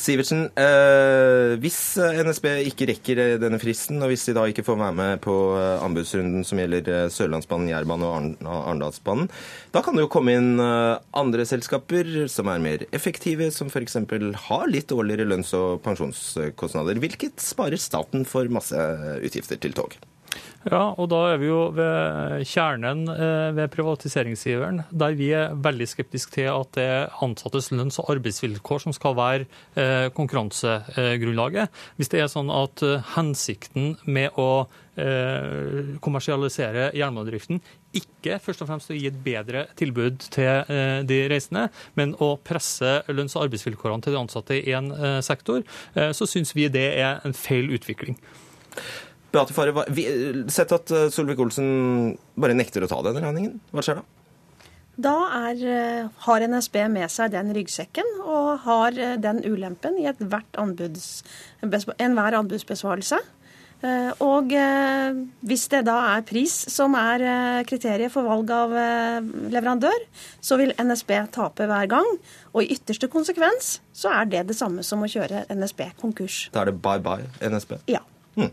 Sivertsen, 0.00 0.46
eh, 0.56 1.58
hvis 1.60 1.98
NSB 2.00 2.46
ikke 2.70 2.86
rekker 2.88 3.18
denne 3.42 3.58
fristen, 3.60 3.98
og 4.00 4.08
hvis 4.08 4.24
de 4.30 4.34
da 4.38 4.46
ikke 4.48 4.64
får 4.64 4.78
være 4.80 4.96
med 4.96 5.20
på 5.20 5.34
eh, 5.58 5.82
anbudsrunden 5.84 6.46
som 6.46 6.60
gjelder 6.62 6.88
eh, 6.88 7.08
Sørlandsbanen, 7.12 7.68
Jærbanen 7.68 8.06
og 8.40 8.54
Arendalsbanen, 8.54 9.28
da 9.74 9.82
kan 9.84 9.98
det 9.98 10.06
jo 10.06 10.12
komme 10.12 10.38
inn 10.38 10.54
andre 10.60 11.44
selskaper 11.48 12.08
som 12.32 12.48
er 12.48 12.64
mer 12.64 12.86
effektive, 12.96 13.50
som 13.52 13.68
f.eks. 13.68 13.98
har 14.46 14.72
litt 14.72 14.88
dårligere 14.88 15.28
lønns- 15.28 15.52
og 15.58 15.82
pensjonskostnader, 15.84 17.02
hvilket 17.02 17.44
sparer 17.44 17.80
staten 17.80 18.24
for 18.28 18.48
masse 18.48 18.88
utgifter 19.20 19.60
til 19.60 19.76
tog. 19.76 19.98
Ja, 20.68 20.90
og 20.92 21.06
da 21.08 21.22
er 21.30 21.38
vi 21.40 21.46
jo 21.48 21.60
ved 21.72 22.42
kjernen 22.44 23.06
eh, 23.08 23.48
ved 23.56 23.70
privatiseringsgiveren, 23.72 24.82
der 24.92 25.14
vi 25.16 25.30
er 25.32 25.54
veldig 25.56 25.86
skeptiske 25.88 26.34
til 26.34 26.50
at 26.52 26.74
det 26.76 26.84
er 26.84 27.14
ansattes 27.24 27.70
lønns- 27.72 27.96
og 28.02 28.10
arbeidsvilkår 28.12 28.82
som 28.84 28.92
skal 28.92 29.16
være 29.16 29.46
eh, 29.80 30.10
konkurransegrunnlaget. 30.12 31.72
Hvis 31.96 32.12
det 32.12 32.20
er 32.20 32.28
sånn 32.28 32.52
at 32.52 32.84
eh, 32.84 33.00
hensikten 33.16 33.96
med 34.04 34.36
å 34.40 34.50
kommersialisere 36.02 36.90
jernbanedriften 36.98 37.60
ikke 37.96 38.34
først 38.42 38.66
og 38.66 38.68
fremst 38.68 38.90
å 38.92 38.96
gi 38.98 39.06
et 39.08 39.20
bedre 39.24 39.62
tilbud 39.78 40.26
til 40.34 40.66
de 41.08 41.20
reisende, 41.30 41.62
men 41.96 42.12
å 42.20 42.34
presse 42.44 42.98
lønns- 43.08 43.38
og 43.38 43.46
arbeidsvilkårene 43.46 44.04
til 44.04 44.12
de 44.12 44.20
ansatte 44.20 44.58
i 44.58 44.74
én 44.76 44.90
sektor, 45.24 45.64
så 45.94 46.28
syns 46.28 46.52
vi 46.58 46.68
det 46.74 46.84
er 47.00 47.24
en 47.24 47.32
feil 47.38 47.72
utvikling. 47.78 48.18
Beate 49.30 49.54
Farre, 49.54 49.84
sett 50.50 50.72
at 50.74 50.90
eh, 50.94 51.10
Solvik-Olsen 51.14 52.16
bare 52.40 52.56
nekter 52.58 52.84
å 52.84 52.90
ta 52.90 53.00
denne 53.06 53.22
regningen. 53.22 53.60
Hva 53.70 53.84
skjer 53.86 54.00
da? 54.00 54.06
Da 55.00 55.16
er, 55.46 55.60
eh, 55.64 56.08
har 56.26 56.46
NSB 56.50 56.80
med 56.92 57.10
seg 57.12 57.30
den 57.36 57.52
ryggsekken 57.56 58.16
og 58.24 58.64
har 58.66 58.98
eh, 58.98 59.18
den 59.22 59.42
ulempen 59.46 60.00
i 60.02 60.08
anbuds, 60.10 61.10
enhver 61.62 62.40
anbudsbesvarelse. 62.42 63.22
Og 64.20 64.50
hvis 65.48 65.62
det 65.72 65.78
da 65.86 65.94
er 66.10 66.24
pris 66.28 66.52
som 66.68 66.92
er 67.00 67.62
kriteriet 67.64 68.12
for 68.12 68.28
valg 68.28 68.50
av 68.52 68.74
leverandør, 69.48 70.02
så 70.44 70.58
vil 70.60 70.74
NSB 70.76 71.14
tape 71.32 71.64
hver 71.64 71.88
gang. 71.88 72.10
Og 72.52 72.60
i 72.60 72.74
ytterste 72.76 73.08
konsekvens 73.08 73.78
så 73.96 74.12
er 74.18 74.28
det 74.28 74.42
det 74.50 74.58
samme 74.58 74.84
som 74.84 75.00
å 75.00 75.08
kjøre 75.08 75.46
NSB 75.56 75.94
konkurs. 76.02 76.42
Da 76.52 76.60
er 76.60 76.74
det 76.74 76.82
bye 76.84 77.00
bye 77.00 77.24
NSB? 77.40 77.78
Ja. 77.88 78.04
Hmm. 78.36 78.52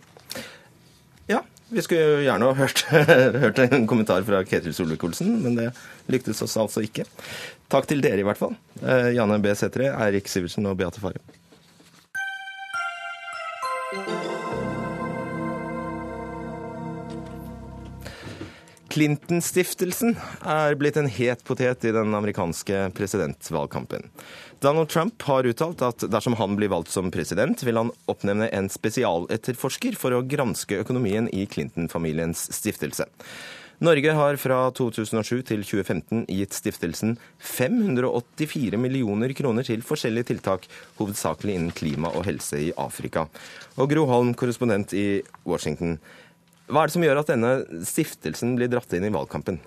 Vi 1.70 1.82
skulle 1.84 2.22
gjerne 2.24 2.48
ha 2.48 2.56
hørt, 2.56 2.86
hørt 3.44 3.60
en 3.60 3.88
kommentar 3.90 4.24
fra 4.28 4.40
Ketil 4.48 4.76
Solvik-Olsen, 4.76 5.34
men 5.44 5.58
det 5.60 5.72
lyktes 6.08 6.40
oss 6.46 6.56
altså 6.60 6.84
ikke. 6.86 7.04
Takk 7.72 7.90
til 7.90 8.00
dere, 8.04 8.22
i 8.24 8.28
hvert 8.28 8.40
fall. 8.40 8.56
Eh, 8.80 9.10
Janne 9.18 9.40
B. 9.44 9.52
Sætre, 9.58 9.90
Eirik 9.92 10.32
Sivertsen 10.32 10.70
og 10.70 10.78
Beate 10.80 11.04
Farre. 11.04 11.20
Clinton-stiftelsen 18.98 20.16
er 20.42 20.74
blitt 20.74 20.96
en 20.98 21.06
het 21.12 21.44
potet 21.46 21.84
i 21.86 21.92
den 21.94 22.16
amerikanske 22.18 22.88
presidentvalgkampen. 22.98 24.08
Donald 24.66 24.90
Trump 24.90 25.22
har 25.28 25.46
uttalt 25.46 25.84
at 25.86 26.08
dersom 26.10 26.34
han 26.40 26.56
blir 26.58 26.72
valgt 26.74 26.90
som 26.90 27.12
president, 27.14 27.62
vil 27.62 27.78
han 27.78 27.94
oppnevne 28.10 28.50
en 28.50 28.72
spesialetterforsker 28.74 30.00
for 30.02 30.18
å 30.18 30.24
granske 30.26 30.82
økonomien 30.82 31.30
i 31.30 31.46
Clinton-familiens 31.46 32.48
stiftelse. 32.58 33.06
Norge 33.86 34.18
har 34.18 34.42
fra 34.42 34.64
2007 34.74 35.44
til 35.46 35.62
2015 35.62 36.24
gitt 36.34 36.58
stiftelsen 36.58 37.20
584 37.38 38.80
millioner 38.82 39.38
kroner 39.38 39.68
til 39.68 39.86
forskjellige 39.86 40.32
tiltak, 40.32 40.66
hovedsakelig 40.98 41.60
innen 41.60 41.76
klima 41.78 42.10
og 42.18 42.26
helse 42.26 42.64
i 42.72 42.72
Afrika. 42.82 43.28
Og 43.78 43.94
Gro 43.94 44.10
Holm, 44.10 44.34
korrespondent 44.34 44.98
i 44.98 45.22
Washington. 45.46 46.00
Hva 46.68 46.84
er 46.84 46.90
det 46.90 46.96
som 46.98 47.04
gjør 47.06 47.22
at 47.22 47.32
denne 47.32 47.52
stiftelsen 47.88 48.56
blir 48.60 48.72
dratt 48.72 48.94
inn 48.98 49.08
i 49.08 49.14
valgkampen? 49.14 49.60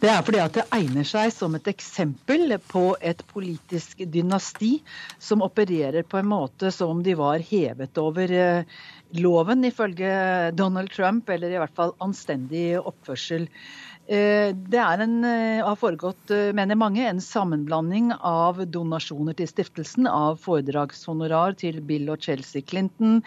Det 0.00 0.08
er 0.08 0.22
fordi 0.24 0.38
at 0.40 0.54
det 0.56 0.64
egner 0.72 1.04
seg 1.04 1.32
som 1.34 1.56
et 1.58 1.66
eksempel 1.68 2.54
på 2.70 2.84
et 3.04 3.20
politisk 3.32 4.00
dynasti 4.08 4.76
som 5.20 5.42
opererer 5.44 6.06
på 6.08 6.20
en 6.20 6.30
måte 6.30 6.70
som 6.72 6.94
om 6.94 7.02
de 7.04 7.16
var 7.18 7.42
hevet 7.44 8.00
over 8.00 8.32
eh, 8.32 8.78
loven, 9.18 9.66
ifølge 9.66 10.12
Donald 10.56 10.92
Trump, 10.94 11.28
eller 11.28 11.52
i 11.52 11.58
hvert 11.60 11.76
fall 11.76 11.92
anstendig 12.00 12.78
oppførsel. 12.78 13.48
Eh, 14.10 14.50
det 14.54 14.78
en, 14.78 15.24
eh, 15.24 15.64
har 15.64 15.76
foregått, 15.76 16.30
eh, 16.30 16.52
mener 16.52 16.74
mange, 16.74 17.06
en 17.06 17.20
sammenblanding 17.20 18.10
av 18.20 18.56
donasjoner 18.66 19.36
til 19.36 19.46
stiftelsen, 19.46 20.08
av 20.10 20.40
foredragshonorar 20.42 21.56
til 21.56 21.80
Bill 21.80 22.10
og 22.10 22.18
Chelsea 22.18 22.60
Clinton, 22.60 23.22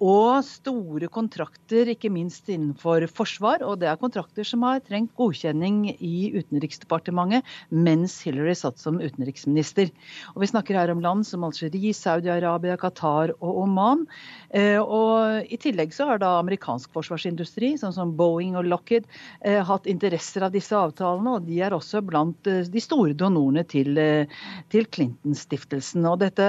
og 0.00 0.44
store 0.44 1.08
kontrakter, 1.08 1.90
ikke 1.90 2.12
minst 2.12 2.46
innenfor 2.46 3.08
forsvar. 3.10 3.62
Og 3.66 3.80
det 3.80 3.88
er 3.88 3.96
kontrakter 3.96 4.46
som 4.46 4.62
har 4.62 4.78
trengt 4.78 5.10
godkjenning 5.16 5.96
i 5.98 6.30
Utenriksdepartementet 6.38 7.42
mens 7.72 8.22
Hillary 8.22 8.54
satt 8.54 8.78
som 8.78 9.00
utenriksminister. 9.00 9.90
Og 10.36 10.42
vi 10.42 10.46
snakker 10.46 10.74
her 10.76 10.90
om 10.90 11.00
land 11.00 11.26
som 11.26 11.42
Algerie, 11.42 11.92
Saudi-Arabia, 11.92 12.78
Qatar 12.78 13.30
og 13.40 13.62
Oman. 13.64 14.06
Og 14.54 15.46
I 15.52 15.58
tillegg 15.60 15.94
så 15.94 16.06
har 16.10 16.20
da 16.22 16.36
amerikansk 16.38 16.92
forsvarsindustri, 16.94 17.72
sånn 17.80 17.94
som 17.94 18.14
Boeing 18.18 18.56
og 18.58 18.68
Lockheed, 18.70 19.08
hatt 19.42 19.88
interesser 19.90 20.46
av 20.46 20.54
disse 20.54 20.76
avtalene, 20.76 21.36
og 21.36 21.46
de 21.48 21.60
er 21.64 21.74
også 21.76 22.02
blant 22.04 22.48
eh, 22.50 22.64
de 22.70 22.82
store 22.82 23.16
donorene 23.18 23.64
til, 23.68 23.96
eh, 24.00 24.32
til 24.72 24.86
Clinton-stiftelsen. 24.92 26.06
Og 26.08 26.20
dette, 26.22 26.48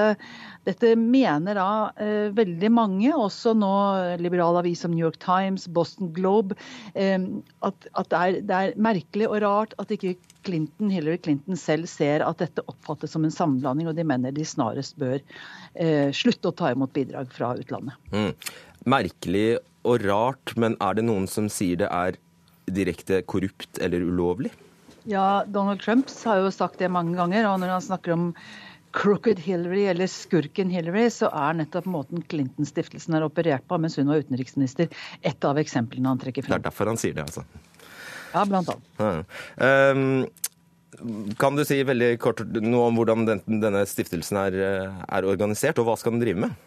dette, 0.67 0.93
mener 0.97 1.57
da 1.59 1.69
eh, 2.01 2.29
veldig 2.35 2.71
mange, 2.73 3.11
også 3.13 3.55
nå 3.57 3.73
liberal 4.21 4.59
avis 4.61 4.83
som 4.85 4.93
New 4.93 5.05
York 5.05 5.19
Times, 5.23 5.67
Boston 5.67 6.11
Globe, 6.15 6.57
eh, 6.95 7.17
at, 7.65 7.89
at 7.93 8.11
det, 8.13 8.23
er, 8.23 8.41
det, 8.41 8.61
er, 8.61 8.81
merkelig 8.87 9.29
og 9.29 9.41
rart 9.43 9.77
at 9.81 9.93
ikke 9.93 10.17
Clinton, 10.47 10.91
Hillary 10.93 11.19
Clinton 11.21 11.59
selv 11.59 11.89
ser 11.91 12.23
at 12.25 12.39
dette 12.39 12.63
oppfattes 12.71 13.11
som 13.13 13.25
en 13.27 13.33
sammenblanding, 13.33 13.89
og 13.91 13.97
de 13.97 14.05
mener 14.07 14.35
de 14.35 14.45
snarest 14.47 14.95
bør 14.99 15.19
eh, 15.19 16.13
slutte 16.15 16.51
å 16.51 16.55
ta 16.55 16.71
imot 16.71 16.93
bidrag 16.95 17.33
fra 17.35 17.51
utlandet. 17.59 17.97
Mm. 18.15 18.31
Merkelig 18.87 19.47
og 19.87 20.05
rart, 20.07 20.55
men 20.59 20.77
er 20.83 20.97
det 20.97 21.05
noen 21.07 21.27
som 21.31 21.51
sier 21.51 21.83
det 21.83 21.91
er 21.91 22.19
direkte 22.67 23.21
korrupt 23.27 23.79
eller 23.83 24.03
ulovlig? 24.03 24.53
Ja, 25.07 25.43
Donald 25.47 25.83
Trump 25.83 26.11
har 26.25 26.41
jo 26.43 26.49
sagt 26.51 26.81
det 26.81 26.91
mange 26.91 27.15
ganger. 27.15 27.47
og 27.47 27.61
når 27.61 27.77
han 27.77 27.85
snakker 27.85 28.15
om 28.15 28.25
Crooked 28.97 29.39
Hillary, 29.39 29.85
eller 29.91 30.07
skurken 30.07 30.71
Hillary, 30.73 31.09
så 31.13 31.29
er 31.29 31.59
nettopp 31.59 31.85
måten 31.91 32.23
Clinton-stiftelsen 32.27 33.15
har 33.15 33.25
operert 33.27 33.67
på 33.67 33.77
mens 33.79 33.99
hun 33.99 34.09
var 34.09 34.23
utenriksminister, 34.23 34.89
et 35.21 35.47
av 35.47 35.59
eksemplene 35.61 36.09
han 36.09 36.19
trekker 36.21 36.47
frem. 36.47 36.55
Det 36.55 36.63
er 36.63 36.69
derfor 36.69 36.91
han 36.91 36.99
sier 36.99 37.15
det, 37.15 37.27
altså? 37.27 37.43
Ja, 38.33 38.43
blant 38.45 38.71
annet. 38.73 39.25
Um, 39.57 40.27
kan 41.37 41.57
du 41.57 41.63
si 41.67 41.77
veldig 41.85 42.15
kort 42.21 42.41
noe 42.57 42.87
om 42.89 42.97
hvordan 42.97 43.27
den, 43.27 43.43
denne 43.61 43.83
stiftelsen 43.89 44.39
er, 44.41 44.57
er 45.05 45.27
organisert, 45.29 45.77
og 45.81 45.89
hva 45.89 45.97
skal 45.99 46.15
den 46.15 46.23
drive 46.23 46.47
med? 46.47 46.66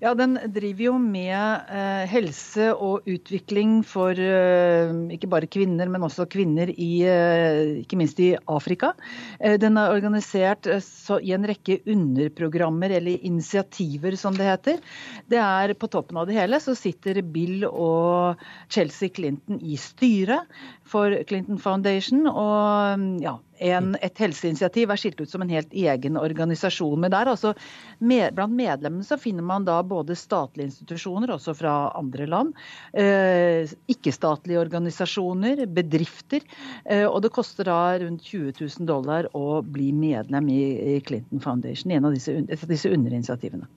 Ja, 0.00 0.14
Den 0.16 0.38
driver 0.48 0.80
jo 0.86 0.92
med 0.96 1.66
eh, 1.68 2.06
helse 2.08 2.70
og 2.72 3.04
utvikling 3.10 3.82
for 3.84 4.16
eh, 4.16 4.94
ikke 5.12 5.28
bare 5.28 5.48
kvinner, 5.52 5.90
men 5.92 6.06
også 6.06 6.24
kvinner 6.32 6.72
i 6.72 7.02
eh, 7.04 7.82
ikke 7.82 7.98
minst 8.00 8.22
i 8.24 8.30
Afrika. 8.48 8.94
Eh, 9.36 9.58
den 9.60 9.76
er 9.76 9.92
organisert 9.92 10.70
eh, 10.72 10.80
i 11.20 11.34
en 11.36 11.44
rekke 11.44 11.82
underprogrammer 11.84 12.96
eller 12.96 13.28
initiativer, 13.28 14.16
som 14.16 14.38
det 14.40 14.48
heter. 14.48 14.80
Det 15.28 15.42
er 15.44 15.76
På 15.76 15.92
toppen 15.92 16.16
av 16.16 16.30
det 16.30 16.38
hele 16.38 16.62
så 16.64 16.72
sitter 16.72 17.20
Bill 17.20 17.68
og 17.68 18.40
Chelsea 18.72 19.12
Clinton 19.12 19.60
i 19.60 19.76
styret 19.76 20.48
for 20.90 21.14
Clinton 21.28 21.58
Foundation. 21.62 22.26
og 22.26 23.22
ja, 23.22 23.36
en, 23.60 23.92
et 24.00 24.20
helseinitiativ 24.22 24.90
er 24.90 25.00
skilt 25.00 25.20
ut 25.20 25.30
som 25.30 25.44
en 25.44 25.52
helt 25.52 25.72
egen 25.76 26.16
organisasjon. 26.20 27.00
Men 27.00 27.12
der 27.12 27.30
altså, 27.30 27.52
med, 27.98 28.32
blant 28.36 28.56
medlemmene 28.56 29.06
så 29.06 29.18
finner 29.20 29.44
man 29.46 29.66
da 29.68 29.80
både 29.86 30.16
statlige 30.18 30.70
institusjoner, 30.70 31.34
også 31.34 31.54
fra 31.58 31.74
andre 31.98 32.28
land, 32.30 32.54
eh, 32.96 33.70
ikke-statlige 33.92 34.62
organisasjoner, 34.62 35.66
bedrifter. 35.76 36.46
Eh, 36.84 37.06
og 37.06 37.20
det 37.24 37.34
koster 37.36 37.68
da 37.68 37.80
rundt 38.00 38.24
20 38.24 38.56
000 38.56 38.88
dollar 38.88 39.28
å 39.36 39.60
bli 39.62 39.90
medlem 39.92 40.48
i, 40.52 40.62
i 40.96 40.98
Clinton 41.04 41.44
Foundation, 41.44 41.92
en 41.92 42.08
av 42.08 42.16
disse, 42.16 42.40
disse 42.70 42.90
underinitiativene. 42.90 43.68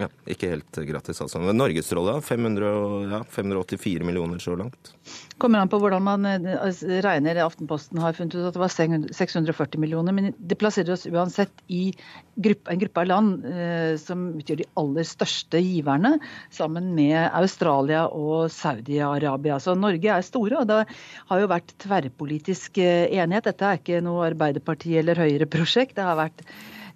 Ja, 0.00 0.08
Ikke 0.30 0.48
helt 0.54 0.78
gratis, 0.88 1.20
altså. 1.20 1.40
Men 1.42 1.58
Norgesrolle, 1.60 2.14
500, 2.24 2.68
ja, 3.12 3.18
584 3.28 4.06
millioner 4.08 4.40
så 4.40 4.54
langt. 4.56 4.94
Kommer 5.42 5.60
an 5.60 5.68
på 5.68 5.80
hvordan 5.82 6.04
man 6.06 6.24
eh, 6.28 6.46
altså, 6.56 6.88
regner. 7.04 7.42
Aftenposten 7.44 8.00
har 8.00 8.16
funnet 8.16 8.38
ut 8.38 8.46
at 8.48 8.56
det 8.56 8.62
var 8.62 8.72
640 8.72 9.82
millioner. 9.82 10.16
Men 10.16 10.30
det 10.38 10.56
plasserer 10.60 10.94
oss 10.94 11.04
uansett 11.10 11.64
i 11.68 11.90
en 11.92 12.80
gruppe 12.80 13.04
av 13.04 13.10
land 13.10 13.44
eh, 13.44 13.92
som 14.00 14.30
utgjør 14.40 14.62
de 14.62 14.68
aller 14.80 15.08
største 15.08 15.60
giverne, 15.60 16.14
sammen 16.54 16.92
med 16.96 17.28
Australia 17.28 18.06
og 18.08 18.48
Saudi-Arabia. 18.54 19.60
Så 19.60 19.76
Norge 19.76 20.16
er 20.16 20.24
store, 20.24 20.62
og 20.62 20.70
det 20.72 20.84
har 21.28 21.42
jo 21.42 21.52
vært 21.52 21.76
tverrpolitisk 21.84 22.80
eh, 22.80 23.10
enighet. 23.12 23.50
Dette 23.52 23.68
er 23.68 23.82
ikke 23.82 24.04
noe 24.04 24.30
Arbeiderparti- 24.30 24.96
eller 25.02 25.20
Høyre-prosjekt. 25.20 25.98
Det 26.00 26.08
har 26.08 26.16
vært 26.16 26.46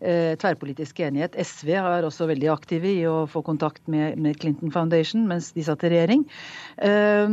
tverrpolitisk 0.00 1.00
enighet. 1.06 1.36
SV 1.38 1.72
er 1.78 2.06
også 2.06 2.28
veldig 2.30 2.50
aktive 2.52 2.92
i 2.92 3.06
å 3.08 3.24
få 3.30 3.42
kontakt 3.46 3.86
med, 3.92 4.18
med 4.20 4.38
Clinton 4.40 4.74
Foundation 4.74 5.26
mens 5.28 5.52
de 5.56 5.64
satt 5.66 5.86
i 5.86 5.92
regjering. 5.94 6.26
Eh, 6.76 7.26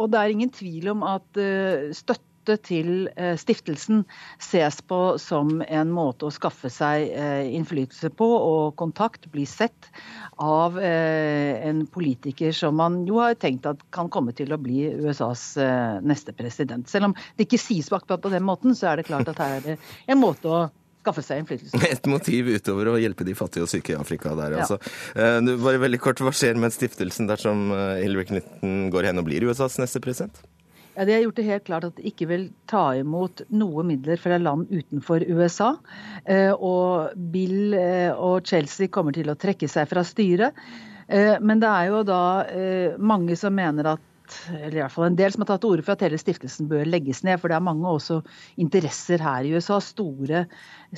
og 0.00 0.12
det 0.12 0.20
er 0.20 0.34
ingen 0.34 0.52
tvil 0.52 0.92
om 0.94 1.06
at 1.06 1.40
eh, 1.40 1.90
støtte 1.96 2.30
til 2.66 3.04
stiftelsen 3.38 4.00
ses 4.42 4.80
på 4.90 4.96
som 5.22 5.60
en 5.62 5.92
måte 5.94 6.26
å 6.26 6.32
skaffe 6.34 6.66
seg 6.74 7.12
innflytelse 7.54 8.10
på 8.18 8.26
og 8.26 8.74
kontakt, 8.80 9.28
bli 9.30 9.44
sett 9.46 9.86
av 10.42 10.74
en 10.82 11.84
politiker 11.86 12.50
som 12.50 12.74
man 12.82 13.04
jo 13.06 13.22
har 13.22 13.38
tenkt 13.38 13.70
at 13.70 13.86
kan 13.94 14.10
komme 14.10 14.34
til 14.34 14.50
å 14.50 14.58
bli 14.58 14.88
USAs 14.90 15.52
neste 16.02 16.34
president. 16.34 16.90
Selv 16.90 17.12
om 17.12 17.18
det 17.38 17.46
ikke 17.46 17.62
sies 17.62 17.94
akkurat 17.94 18.26
på 18.26 18.34
den 18.34 18.42
måten, 18.50 18.74
så 18.74 18.90
er 18.90 18.98
det 18.98 19.06
klart 19.06 19.30
at 19.30 19.38
her 19.38 19.60
er 19.60 19.68
det 19.68 19.78
en 20.10 20.24
måte 20.26 20.50
å 20.50 20.64
skaffe 21.02 21.24
seg 21.24 21.42
innflytelse. 21.42 21.80
Et 21.90 22.08
motiv 22.10 22.50
utover 22.52 22.92
å 22.92 22.96
hjelpe 23.00 23.26
de 23.26 23.34
fattige 23.38 23.66
og 23.66 23.70
syke 23.72 23.94
i 23.94 23.98
Afrika 23.98 24.34
der, 24.38 24.56
ja. 24.56 24.64
altså. 24.64 24.78
Uh, 25.16 25.54
bare 25.62 25.82
veldig 25.82 26.00
kort, 26.02 26.22
Hva 26.22 26.32
skjer 26.34 26.58
med 26.60 26.74
stiftelsen 26.74 27.28
dersom 27.30 27.70
eh, 27.74 28.02
Hillary 28.04 28.28
Clinton 28.28 28.90
går 28.92 29.10
hen 29.10 29.20
og 29.20 29.26
blir 29.26 29.44
USAs 29.48 29.78
neste 29.82 30.02
president? 30.04 30.38
Ja, 30.92 31.06
De 31.08 31.14
har 31.14 31.22
gjort 31.24 31.38
det 31.40 31.48
helt 31.48 31.66
klart 31.66 31.86
at 31.88 31.98
de 31.98 32.06
ikke 32.10 32.28
vil 32.28 32.46
ta 32.68 32.84
imot 32.98 33.44
noe 33.54 33.84
midler 33.88 34.20
fra 34.20 34.38
land 34.38 34.70
utenfor 34.70 35.24
USA. 35.32 35.72
Uh, 36.28 36.52
og 36.54 37.18
Bill 37.34 37.74
og 38.14 38.48
Chelsea 38.48 38.92
kommer 38.92 39.16
til 39.16 39.32
å 39.32 39.38
trekke 39.38 39.70
seg 39.70 39.90
fra 39.90 40.04
styret. 40.06 40.56
Men 41.12 41.60
det 41.60 41.68
er 41.68 41.88
jo 41.90 41.98
da 42.08 42.20
mange 43.02 43.34
som 43.36 43.52
mener 43.52 43.90
at 43.90 44.04
eller 44.52 44.76
i 44.76 44.80
hvert 44.80 44.94
fall 44.94 45.08
en 45.08 45.18
del 45.18 45.32
som 45.34 45.44
har 45.44 45.50
tatt 45.52 45.62
til 45.64 45.74
orde 45.74 45.84
for 45.86 45.94
at 45.94 46.04
hele 46.06 46.20
stiftelsen 46.20 46.68
bør 46.70 46.88
legges 46.88 47.22
ned. 47.26 47.40
For 47.40 47.52
det 47.52 47.56
er 47.58 47.64
mange 47.66 47.88
også 47.88 48.20
interesser 48.62 49.22
her 49.22 49.46
i 49.46 49.54
USA, 49.56 49.78
store, 49.84 50.44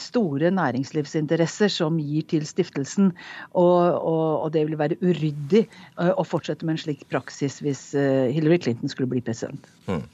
store 0.01 0.53
næringslivsinteresser, 0.55 1.73
som 1.73 2.01
gir 2.03 2.27
til 2.31 2.47
stiftelsen. 2.49 3.13
Og, 3.53 3.79
og, 4.01 4.27
og, 4.45 4.49
det 4.55 4.67
vil 4.69 4.79
være 4.81 5.01
uryddig 5.03 5.65
eh, 5.65 6.13
å 6.13 6.27
fortsette 6.27 6.67
med 6.67 6.77
en 6.77 6.85
slik 6.87 7.07
praksis 7.13 7.61
hvis 7.65 7.87
eh, 7.99 8.31
Hillary 8.35 8.61
Clinton 8.65 8.93
skulle 8.93 9.11
bli 9.13 9.25
president. 9.25 9.71
Mm. 9.89 10.05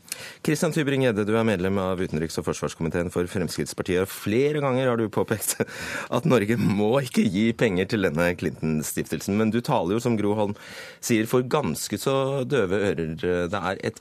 Kristian 0.47 0.75
Tybring-Gjedde, 0.75 1.27
du 1.29 1.35
er 1.37 1.47
medlem 1.47 1.81
av 1.83 2.01
utenriks- 2.01 2.39
og 2.41 2.47
forsvarskomiteen 2.49 3.13
for 3.15 3.29
Fremskrittspartiet. 3.31 4.09
Flere 4.11 4.63
ganger 4.65 4.91
har 4.91 5.01
du 5.01 5.09
påpekt 5.13 5.57
at 6.17 6.29
Norge 6.29 6.59
må 6.61 6.93
ikke 7.05 7.27
gi 7.27 7.49
penger 7.57 7.91
til 7.91 8.09
denne 8.09 8.31
Clinton-stiftelsen. 8.41 9.37
Men 9.41 9.53
du 9.55 9.61
taler 9.65 9.97
jo, 9.97 10.05
som 10.05 10.19
Gro 10.21 10.37
Holm 10.39 10.57
sier, 11.01 11.29
for 11.31 11.47
ganske 11.47 12.01
så 12.01 12.17
døve 12.49 12.81
ører. 12.93 13.19
Det 13.21 13.61
er 13.61 13.85
et 13.91 14.01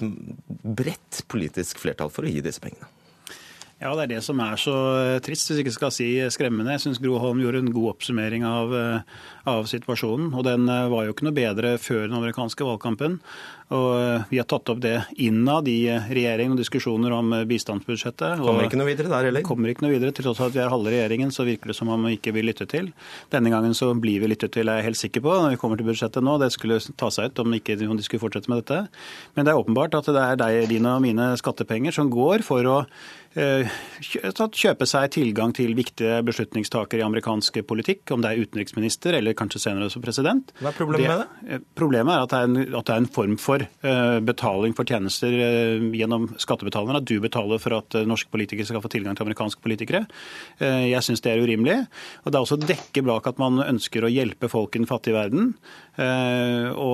bredt 0.64 1.26
politisk 1.32 1.82
flertall 1.84 2.14
for 2.14 2.28
å 2.28 2.32
gi 2.32 2.44
disse 2.46 2.64
pengene. 2.64 2.90
Ja, 3.80 3.94
det 3.96 4.10
er 4.10 4.12
det 4.18 4.24
som 4.26 4.40
er 4.44 4.60
så 4.60 4.74
trist, 5.24 5.48
hvis 5.48 5.62
ikke 5.62 5.72
skal 5.72 5.92
si 5.96 6.08
skremmende. 6.36 6.74
Jeg 6.76 6.84
syns 6.84 7.00
Gro 7.00 7.16
Holm 7.22 7.40
gjorde 7.40 7.62
en 7.64 7.72
god 7.72 7.94
oppsummering 7.94 8.44
av, 8.44 8.74
av 9.50 9.70
situasjonen. 9.72 10.34
Og 10.34 10.46
den 10.48 10.70
var 10.70 11.06
jo 11.06 11.16
ikke 11.16 11.28
noe 11.28 11.38
bedre 11.38 11.78
før 11.82 12.08
den 12.08 12.20
amerikanske 12.20 12.68
valgkampen. 12.68 13.20
Og 13.70 13.90
eh, 14.02 14.22
vi 14.32 14.40
har 14.42 14.48
tatt 14.50 14.70
opp 14.74 14.80
det 14.82 14.96
innad 15.22 15.68
i 15.70 15.84
eh, 15.94 16.08
regjering 16.10 16.56
og 16.56 16.58
diskusjoner 16.58 17.14
om 17.14 17.36
eh, 17.38 17.46
bistandsbudsjettet. 17.50 18.42
Kommer 18.42 18.66
ikke 18.66 18.80
noe 18.80 18.90
videre 18.90 19.12
der 19.12 19.28
heller? 19.30 19.46
Kommer 19.46 19.70
ikke 19.70 19.86
noe 19.86 19.94
videre. 19.94 20.14
Til 20.16 20.26
tross 20.26 20.40
for 20.40 20.50
at 20.50 20.56
vi 20.58 20.64
er 20.64 20.74
halve 20.74 20.90
regjeringen, 20.90 21.30
så 21.34 21.46
virker 21.46 21.70
det 21.70 21.78
som 21.78 21.92
om 21.94 22.08
vi 22.10 22.16
ikke 22.18 22.34
vil 22.34 22.50
lytte 22.50 22.66
til. 22.70 22.90
Denne 23.30 23.54
gangen 23.54 23.78
så 23.78 23.92
blir 23.94 24.24
vi 24.24 24.32
lyttet 24.32 24.56
til, 24.58 24.72
er 24.72 24.82
jeg 24.82 24.90
helt 24.90 25.02
sikker 25.04 25.26
på, 25.26 25.36
når 25.38 25.54
vi 25.54 25.62
kommer 25.62 25.78
til 25.78 25.90
budsjettet 25.92 26.26
nå. 26.26 26.40
Det 26.42 26.50
skulle 26.56 26.82
ta 26.98 27.12
seg 27.14 27.30
ut 27.30 27.44
om, 27.46 27.54
ikke, 27.60 27.78
om 27.86 28.00
de 28.00 28.08
skulle 28.08 28.26
fortsette 28.26 28.50
med 28.50 28.64
dette. 28.64 28.82
Men 29.38 29.46
det 29.46 29.54
er 29.54 29.62
åpenbart 29.62 30.02
at 30.02 30.10
det 30.10 30.26
er 30.26 30.42
deg, 30.42 30.60
dine 30.74 30.98
og 30.98 31.06
mine 31.06 31.32
skattepenger 31.38 31.94
som 31.94 32.10
går 32.10 32.42
for 32.48 32.66
å 32.74 32.82
kjøpe 33.38 34.88
seg 34.90 35.12
tilgang 35.14 35.54
til 35.54 35.76
viktige 35.78 36.18
beslutningstakere 36.26 37.04
i 37.04 37.06
amerikansk 37.06 37.62
politikk, 37.70 38.10
om 38.16 38.26
det 38.26 38.32
er 38.32 38.42
utenriksminister 38.42 39.20
eller 39.20 39.38
kanskje 39.40 39.62
senere 39.64 39.88
også 39.90 40.02
president. 40.04 40.52
Hva 40.60 40.72
er 40.72 40.78
problemet 40.78 41.10
med 41.10 41.24
det? 41.24 41.60
Problemet 41.80 42.14
er 42.14 42.26
at 42.26 42.34
det 42.34 42.40
er 42.40 42.50
en, 42.50 42.58
det 42.76 42.94
er 42.94 43.02
en 43.02 43.10
form 43.16 43.36
for 43.42 43.64
eh, 43.64 44.20
betaling 44.26 44.76
for 44.78 44.90
tjenester 44.90 45.34
eh, 45.34 45.88
gjennom 46.00 46.30
skattebetalerne. 46.42 47.02
At 47.02 47.10
du 47.10 47.18
betaler 47.24 47.62
for 47.62 47.78
at 47.80 47.98
eh, 47.98 48.08
norske 48.10 48.32
politikere 48.34 48.68
skal 48.70 48.84
få 48.84 48.92
tilgang 48.92 49.18
til 49.18 49.28
amerikanske 49.28 49.64
politikere. 49.64 50.06
Jeg 50.60 51.02
syns 51.06 51.22
det 51.24 51.32
er 51.32 51.44
urimelig. 51.44 51.78
Og 52.24 52.32
det 52.32 52.38
er 52.38 52.44
også 52.44 52.60
dekke 52.62 53.04
bak 53.08 53.28
at 53.30 53.40
man 53.42 53.62
ønsker 53.64 54.06
å 54.06 54.12
hjelpe 54.12 54.50
folk 54.52 54.76
i 54.76 54.82
den 54.82 54.90
fattige 54.90 55.16
verden. 55.18 55.54
Og, 56.00 56.89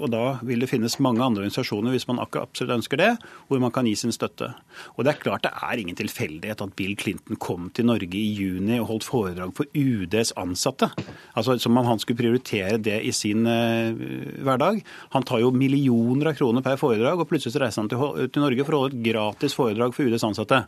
og, 0.00 0.10
da 0.12 0.24
vil 0.46 0.62
det 0.62 0.70
finnes 0.70 0.98
mange 1.02 1.22
andre 1.22 1.44
organisasjoner 1.44 1.94
hvis 1.94 2.06
man 2.08 2.20
absolutt 2.22 2.76
ønsker 2.78 3.00
det, 3.00 3.10
hvor 3.48 3.60
man 3.62 3.72
kan 3.74 3.88
gi 3.88 3.94
sin 3.98 4.14
støtte. 4.14 4.50
Og 4.96 5.04
det 5.04 5.12
er 5.12 5.22
klart 5.22 5.44
det 5.46 5.52
er 5.52 5.82
ingen 5.82 5.98
tilfeldighet 5.98 6.64
at 6.64 6.74
Bill 6.78 6.96
Clinton 7.00 7.38
kom 7.40 7.68
til 7.76 7.88
Norge 7.90 8.16
i 8.16 8.32
juni 8.36 8.78
og 8.80 8.88
holdt 8.92 9.08
foredrag 9.08 9.54
for 9.56 9.68
UDs 9.76 10.32
ansatte. 10.40 10.90
Altså 11.34 11.58
Som 11.60 11.78
om 11.78 11.86
han 11.86 12.00
skulle 12.02 12.20
prioritere 12.20 12.78
det 12.78 13.00
i 13.06 13.12
sin 13.12 13.46
uh, 13.46 13.92
hverdag. 14.40 14.82
Han 15.14 15.26
tar 15.26 15.42
jo 15.44 15.52
millioner 15.54 16.32
av 16.32 16.40
kroner 16.40 16.64
per 16.64 16.80
foredrag, 16.80 17.20
og 17.20 17.28
plutselig 17.30 17.60
reiser 17.60 17.82
han 17.84 17.92
til, 17.92 18.28
til 18.32 18.44
Norge 18.44 18.66
for 18.66 18.76
å 18.76 18.82
holde 18.84 18.98
et 18.98 19.06
gratis 19.12 19.56
foredrag 19.56 19.94
for 19.94 20.08
UDs 20.08 20.26
ansatte. 20.26 20.64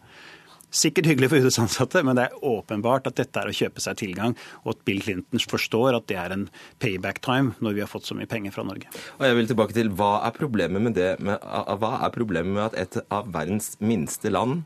Sikkert 0.73 1.05
hyggelig 1.11 1.29
for 1.29 1.45
UDs 1.45 1.59
ansatte, 1.61 2.01
men 2.07 2.17
det 2.17 2.25
er 2.31 2.45
åpenbart 2.49 3.11
at 3.11 3.19
dette 3.21 3.41
er 3.43 3.51
å 3.51 3.53
kjøpe 3.53 3.83
seg 3.85 3.99
tilgang, 4.01 4.37
og 4.65 4.73
at 4.73 4.85
Bill 4.89 5.03
Clinton 5.05 5.43
forstår 5.53 5.99
at 5.99 6.07
det 6.09 6.17
er 6.17 6.33
en 6.33 6.47
payback 6.81 7.21
time 7.25 7.53
når 7.61 7.77
vi 7.77 7.83
har 7.85 7.91
fått 7.93 8.09
så 8.09 8.17
mye 8.17 8.31
penger 8.31 8.55
fra 8.55 8.65
Norge. 8.65 8.89
Og 9.19 9.27
jeg 9.29 9.37
vil 9.37 9.51
tilbake 9.51 9.77
til, 9.77 9.93
Hva 9.93 10.15
er 10.25 10.37
problemet 10.37 10.81
med 10.81 10.97
det? 10.97 11.11
Med, 11.21 11.45
hva 11.45 11.93
er 12.07 12.15
problemet 12.15 12.57
med 12.57 12.65
at 12.71 12.79
et 12.81 13.03
av 13.13 13.29
verdens 13.35 13.75
minste 13.85 14.33
land 14.33 14.63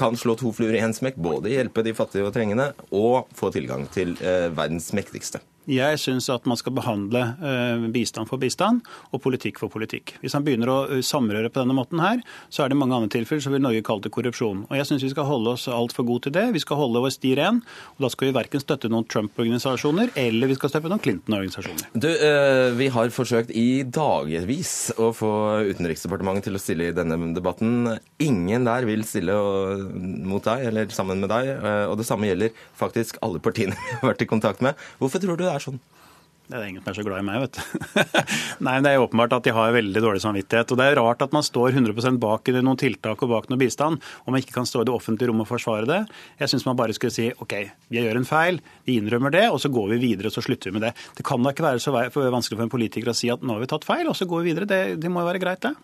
kan 0.00 0.16
slå 0.16 0.36
to 0.38 0.52
fluer 0.56 0.76
i 0.76 0.82
én 0.84 0.94
smekk, 0.96 1.16
både 1.20 1.52
hjelpe 1.52 1.84
de 1.84 1.96
fattige 1.96 2.28
og 2.28 2.34
trengende 2.36 2.70
og 2.92 3.32
få 3.36 3.50
tilgang 3.52 3.88
til 3.92 4.14
eh, 4.20 4.48
verdens 4.52 4.92
mektigste? 4.96 5.40
Jeg 5.70 6.00
syns 6.02 6.26
at 6.32 6.46
man 6.50 6.58
skal 6.58 6.74
behandle 6.74 7.22
uh, 7.38 7.86
bistand 7.94 8.26
for 8.30 8.42
bistand 8.42 8.82
og 9.14 9.22
politikk 9.22 9.60
for 9.62 9.70
politikk. 9.70 10.16
Hvis 10.22 10.34
han 10.34 10.42
begynner 10.46 10.70
å 10.72 10.78
uh, 10.90 10.96
samrøre 11.04 11.50
på 11.52 11.60
denne 11.62 11.76
måten 11.76 12.02
her, 12.02 12.24
så 12.50 12.64
er 12.64 12.72
det 12.72 12.78
mange 12.80 12.96
andre 12.96 13.12
tilfeller 13.12 13.44
som 13.44 13.54
vil 13.54 13.62
Norge 13.62 13.84
kalle 13.86 14.02
det 14.02 14.12
korrupsjon. 14.14 14.64
Og 14.66 14.74
jeg 14.78 14.88
syns 14.88 15.04
vi 15.06 15.12
skal 15.12 15.28
holde 15.28 15.54
oss 15.54 15.68
altfor 15.70 16.06
gode 16.08 16.26
til 16.26 16.34
det. 16.34 16.48
Vi 16.56 16.62
skal 16.62 16.80
holde 16.80 17.02
vår 17.04 17.14
sti 17.14 17.34
ren. 17.38 17.60
Og 17.94 18.06
da 18.06 18.10
skal 18.10 18.30
vi 18.30 18.36
verken 18.40 18.64
støtte 18.64 18.90
noen 18.90 19.06
Trump-organisasjoner 19.10 20.10
eller 20.18 20.50
vi 20.50 20.58
skal 20.58 20.72
støtte 20.72 20.90
noen 20.90 21.04
Clinton-organisasjoner. 21.04 21.86
Du, 21.94 22.10
uh, 22.10 22.70
vi 22.80 22.90
har 22.96 23.14
forsøkt 23.14 23.54
i 23.54 23.68
dagevis 23.86 24.74
å 24.98 25.12
få 25.14 25.32
Utenriksdepartementet 25.70 26.48
til 26.48 26.58
å 26.58 26.62
stille 26.62 26.90
i 26.90 26.96
denne 26.96 27.18
debatten. 27.36 27.94
Ingen 28.22 28.66
der 28.66 28.88
vil 28.88 29.06
stille 29.06 29.38
mot 30.26 30.42
deg 30.46 30.66
eller 30.72 30.90
sammen 30.94 31.22
med 31.22 31.30
deg. 31.30 31.52
Og 31.90 31.96
det 32.00 32.08
samme 32.08 32.26
gjelder 32.26 32.54
faktisk 32.78 33.20
alle 33.24 33.38
partiene 33.42 33.78
vi 33.86 33.98
har 34.00 34.10
vært 34.12 34.26
i 34.26 34.30
kontakt 34.30 34.64
med. 34.64 34.78
Hvorfor 34.98 35.22
tror 35.22 35.38
du 35.38 35.44
det 35.44 35.52
er 35.52 35.59
sånn? 35.64 35.80
Det 36.50 36.58
er 36.58 36.64
ingen 36.66 36.82
som 36.82 36.90
er 36.90 36.96
så 36.98 37.02
glad 37.06 37.20
i 37.22 37.26
meg, 37.28 37.44
vet 37.44 37.58
du. 37.60 37.60
Nei, 38.66 38.72
men 38.72 38.82
Det 38.82 38.90
er 38.90 39.02
åpenbart 39.04 39.36
at 39.36 39.44
de 39.46 39.52
har 39.54 39.74
veldig 39.74 40.00
dårlig 40.02 40.22
samvittighet. 40.24 40.72
Og 40.74 40.80
Det 40.80 40.86
er 40.88 40.96
rart 40.98 41.22
at 41.22 41.34
man 41.36 41.46
står 41.46 41.76
100% 41.78 42.18
bak 42.22 42.50
noen 42.56 42.80
tiltak 42.80 43.22
og 43.22 43.30
bak 43.30 43.46
noe 43.50 43.60
bistand, 43.60 44.02
og 44.24 44.34
man 44.34 44.42
ikke 44.42 44.56
kan 44.56 44.66
stå 44.66 44.82
i 44.82 44.88
det 44.88 44.94
offentlige 44.96 45.30
rommet 45.30 45.46
og 45.46 45.52
forsvare 45.52 45.86
det. 45.86 46.00
Jeg 46.42 46.50
syns 46.50 46.66
man 46.66 46.80
bare 46.80 46.96
skulle 46.96 47.14
si 47.14 47.28
OK, 47.38 47.54
vi 47.94 48.02
gjør 48.02 48.18
en 48.18 48.26
feil, 48.26 48.58
vi 48.88 48.98
innrømmer 48.98 49.30
det, 49.36 49.46
og 49.52 49.62
så 49.62 49.70
går 49.70 49.94
vi 49.94 50.00
videre 50.08 50.32
og 50.32 50.34
så 50.34 50.42
slutter 50.42 50.72
vi 50.72 50.80
med 50.80 50.88
det. 50.88 50.92
Det 51.20 51.26
kan 51.28 51.46
da 51.46 51.54
ikke 51.54 51.68
være 51.68 51.84
så 51.86 51.94
vanskelig 51.94 52.58
for 52.58 52.66
en 52.66 52.74
politiker 52.74 53.14
å 53.14 53.16
si 53.20 53.30
at 53.30 53.46
nå 53.46 53.54
har 53.54 53.62
vi 53.62 53.70
tatt 53.70 53.86
feil, 53.86 54.10
og 54.10 54.18
så 54.18 54.26
går 54.26 54.42
vi 54.42 54.50
videre. 54.50 54.70
Det, 54.70 54.82
det 54.98 55.12
må 55.12 55.22
jo 55.22 55.30
være 55.30 55.44
greit, 55.44 55.62
det. 55.68 55.76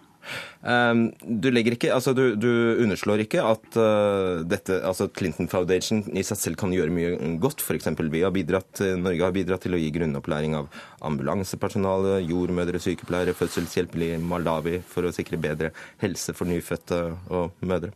Um, 0.66 1.08
du, 1.22 1.50
ikke, 1.54 1.92
altså 1.94 2.14
du, 2.16 2.34
du, 2.38 2.50
underslår 2.82 3.24
ikke 3.26 3.44
at 3.46 3.78
uh, 3.78 4.42
dette, 4.48 4.80
altså 4.86 5.08
Clinton 5.12 5.50
Foundation 5.52 6.02
i 6.12 6.24
seg 6.26 6.40
selv 6.40 6.60
kan 6.60 6.74
gjøre 6.74 6.94
mye 6.94 7.34
godt. 7.42 7.64
For 7.64 7.76
vi 7.76 8.24
har 8.24 8.34
bidratt, 8.34 8.82
Norge 9.00 9.24
har 9.24 9.36
bidratt 9.36 9.66
til 9.66 9.76
å 9.76 9.80
gi 9.80 9.92
grunnopplæring 9.94 10.56
av 10.58 10.70
ambulansepersonale, 11.06 12.20
jordmødre, 12.26 12.80
sykepleiere, 12.82 13.36
fødselshjelp 13.36 14.00
i 14.02 14.16
Malawi 14.22 14.80
for 14.86 15.06
å 15.06 15.14
sikre 15.14 15.40
bedre 15.40 15.72
helse 16.02 16.34
for 16.36 16.48
nyfødte 16.50 17.04
og 17.30 17.66
mødre. 17.66 17.94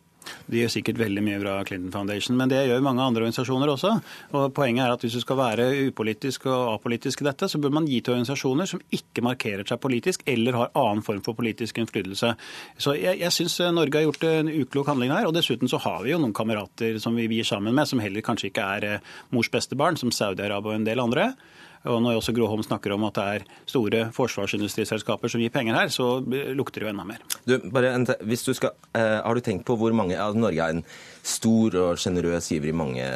De 0.51 0.63
gjør 0.63 0.73
sikkert 0.77 1.01
veldig 1.01 1.23
mye 1.25 1.41
bra, 1.43 1.57
Clinton 1.67 1.93
Foundation, 1.95 2.37
men 2.39 2.51
det 2.51 2.65
gjør 2.69 2.85
mange 2.85 3.05
andre 3.05 3.25
organisasjoner 3.25 3.73
også. 3.73 3.93
Og 4.37 4.49
Poenget 4.57 4.85
er 4.85 4.95
at 4.95 5.05
hvis 5.05 5.17
du 5.17 5.23
skal 5.23 5.39
være 5.39 5.69
upolitisk 5.89 6.49
og 6.51 6.75
apolitisk 6.75 7.23
i 7.23 7.29
dette, 7.29 7.49
så 7.49 7.61
bør 7.63 7.75
man 7.79 7.89
gi 7.89 8.01
til 8.01 8.17
organisasjoner 8.17 8.69
som 8.71 8.83
ikke 8.95 9.25
markerer 9.25 9.67
seg 9.69 9.81
politisk 9.83 10.27
eller 10.31 10.59
har 10.59 10.75
annen 10.79 11.05
form 11.07 11.23
for 11.27 11.39
politisk 11.39 11.79
innflytelse. 11.81 12.35
Så 12.81 12.97
jeg, 12.99 13.21
jeg 13.23 13.37
syns 13.37 13.59
Norge 13.75 14.01
har 14.01 14.07
gjort 14.09 14.27
en 14.29 14.53
uklok 14.53 14.91
handling 14.93 15.15
her. 15.15 15.29
Og 15.29 15.37
dessuten 15.37 15.71
så 15.71 15.81
har 15.85 16.03
vi 16.05 16.15
jo 16.15 16.21
noen 16.21 16.37
kamerater 16.37 16.99
som 17.03 17.17
vi 17.19 17.29
gir 17.31 17.47
sammen 17.49 17.77
med, 17.77 17.89
som 17.89 18.03
heller 18.03 18.25
kanskje 18.25 18.51
ikke 18.51 18.69
er 18.77 18.89
eh, 18.89 19.11
mors 19.35 19.51
beste 19.53 19.79
barn, 19.79 19.99
som 20.01 20.13
Saudi-Arabia 20.15 20.75
og 20.75 20.79
en 20.81 20.89
del 20.89 21.03
andre. 21.03 21.33
Og 21.89 22.03
når 22.05 22.19
også 22.19 22.35
Gråholm 22.37 22.61
snakker 22.65 22.93
om 22.93 23.07
at 23.09 23.17
det 23.17 23.25
er 23.25 23.45
store 23.69 24.01
forsvarsindustriselskaper 24.13 25.33
som 25.33 25.41
gir 25.41 25.53
penger 25.55 25.79
her, 25.79 25.93
så 25.93 26.19
lukter 26.53 26.83
det 26.83 26.89
jo 26.89 26.93
enda 26.93 27.07
mer. 27.09 27.23
Du, 27.49 27.57
bare, 27.73 27.95
hvis 28.29 28.45
du 28.45 28.53
skal, 28.57 28.75
uh, 28.93 29.21
har 29.25 29.37
du 29.37 29.41
tenkt 29.45 29.65
på 29.69 29.79
hvor 29.81 29.95
mange 29.97 30.19
ja, 30.19 30.29
Norge 30.37 30.61
er 30.61 30.77
en 30.77 30.85
stor 31.25 31.77
og 31.81 32.01
sjenerøs 32.01 32.51
giver 32.53 32.69
i 32.69 32.77
mange 32.77 33.07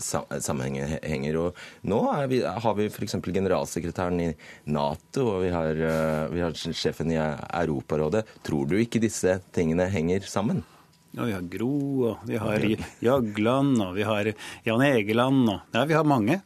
sammenhenger. 0.00 1.36
og 1.40 1.60
Nå 1.88 2.00
vi, 2.32 2.40
har 2.44 2.80
vi 2.80 2.88
f.eks. 2.88 3.18
generalsekretæren 3.24 4.24
i 4.24 4.32
Nato 4.72 5.28
og 5.34 5.44
vi 5.44 5.52
har, 5.52 5.84
uh, 5.84 6.32
vi 6.32 6.44
har 6.46 6.56
sjefen 6.56 7.12
i 7.12 7.20
Europarådet. 7.20 8.24
Tror 8.46 8.68
du 8.68 8.78
ikke 8.80 9.04
disse 9.04 9.36
tingene 9.52 9.90
henger 9.92 10.24
sammen? 10.24 10.64
Ja, 11.16 11.24
vi 11.24 11.32
har 11.32 11.44
Gro, 11.50 11.70
og 12.10 12.26
vi 12.28 12.36
har 12.36 12.64
Jagland, 13.00 13.78
og 13.82 13.94
vi 13.96 14.04
har 14.06 14.28
Jan 14.66 14.82
Egeland. 14.84 15.48
Og, 15.48 15.60
ja, 15.74 15.84
vi 15.88 15.96
har 15.96 16.04
mange. 16.04 16.40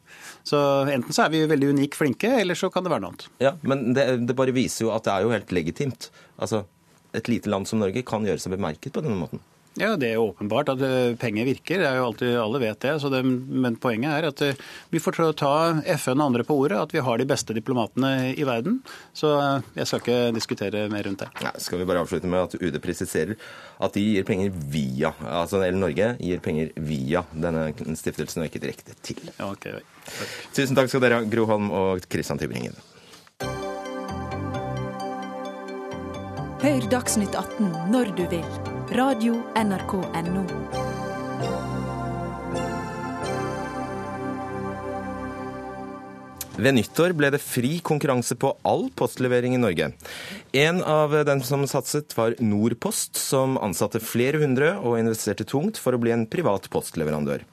Så 0.47 0.59
enten 0.93 1.13
så 1.13 1.25
er 1.27 1.33
vi 1.35 1.41
veldig 1.51 1.73
unikt 1.75 1.99
flinke, 1.99 2.31
eller 2.41 2.59
så 2.59 2.71
kan 2.73 2.87
det 2.87 2.93
være 2.95 3.03
noe 3.05 3.13
annet. 3.15 3.27
Ja, 3.43 3.53
Men 3.67 3.91
det, 3.97 4.07
det 4.29 4.37
bare 4.39 4.55
viser 4.55 4.87
jo 4.87 4.93
at 4.95 5.05
det 5.09 5.15
er 5.17 5.27
jo 5.27 5.35
helt 5.35 5.53
legitimt. 5.55 6.11
Altså, 6.39 6.65
Et 7.13 7.27
lite 7.29 7.51
land 7.53 7.69
som 7.69 7.83
Norge 7.83 8.01
kan 8.09 8.25
gjøre 8.25 8.41
seg 8.41 8.55
bemerket 8.55 8.95
på 8.95 9.03
denne 9.05 9.19
måten. 9.21 9.43
Ja, 9.81 9.97
Det 9.97 10.11
er 10.11 10.19
jo 10.19 10.29
åpenbart 10.31 10.69
at 10.69 10.83
eh, 10.85 11.15
penger 11.17 11.47
virker. 11.49 11.81
Det 11.81 11.89
er 11.89 11.97
jo 11.97 12.05
alltid, 12.11 12.35
Alle 12.37 12.61
vet 12.61 12.81
det, 12.85 12.93
det. 13.15 13.23
Men 13.25 13.77
poenget 13.81 14.13
er 14.13 14.29
at 14.29 14.43
eh, 14.45 14.59
vi 14.93 15.01
får 15.01 15.33
ta 15.39 15.53
FN 15.97 16.21
og 16.21 16.27
andre 16.27 16.45
på 16.45 16.57
ordet. 16.61 16.79
At 16.79 16.93
vi 16.93 17.01
har 17.01 17.19
de 17.19 17.29
beste 17.29 17.57
diplomatene 17.57 18.35
i 18.37 18.45
verden. 18.45 18.83
Så 19.17 19.33
eh, 19.39 19.71
jeg 19.81 19.89
skal 19.89 20.03
ikke 20.03 20.19
diskutere 20.37 20.85
mer 20.93 21.07
rundt 21.09 21.25
det. 21.25 21.31
Ja, 21.41 21.55
skal 21.57 21.81
vi 21.81 21.89
bare 21.89 22.05
avslutte 22.05 22.29
med 22.29 22.45
at 22.45 22.57
UD 22.61 22.77
presiserer 22.85 23.39
at 23.83 23.97
de 23.97 24.05
gir 24.05 24.29
penger 24.29 24.53
via 24.53 25.15
altså 25.23 25.63
eller 25.63 25.81
Norge 25.81 26.13
gir 26.21 26.43
penger 26.45 26.71
via 26.77 27.25
denne 27.33 27.71
stiftelsen, 27.97 28.43
og 28.43 28.51
ikke 28.51 28.63
direkte 28.63 28.97
til. 29.03 29.23
Ja, 29.39 29.49
okay. 29.49 29.81
Takk. 30.05 30.37
Tusen 30.53 30.77
takk 30.77 30.93
skal 30.93 31.03
dere 31.05 31.23
ha, 31.23 31.29
Gro 31.33 31.47
Holm 31.49 31.73
og 31.73 32.05
Christian 32.13 32.41
Tybringen. 32.41 32.77
Hør 36.63 36.87
Dagsnytt 36.93 37.35
18 37.35 37.91
når 37.91 38.15
du 38.19 38.23
vil 38.31 38.72
Radio 38.93 39.39
NRK 39.57 39.93
NO. 40.27 40.43
Ved 46.57 46.75
nyttår 46.77 47.15
ble 47.17 47.31
det 47.33 47.41
fri 47.41 47.79
konkurranse 47.81 48.37
på 48.37 48.51
all 48.69 48.91
postlevering 48.93 49.57
i 49.57 49.61
Norge. 49.63 49.89
En 50.53 50.83
av 50.85 51.15
dem 51.25 51.41
som 51.41 51.65
satset, 51.71 52.13
var 52.19 52.37
Norpost, 52.45 53.17
som 53.17 53.57
ansatte 53.65 54.03
flere 54.05 54.43
hundre 54.43 54.75
og 54.83 54.99
investerte 55.01 55.49
tungt 55.49 55.81
for 55.81 55.97
å 55.97 56.03
bli 56.03 56.13
en 56.13 56.27
privat 56.29 56.69
postleverandør. 56.75 57.47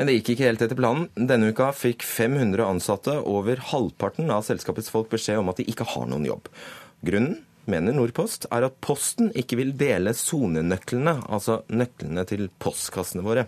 Men 0.00 0.10
det 0.10 0.16
gikk 0.18 0.32
ikke 0.34 0.48
helt 0.48 0.66
etter 0.66 0.80
planen. 0.80 1.06
Denne 1.14 1.52
uka 1.54 1.70
fikk 1.76 2.02
500 2.02 2.66
ansatte 2.66 3.20
over 3.22 3.62
halvparten 3.70 4.34
av 4.34 4.42
selskapets 4.48 4.90
folk 4.90 5.14
beskjed 5.14 5.44
om 5.44 5.54
at 5.54 5.62
de 5.62 5.68
ikke 5.70 5.86
har 5.94 6.10
noen 6.10 6.26
jobb. 6.26 6.50
Grunnen? 7.06 7.38
Mener 7.70 7.94
Nordpost, 7.96 8.46
er 8.52 8.66
at 8.68 8.78
Posten 8.82 9.30
ikke 9.36 9.58
vil 9.60 9.74
dele 9.78 10.14
sonenøklene, 10.16 11.16
altså 11.28 11.60
nøklene 11.68 12.24
til 12.28 12.48
postkassene 12.62 13.24
våre. 13.26 13.46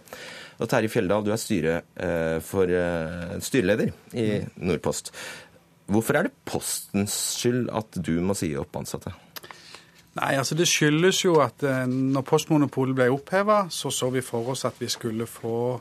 Og 0.61 0.69
Terje 0.71 0.91
Fjelldal, 0.93 1.25
du 1.25 1.33
er 1.33 1.41
styre, 1.41 1.83
eh, 1.97 2.39
for, 2.41 2.65
eh, 2.69 3.39
styreleder 3.41 3.93
i 4.15 4.45
Nordpost. 4.57 5.13
Hvorfor 5.87 6.17
er 6.17 6.23
det 6.25 6.33
Postens 6.45 7.13
skyld 7.39 7.69
at 7.73 7.91
du 8.03 8.21
må 8.21 8.37
si 8.37 8.55
opp 8.57 8.73
ansatte? 8.77 9.13
Nei, 10.15 10.37
altså 10.37 10.55
Det 10.55 10.69
skyldes 10.69 11.25
jo 11.25 11.41
at 11.41 11.63
eh, 11.63 11.87
når 11.87 12.23
postmonopolet 12.23 12.95
ble 12.95 13.09
oppheva, 13.11 13.67
så 13.71 13.91
så 13.91 14.11
vi 14.13 14.21
for 14.21 14.53
oss 14.53 14.65
at 14.65 14.75
vi 14.79 14.89
skulle 14.89 15.27
få 15.27 15.81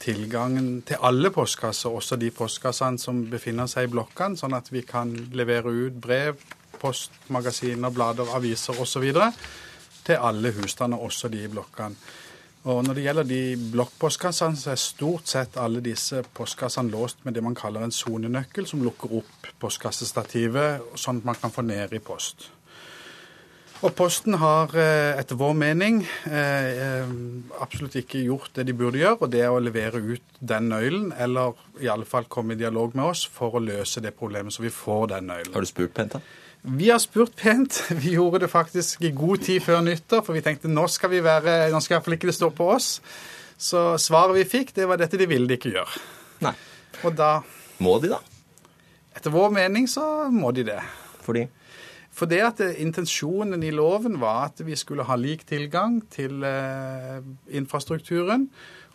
tilgangen 0.00 0.82
til 0.86 0.96
alle 1.02 1.30
postkasser, 1.30 1.90
også 1.90 2.16
de 2.20 2.30
postkassene 2.30 2.98
som 2.98 3.24
befinner 3.30 3.66
seg 3.66 3.88
i 3.88 3.92
blokkene, 3.92 4.38
sånn 4.38 4.54
at 4.56 4.70
vi 4.72 4.82
kan 4.86 5.10
levere 5.32 5.72
ut 5.86 6.00
brev, 6.00 6.36
post, 6.84 7.16
magasiner, 7.32 7.90
blader, 7.94 8.28
aviser 8.36 8.76
osv. 8.80 9.08
til 10.04 10.20
alle 10.20 10.52
husstander, 10.52 11.00
også 11.00 11.32
de 11.32 11.42
i 11.44 11.48
blokkene. 11.48 11.96
Og 12.64 12.84
Når 12.84 12.94
det 12.96 13.02
gjelder 13.04 13.26
de 13.28 13.70
blokkpostkassene, 13.74 14.56
så 14.56 14.70
er 14.72 14.80
stort 14.80 15.28
sett 15.28 15.56
alle 15.60 15.82
disse 15.84 16.22
postkassene 16.32 16.88
låst 16.88 17.20
med 17.24 17.36
det 17.36 17.42
man 17.44 17.56
kaller 17.56 17.84
en 17.84 17.92
sonenøkkel, 17.92 18.64
som 18.66 18.80
lukker 18.80 19.18
opp 19.20 19.48
postkassestativet, 19.60 20.94
sånn 20.96 21.20
at 21.20 21.26
man 21.28 21.40
kan 21.40 21.52
få 21.52 21.64
ned 21.66 21.92
i 21.92 22.00
post. 22.00 22.48
Og 23.84 23.92
Posten 23.92 24.38
har 24.40 24.72
eh, 24.80 25.12
etter 25.20 25.36
vår 25.36 25.52
mening 25.60 25.98
eh, 26.24 27.10
absolutt 27.60 27.98
ikke 28.00 28.22
gjort 28.22 28.54
det 28.56 28.64
de 28.70 28.76
burde 28.80 29.02
gjøre, 29.02 29.18
og 29.26 29.34
det 29.34 29.42
er 29.44 29.52
å 29.52 29.60
levere 29.60 30.00
ut 30.00 30.40
den 30.40 30.70
nøkkelen, 30.72 31.10
eller 31.20 31.58
i 31.84 31.90
alle 31.92 32.08
fall 32.08 32.30
komme 32.32 32.56
i 32.56 32.62
dialog 32.62 32.96
med 32.96 33.10
oss 33.10 33.26
for 33.28 33.58
å 33.58 33.60
løse 33.60 34.00
det 34.00 34.14
problemet, 34.16 34.56
så 34.56 34.64
vi 34.64 34.72
får 34.72 35.10
den 35.12 35.28
nøkkelen. 35.28 35.58
Har 35.58 35.68
du 35.68 35.68
spurt 35.68 35.92
pent, 35.98 36.16
da? 36.16 36.43
Vi 36.64 36.88
har 36.88 36.98
spurt 36.98 37.36
pent. 37.36 37.82
Vi 38.02 38.14
gjorde 38.16 38.38
det 38.44 38.48
faktisk 38.48 39.02
i 39.04 39.12
god 39.12 39.44
tid 39.44 39.60
før 39.62 39.82
nyttår, 39.84 40.22
for 40.24 40.36
vi 40.36 40.40
tenkte 40.44 40.70
nå 40.72 40.86
skal 40.88 41.12
vi 41.12 41.20
være, 41.24 41.68
nå 41.72 41.80
skal 41.84 41.98
iallfall 41.98 42.16
ikke 42.16 42.30
det 42.30 42.36
stå 42.38 42.48
på 42.56 42.70
oss. 42.72 42.94
Så 43.60 43.82
svaret 44.00 44.34
vi 44.38 44.46
fikk, 44.48 44.72
det 44.74 44.86
var 44.88 44.98
dette 44.98 45.20
de 45.20 45.28
ville 45.28 45.46
de 45.46 45.58
ikke 45.58 45.74
gjøre. 45.76 46.00
Nei. 46.44 46.54
Og 47.04 47.12
da 47.16 47.36
Må 47.84 47.98
de, 48.00 48.14
da? 48.14 48.20
Etter 49.14 49.34
vår 49.34 49.52
mening 49.52 49.86
så 49.90 50.30
må 50.32 50.50
de 50.56 50.64
det. 50.66 50.80
Fordi? 51.26 51.44
Fordi 52.14 52.38
at 52.46 52.60
intensjonen 52.80 53.62
i 53.66 53.72
loven 53.74 54.16
var 54.22 54.48
at 54.48 54.62
vi 54.64 54.76
skulle 54.78 55.06
ha 55.06 55.16
lik 55.18 55.44
tilgang 55.48 55.98
til 56.14 56.44
eh, 56.46 57.18
infrastrukturen 57.58 58.48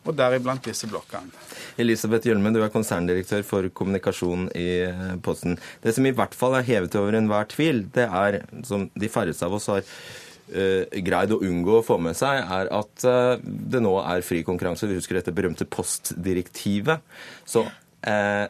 og 0.09 0.17
deriblant 0.17 0.65
disse 0.65 0.89
blokkene. 0.89 1.31
Elisabeth 1.79 2.27
Hjølme, 2.27 2.51
du 2.53 2.61
er 2.63 2.73
konserndirektør 2.73 3.45
for 3.47 3.69
kommunikasjon 3.75 4.49
i 4.57 4.69
eh, 4.87 5.13
Posten. 5.23 5.57
Det 5.83 5.93
som 5.95 6.07
i 6.07 6.15
hvert 6.15 6.35
fall 6.37 6.57
er 6.57 6.67
hevet 6.67 6.97
over 6.99 7.17
enhver 7.19 7.47
tvil, 7.51 7.85
det 7.95 8.07
er, 8.07 8.41
som 8.67 8.89
de 8.93 9.11
færreste 9.11 9.47
av 9.47 9.55
oss 9.55 9.69
har 9.71 9.85
uh, 9.85 10.99
greid 11.05 11.33
å 11.35 11.41
unngå 11.45 11.79
å 11.79 11.85
få 11.85 11.99
med 12.01 12.17
seg, 12.19 12.41
er 12.41 12.71
at 12.75 13.07
uh, 13.07 13.39
det 13.39 13.83
nå 13.85 13.95
er 14.01 14.25
fri 14.25 14.41
konkurranse. 14.47 14.89
Vi 14.89 14.99
husker 14.99 15.19
dette 15.19 15.35
berømte 15.35 15.69
postdirektivet. 15.69 17.05
Så 17.47 17.63
uh, 17.63 18.45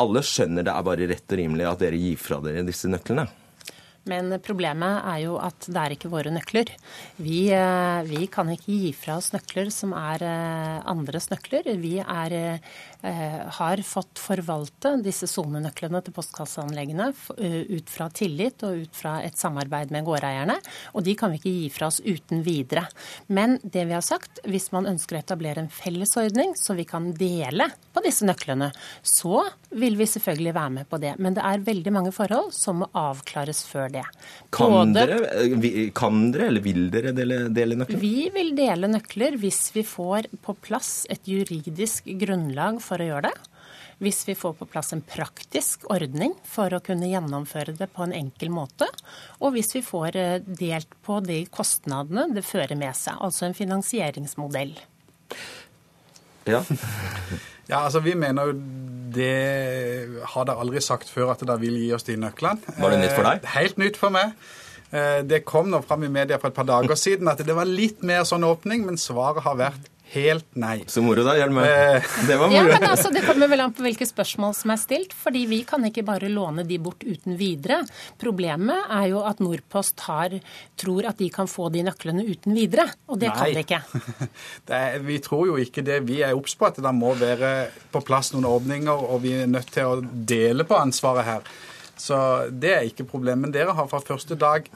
alle 0.00 0.24
skjønner 0.24 0.66
det 0.66 0.74
er 0.74 0.86
bare 0.86 1.10
rett 1.10 1.34
og 1.34 1.42
rimelig 1.42 1.68
at 1.68 1.82
dere 1.82 2.00
gir 2.00 2.20
fra 2.20 2.40
dere 2.44 2.66
disse 2.66 2.90
nøklene. 2.90 3.26
Men 4.10 4.34
problemet 4.42 5.04
er 5.06 5.22
jo 5.24 5.36
at 5.40 5.68
det 5.68 5.80
er 5.80 5.94
ikke 5.94 6.10
våre 6.12 6.32
nøkler. 6.34 6.72
Vi, 7.20 7.50
eh, 7.54 8.00
vi 8.08 8.26
kan 8.32 8.50
ikke 8.50 8.74
gi 8.74 8.92
fra 8.96 9.18
oss 9.20 9.30
nøkler 9.34 9.70
som 9.74 9.94
er 9.96 10.24
eh, 10.26 10.76
andres 10.90 11.30
nøkler. 11.30 11.68
Vi 11.80 11.96
er, 12.00 12.36
eh, 12.36 13.40
har 13.60 13.82
fått 13.86 14.20
forvalte 14.20 14.96
disse 15.04 15.28
sonenøklene 15.30 16.02
til 16.04 16.16
postkasseanleggene 16.16 17.10
ut 17.10 17.90
fra 17.92 18.08
tillit 18.12 18.64
og 18.66 18.84
ut 18.84 18.96
fra 18.96 19.18
et 19.24 19.38
samarbeid 19.38 19.92
med 19.94 20.06
gårdeierne. 20.08 20.58
Og 20.94 21.04
de 21.06 21.14
kan 21.18 21.32
vi 21.32 21.40
ikke 21.40 21.54
gi 21.54 21.70
fra 21.74 21.90
oss 21.90 22.00
uten 22.04 22.44
videre. 22.46 22.86
Men 23.28 23.58
det 23.62 23.86
vi 23.86 23.96
har 23.96 24.04
sagt, 24.04 24.42
hvis 24.48 24.70
man 24.74 24.88
ønsker 24.90 25.18
å 25.18 25.22
etablere 25.22 25.64
en 25.64 25.72
fellesordning 25.72 26.56
så 26.58 26.76
vi 26.78 26.88
kan 26.88 27.12
dele 27.16 27.70
på 27.94 28.02
disse 28.04 28.26
nøklene, 28.26 28.70
så 29.02 29.44
vil 29.70 29.98
vi 30.00 30.08
selvfølgelig 30.10 30.56
være 30.56 30.76
med 30.80 30.90
på 30.90 31.00
det. 31.02 31.14
Men 31.18 31.36
det 31.36 31.44
er 31.46 31.66
veldig 31.66 31.94
mange 31.94 32.14
forhold 32.14 32.52
som 32.56 32.82
må 32.82 32.90
avklares 32.96 33.64
før 33.68 33.92
det. 33.99 33.99
Kan, 34.50 34.72
Både, 34.74 35.04
dere, 35.06 35.84
kan 35.96 36.24
dere, 36.34 36.48
eller 36.50 36.64
vil 36.64 36.88
dere 36.92 37.12
dele, 37.14 37.44
dele, 37.54 37.78
nøkler? 37.78 38.00
Vi 38.02 38.30
vil 38.34 38.52
dele 38.58 38.90
nøkler 38.90 39.38
hvis 39.40 39.68
vi 39.76 39.84
får 39.86 40.30
på 40.42 40.56
plass 40.66 41.04
et 41.12 41.28
juridisk 41.30 42.08
grunnlag 42.20 42.80
for 42.84 43.02
å 43.02 43.08
gjøre 43.12 43.30
det. 43.30 43.36
Hvis 44.00 44.22
vi 44.24 44.34
får 44.38 44.54
på 44.56 44.66
plass 44.72 44.94
en 44.96 45.02
praktisk 45.04 45.84
ordning 45.92 46.32
for 46.48 46.72
å 46.72 46.80
kunne 46.80 47.10
gjennomføre 47.10 47.76
det 47.76 47.90
på 47.92 48.06
en 48.06 48.14
enkel 48.16 48.48
måte. 48.52 48.88
Og 49.44 49.52
hvis 49.54 49.74
vi 49.76 49.84
får 49.84 50.16
eh, 50.16 50.36
delt 50.40 50.96
på 51.04 51.20
de 51.20 51.42
kostnadene 51.52 52.30
det 52.32 52.46
fører 52.48 52.80
med 52.80 52.96
seg. 52.96 53.20
Altså 53.20 53.50
en 53.50 53.58
finansieringsmodell. 53.58 54.72
Ja. 56.48 56.64
Ja, 57.70 57.84
altså 57.86 58.02
vi 58.04 58.16
mener 58.18 58.50
jo 58.50 58.60
det 59.10 60.22
har 60.34 60.46
dere 60.46 60.62
aldri 60.62 60.82
sagt 60.84 61.10
før 61.10 61.32
at 61.32 61.42
dere 61.42 61.58
vil 61.62 61.78
gi 61.80 61.90
oss 61.96 62.06
de 62.06 62.16
nøklene. 62.20 62.76
Var 62.78 62.92
det 62.92 62.98
nytt 63.00 63.16
for 63.16 63.26
deg? 63.26 63.42
Eh, 63.42 63.54
helt 63.56 63.80
nytt 63.82 63.98
for 63.98 64.14
meg. 64.14 64.36
Eh, 64.90 65.22
det 65.26 65.42
kom 65.48 65.70
nå 65.70 65.80
fram 65.86 66.04
i 66.06 66.12
media 66.12 66.38
for 66.38 66.50
et 66.50 66.58
par 66.58 66.68
dager 66.68 66.98
siden 66.98 67.30
at 67.30 67.42
det 67.46 67.56
var 67.56 67.68
litt 67.68 68.04
mer 68.06 68.22
sånn 68.28 68.46
åpning, 68.46 68.84
men 68.86 69.00
svaret 69.00 69.44
har 69.46 69.58
vært 69.58 69.90
helt 70.12 70.46
nei. 70.58 70.82
Så 70.90 71.02
moro, 71.04 71.22
da, 71.26 71.34
Hjelme. 71.38 71.62
Eh, 71.64 72.08
det 72.26 72.36
var 72.36 72.50
moro. 72.50 72.56
Ja, 72.56 72.64
men 72.66 72.86
altså, 72.88 73.12
Det 73.14 73.22
kommer 73.26 73.50
vel 73.50 73.62
an 73.64 73.74
på 73.76 73.84
hvilke 73.84 74.06
spørsmål 74.08 74.54
som 74.58 74.72
er 74.74 74.80
stilt. 74.82 75.14
fordi 75.16 75.44
vi 75.46 75.62
kan 75.68 75.84
ikke 75.86 76.04
bare 76.06 76.30
låne 76.32 76.64
de 76.66 76.78
bort 76.78 77.04
uten 77.04 77.36
videre. 77.38 77.80
Problemet 78.20 78.90
er 78.90 79.08
jo 79.12 79.22
at 79.26 79.40
Norpost 79.40 80.00
har, 80.06 80.36
tror 80.76 81.08
at 81.10 81.18
de 81.18 81.30
kan 81.30 81.48
få 81.50 81.70
de 81.72 81.84
nøklene 81.86 82.24
uten 82.26 82.54
videre. 82.56 82.88
Og 83.08 83.20
det 83.20 83.30
nei. 83.30 83.36
kan 83.36 83.54
de 83.54 83.64
ikke. 83.64 83.82
Er, 84.80 85.00
vi 85.02 85.18
tror 85.18 85.48
jo 85.48 85.56
ikke 85.58 85.82
det. 85.84 85.98
Vi 86.06 86.20
er 86.22 86.36
obs 86.36 86.54
på 86.56 86.68
at 86.68 86.78
det 86.80 86.92
må 86.94 87.10
være 87.18 87.70
på 87.90 88.00
plass 88.06 88.30
noen 88.32 88.46
ordninger, 88.48 89.02
og 89.10 89.22
vi 89.24 89.34
er 89.42 89.50
nødt 89.50 89.72
til 89.74 89.88
å 89.88 89.98
dele 90.00 90.64
på 90.64 90.78
ansvaret 90.78 91.26
her. 91.26 91.50
Så 92.00 92.16
det 92.50 92.72
er 92.76 92.86
ikke 92.88 93.08
problemet. 93.10 93.48
Men 93.48 93.54
dere 93.54 93.74
har 93.76 93.90
fra 93.90 94.00
første 94.04 94.38
dag 94.38 94.70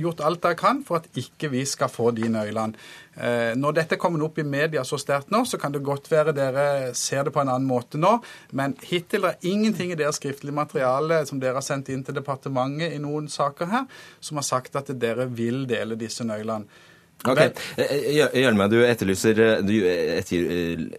gjort 0.00 0.22
alt 0.26 0.46
jeg 0.48 0.58
kan 0.60 0.82
for 0.86 1.00
at 1.00 1.20
ikke 1.20 1.50
vi 1.52 1.64
skal 1.68 1.90
få 1.92 2.10
de 2.16 2.28
nøklene. 2.32 2.78
Eh, 3.16 3.52
når 3.56 3.78
dette 3.78 3.98
kommer 4.00 4.22
opp 4.26 4.38
i 4.38 4.46
media 4.46 4.84
så 4.84 4.98
sterkt 5.00 5.30
nå, 5.32 5.42
så 5.48 5.58
kan 5.60 5.72
det 5.72 5.84
godt 5.86 6.10
være 6.12 6.34
dere 6.36 6.66
ser 6.96 7.24
det 7.26 7.32
på 7.34 7.40
en 7.40 7.52
annen 7.52 7.68
måte 7.68 8.00
nå, 8.00 8.18
men 8.56 8.76
hittil 8.84 9.24
er 9.24 9.36
det 9.36 9.52
ingenting 9.52 9.94
i 9.94 9.98
deres 9.98 10.20
skriftlige 10.20 10.56
materiale 10.56 11.22
som 11.28 11.40
dere 11.40 11.60
har 11.60 11.64
sendt 11.64 11.88
inn 11.94 12.04
til 12.04 12.18
departementet 12.18 12.92
i 12.92 13.00
noen 13.02 13.30
saker 13.32 13.72
her, 13.72 13.88
som 14.20 14.40
har 14.40 14.46
sagt 14.46 14.76
at 14.76 14.92
dere 15.00 15.30
vil 15.32 15.64
dele 15.70 15.98
disse 16.00 16.26
nøklene. 16.28 16.68
Ok, 17.24 17.38
Hjelme, 18.34 18.64
eh, 18.64 18.66
eh, 18.66 18.70
du 18.70 18.86
etterlyser, 18.86 19.40
eh, 19.40 19.62
du 19.64 19.72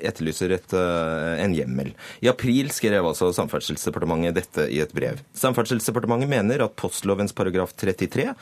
etterlyser 0.09 0.51
et, 0.51 0.74
en 0.74 1.53
hjemmel. 1.53 1.93
I 2.22 2.32
april 2.32 2.72
skrev 2.74 3.05
altså 3.05 3.30
Samferdselsdepartementet 3.36 4.36
dette 4.36 4.68
i 4.74 4.82
et 4.84 4.93
brev. 4.97 5.22
Samferdselsdepartementet 5.38 6.32
mener 6.32 6.65
at 6.65 6.76
postlovens 6.80 7.36
paragraf 7.38 7.74
33 7.78 8.34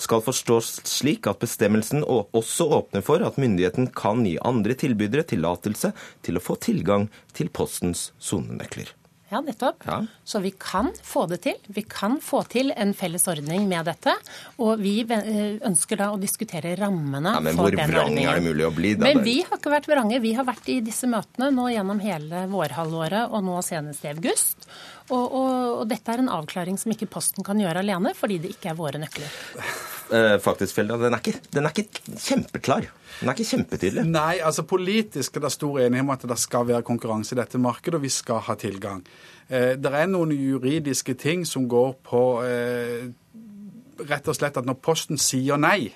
skal 0.00 0.24
forstås 0.24 0.78
slik 0.88 1.28
at 1.28 1.42
bestemmelsen 1.42 2.04
også 2.06 2.70
åpner 2.80 3.04
for 3.04 3.24
at 3.26 3.40
myndigheten 3.40 3.90
kan 3.92 4.24
gi 4.24 4.38
andre 4.40 4.78
tilbydere 4.78 5.26
tillatelse 5.28 5.92
til 6.24 6.38
å 6.38 6.44
få 6.44 6.56
tilgang 6.62 7.10
til 7.34 7.50
Postens 7.54 8.12
sonenøkler. 8.22 8.94
Ja, 9.34 9.40
nettopp. 9.42 9.82
Ja. 9.88 9.98
Så 10.24 10.38
vi 10.44 10.52
kan 10.58 10.92
få 11.02 11.24
det 11.26 11.40
til. 11.42 11.58
Vi 11.66 11.82
kan 11.90 12.20
få 12.22 12.44
til 12.50 12.70
en 12.76 12.94
felles 12.94 13.26
ordning 13.30 13.66
med 13.70 13.88
dette. 13.90 14.14
Og 14.62 14.78
vi 14.78 15.00
eh, 15.02 15.58
ønsker 15.66 15.98
da 15.98 16.12
å 16.14 16.20
diskutere 16.20 16.76
rammene 16.78 17.34
ja, 17.34 17.42
for 17.56 17.74
den 17.74 17.82
ordningen. 17.82 17.90
Men 17.90 17.90
hvor 17.90 17.90
vrang 17.90 18.18
er 18.22 18.38
det 18.38 18.46
mulig 18.46 18.68
å 18.68 18.72
bli? 18.76 18.94
Da? 18.94 19.08
Men 19.08 19.24
vi 19.26 19.38
har 19.42 19.58
ikke 19.58 19.74
vært 19.74 19.90
vrange. 19.90 20.22
Vi 20.22 20.34
har 20.38 20.46
vært 20.46 20.70
i 20.70 20.78
disse 20.86 21.10
møtene 21.10 21.50
nå 21.54 21.66
gjennom 21.74 22.02
hele 22.04 22.46
vårhalvåret 22.52 23.34
og 23.34 23.46
nå 23.48 23.58
senest 23.66 24.06
i 24.06 24.12
august. 24.14 24.68
Og, 25.12 25.24
og, 25.24 25.48
og 25.82 25.88
dette 25.90 26.12
er 26.14 26.22
en 26.22 26.30
avklaring 26.32 26.78
som 26.80 26.92
ikke 26.94 27.10
Posten 27.12 27.44
kan 27.44 27.58
gjøre 27.60 27.82
alene, 27.84 28.14
fordi 28.16 28.38
det 28.40 28.54
ikke 28.54 28.70
er 28.72 28.78
våre 28.78 29.00
nøkler. 29.02 29.34
Eh, 30.14 30.36
faktisk, 30.40 30.78
Felda, 30.78 30.96
den, 31.00 31.16
er 31.16 31.20
ikke, 31.20 31.42
den 31.52 31.68
er 31.68 31.74
ikke 31.74 32.16
kjempeklar. 32.20 32.88
Den 33.18 33.28
er 33.28 33.36
ikke 33.36 33.50
kjempetydelig. 33.50 34.06
Nei, 34.08 34.38
altså 34.44 34.64
politisk 34.68 35.36
er 35.36 35.44
det 35.44 35.52
stor 35.54 35.80
enighet 35.80 36.06
om 36.06 36.14
at 36.14 36.26
det 36.28 36.38
skal 36.40 36.68
være 36.68 36.86
konkurranse 36.88 37.36
i 37.36 37.40
dette 37.40 37.60
markedet, 37.60 37.98
og 37.98 38.04
vi 38.04 38.12
skal 38.12 38.40
ha 38.48 38.56
tilgang. 38.60 39.04
Eh, 39.48 39.74
det 39.80 39.92
er 39.92 40.08
noen 40.08 40.32
juridiske 40.36 41.16
ting 41.20 41.44
som 41.48 41.68
går 41.68 41.96
på 42.04 42.24
eh, 42.44 43.04
rett 44.08 44.28
og 44.28 44.36
slett 44.36 44.56
at 44.60 44.68
når 44.68 44.80
Posten 44.84 45.20
sier 45.20 45.60
nei, 45.60 45.92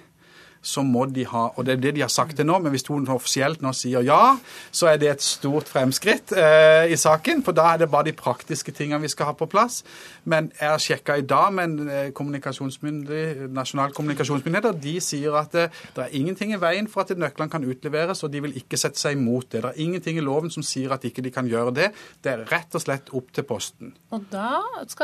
så 0.63 0.83
må 0.87 1.07
de 1.07 1.25
ha 1.29 1.49
Og 1.57 1.67
det 1.67 1.77
er 1.77 1.83
det 1.83 1.95
de 1.97 2.05
har 2.05 2.13
sagt 2.13 2.37
til 2.37 2.47
nå, 2.47 2.59
men 2.63 2.73
hvis 2.75 2.87
hun 2.89 3.07
offisielt 3.13 3.63
nå 3.65 3.73
sier 3.77 4.05
ja, 4.07 4.37
så 4.71 4.91
er 4.93 4.99
det 5.01 5.11
et 5.11 5.25
stort 5.25 5.69
fremskritt 5.71 6.33
eh, 6.37 6.91
i 6.93 6.97
saken. 6.99 7.43
For 7.47 7.57
da 7.57 7.73
er 7.73 7.83
det 7.83 7.91
bare 7.93 8.09
de 8.09 8.17
praktiske 8.17 8.73
tingene 8.75 9.03
vi 9.03 9.11
skal 9.13 9.31
ha 9.31 9.35
på 9.39 9.49
plass. 9.51 9.81
Men 10.29 10.51
jeg 10.59 10.69
har 10.69 10.83
sjekka 10.83 11.19
i 11.19 11.27
dag 11.29 11.53
med 11.55 11.83
eh, 11.87 12.11
kommunikasjonsmyndighet, 12.17 13.49
nasjonal 13.55 13.95
kommunikasjonsmyndigheter. 13.97 14.77
De 14.83 14.97
sier 15.05 15.37
at 15.39 15.55
det, 15.57 15.69
eh, 15.69 15.85
det, 15.97 16.07
er 16.07 16.19
ingenting 16.21 16.55
i 16.55 16.61
veien 16.61 16.91
for 16.91 17.05
at 17.05 17.15
nøklene 17.19 17.53
kan 17.53 17.65
utleveres, 17.65 18.23
og 18.25 18.33
de 18.33 18.43
vil 18.45 18.57
ikke 18.61 18.81
sette 18.81 19.01
seg 19.01 19.17
imot 19.19 19.51
det. 19.53 19.65
Det 19.65 19.73
er 19.73 19.83
ingenting 19.87 20.21
i 20.21 20.25
loven 20.25 20.53
som 20.53 20.67
sier 20.67 20.95
at 20.95 21.07
ikke 21.09 21.25
de 21.25 21.35
kan 21.35 21.49
gjøre 21.49 21.75
det. 21.79 21.91
Det 22.25 22.35
er 22.35 22.45
rett 22.53 22.75
og 22.77 22.85
slett 22.85 23.13
opp 23.17 23.33
til 23.35 23.47
Posten. 23.49 23.95
Og 24.15 24.29
da 24.33 24.61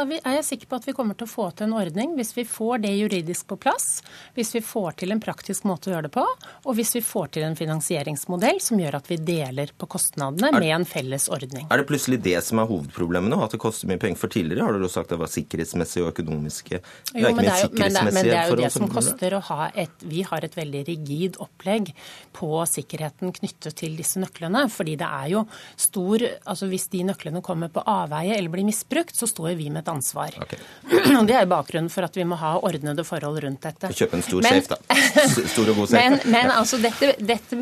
vi, 0.09 0.21
er 0.21 0.39
jeg 0.39 0.49
sikker 0.51 0.71
på 0.71 0.81
at 0.81 0.89
vi 0.89 0.97
kommer 0.97 1.19
til 1.19 1.29
å 1.29 1.33
få 1.33 1.49
til 1.55 1.69
en 1.69 1.77
ordning, 1.79 2.15
hvis 2.19 2.35
vi 2.37 2.47
får 2.49 2.85
det 2.85 2.95
juridisk 2.97 3.49
på 3.51 3.59
plass, 3.61 4.03
hvis 4.37 4.55
vi 4.57 4.65
får 4.65 5.01
til 5.03 5.15
en 5.15 5.23
praktisk 5.23 5.44
praktisk 5.45 5.67
måte 5.69 5.91
å 5.91 5.93
gjøre 5.93 6.09
det 6.09 6.15
på. 6.15 6.25
Og 6.65 6.77
hvis 6.79 6.95
vi 6.97 7.03
får 7.05 7.35
til 7.37 7.45
en 7.45 7.57
finansieringsmodell 7.57 8.61
som 8.65 8.81
gjør 8.81 8.97
at 8.97 9.09
vi 9.11 9.19
deler 9.21 9.73
på 9.77 9.87
kostnadene 9.93 10.49
er, 10.49 10.57
med 10.57 10.73
en 10.73 10.87
felles 10.89 11.29
ordning. 11.29 11.67
Er 11.69 11.83
det 11.83 11.87
plutselig 11.89 12.23
det 12.25 12.39
som 12.47 12.63
er 12.63 12.69
hovedproblemet 12.71 13.29
nå? 13.29 13.43
At 13.45 13.53
det 13.53 13.61
koster 13.61 13.91
mye 13.91 14.01
penger? 14.01 14.17
For 14.23 14.33
tidligere 14.33 14.65
har 14.65 14.79
dere 14.79 14.89
sagt 14.89 15.11
at 15.11 15.15
det 15.15 15.21
var 15.21 15.33
sikkerhetsmessige 15.33 16.07
og 16.07 16.15
økonomiske 16.15 16.81
Jo, 16.81 17.29
men 17.35 17.45
det 17.45 17.53
er 17.53 17.61
jo, 17.67 17.71
men 17.75 17.93
det, 17.93 18.05
men 18.09 18.25
det, 18.25 18.37
er 18.39 18.53
jo 18.53 18.59
det 18.63 18.71
som 18.73 18.89
koster 18.89 19.37
å 19.37 19.43
ha 19.51 19.69
et 19.85 20.07
Vi 20.15 20.25
har 20.25 20.47
et 20.47 20.57
veldig 20.57 20.83
rigid 20.89 21.37
opplegg 21.45 21.93
på 22.35 22.51
sikkerheten 22.71 23.35
knyttet 23.37 23.77
til 23.83 23.99
disse 24.01 24.23
nøklene. 24.23 24.65
Fordi 24.73 24.97
det 25.01 25.11
er 25.11 25.29
jo 25.35 25.45
stor 25.77 26.25
Altså 26.25 26.71
hvis 26.71 26.89
de 26.93 27.03
nøklene 27.05 27.43
kommer 27.45 27.69
på 27.73 27.83
avveie 27.85 28.39
eller 28.39 28.53
blir 28.53 28.65
misbrukt, 28.67 29.13
så 29.17 29.29
står 29.29 29.53
vi 29.59 29.69
med 29.69 29.85
et 29.85 29.93
ansvar. 29.93 30.41
Okay. 30.41 30.61
Det 31.29 31.37
er 31.37 31.49
bakgrunnen 31.51 31.91
for 31.93 32.07
at 32.07 32.17
vi 32.17 32.25
må 32.29 32.39
ha 32.41 32.57
ordnede 32.65 33.05
forhold 33.07 33.43
rundt 33.45 33.65
dette. 33.65 33.91
Kjøpe 33.95 34.19
en 34.19 34.25
stor 34.25 34.45
men, 34.45 34.61
safe, 34.63 34.77
da. 34.77 35.05
stor 35.37 35.71
og 35.73 35.81
god 35.81 35.91
sekk. 35.91 35.99
Men, 36.01 36.17
men 36.35 36.53
altså, 36.55 36.79
dette, 36.83 37.11
dette, 37.19 37.59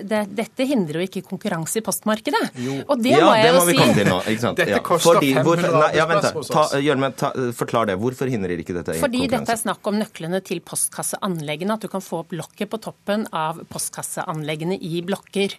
det, 0.00 0.20
dette, 0.38 0.66
hindrer 0.68 1.00
jo 1.00 1.08
ikke 1.08 1.24
konkurranse 1.26 1.80
i 1.80 1.84
postmarkedet. 1.84 2.42
Jo. 2.60 2.78
Og 2.88 3.02
det 3.02 3.14
ja, 3.14 3.24
må 3.24 3.34
jeg 3.38 3.48
det 3.48 3.54
må 3.58 3.64
vi 3.68 3.76
komme 3.78 3.96
til 3.98 4.08
nå. 4.10 4.20
ikke 4.32 4.44
sant? 4.44 4.62
Dette 4.62 4.80
koster 4.86 5.18
Fordi, 5.18 5.32
500 5.40 5.74
nei, 5.74 5.90
ja, 5.98 6.06
vent, 6.10 6.30
ta, 6.50 6.64
Jørgen, 6.84 7.18
ta, 7.20 7.32
Forklar 7.58 7.90
det. 7.90 7.98
Hvorfor 8.02 8.30
hindrer 8.32 8.62
ikke 8.62 8.76
dette 8.78 8.98
Fordi 9.02 9.26
dette 9.30 9.56
er 9.56 9.60
snakk 9.60 9.90
om 9.90 9.98
nøklene 10.00 10.40
til 10.46 10.62
postkasseanleggene. 10.64 11.78
At 11.78 11.84
du 11.84 11.90
kan 11.92 12.04
få 12.04 12.22
opp 12.24 12.34
lokket 12.36 12.72
på 12.72 12.80
toppen 12.88 13.28
av 13.34 13.62
postkasseanleggene 13.72 14.78
i 14.80 15.02
blokker. 15.06 15.58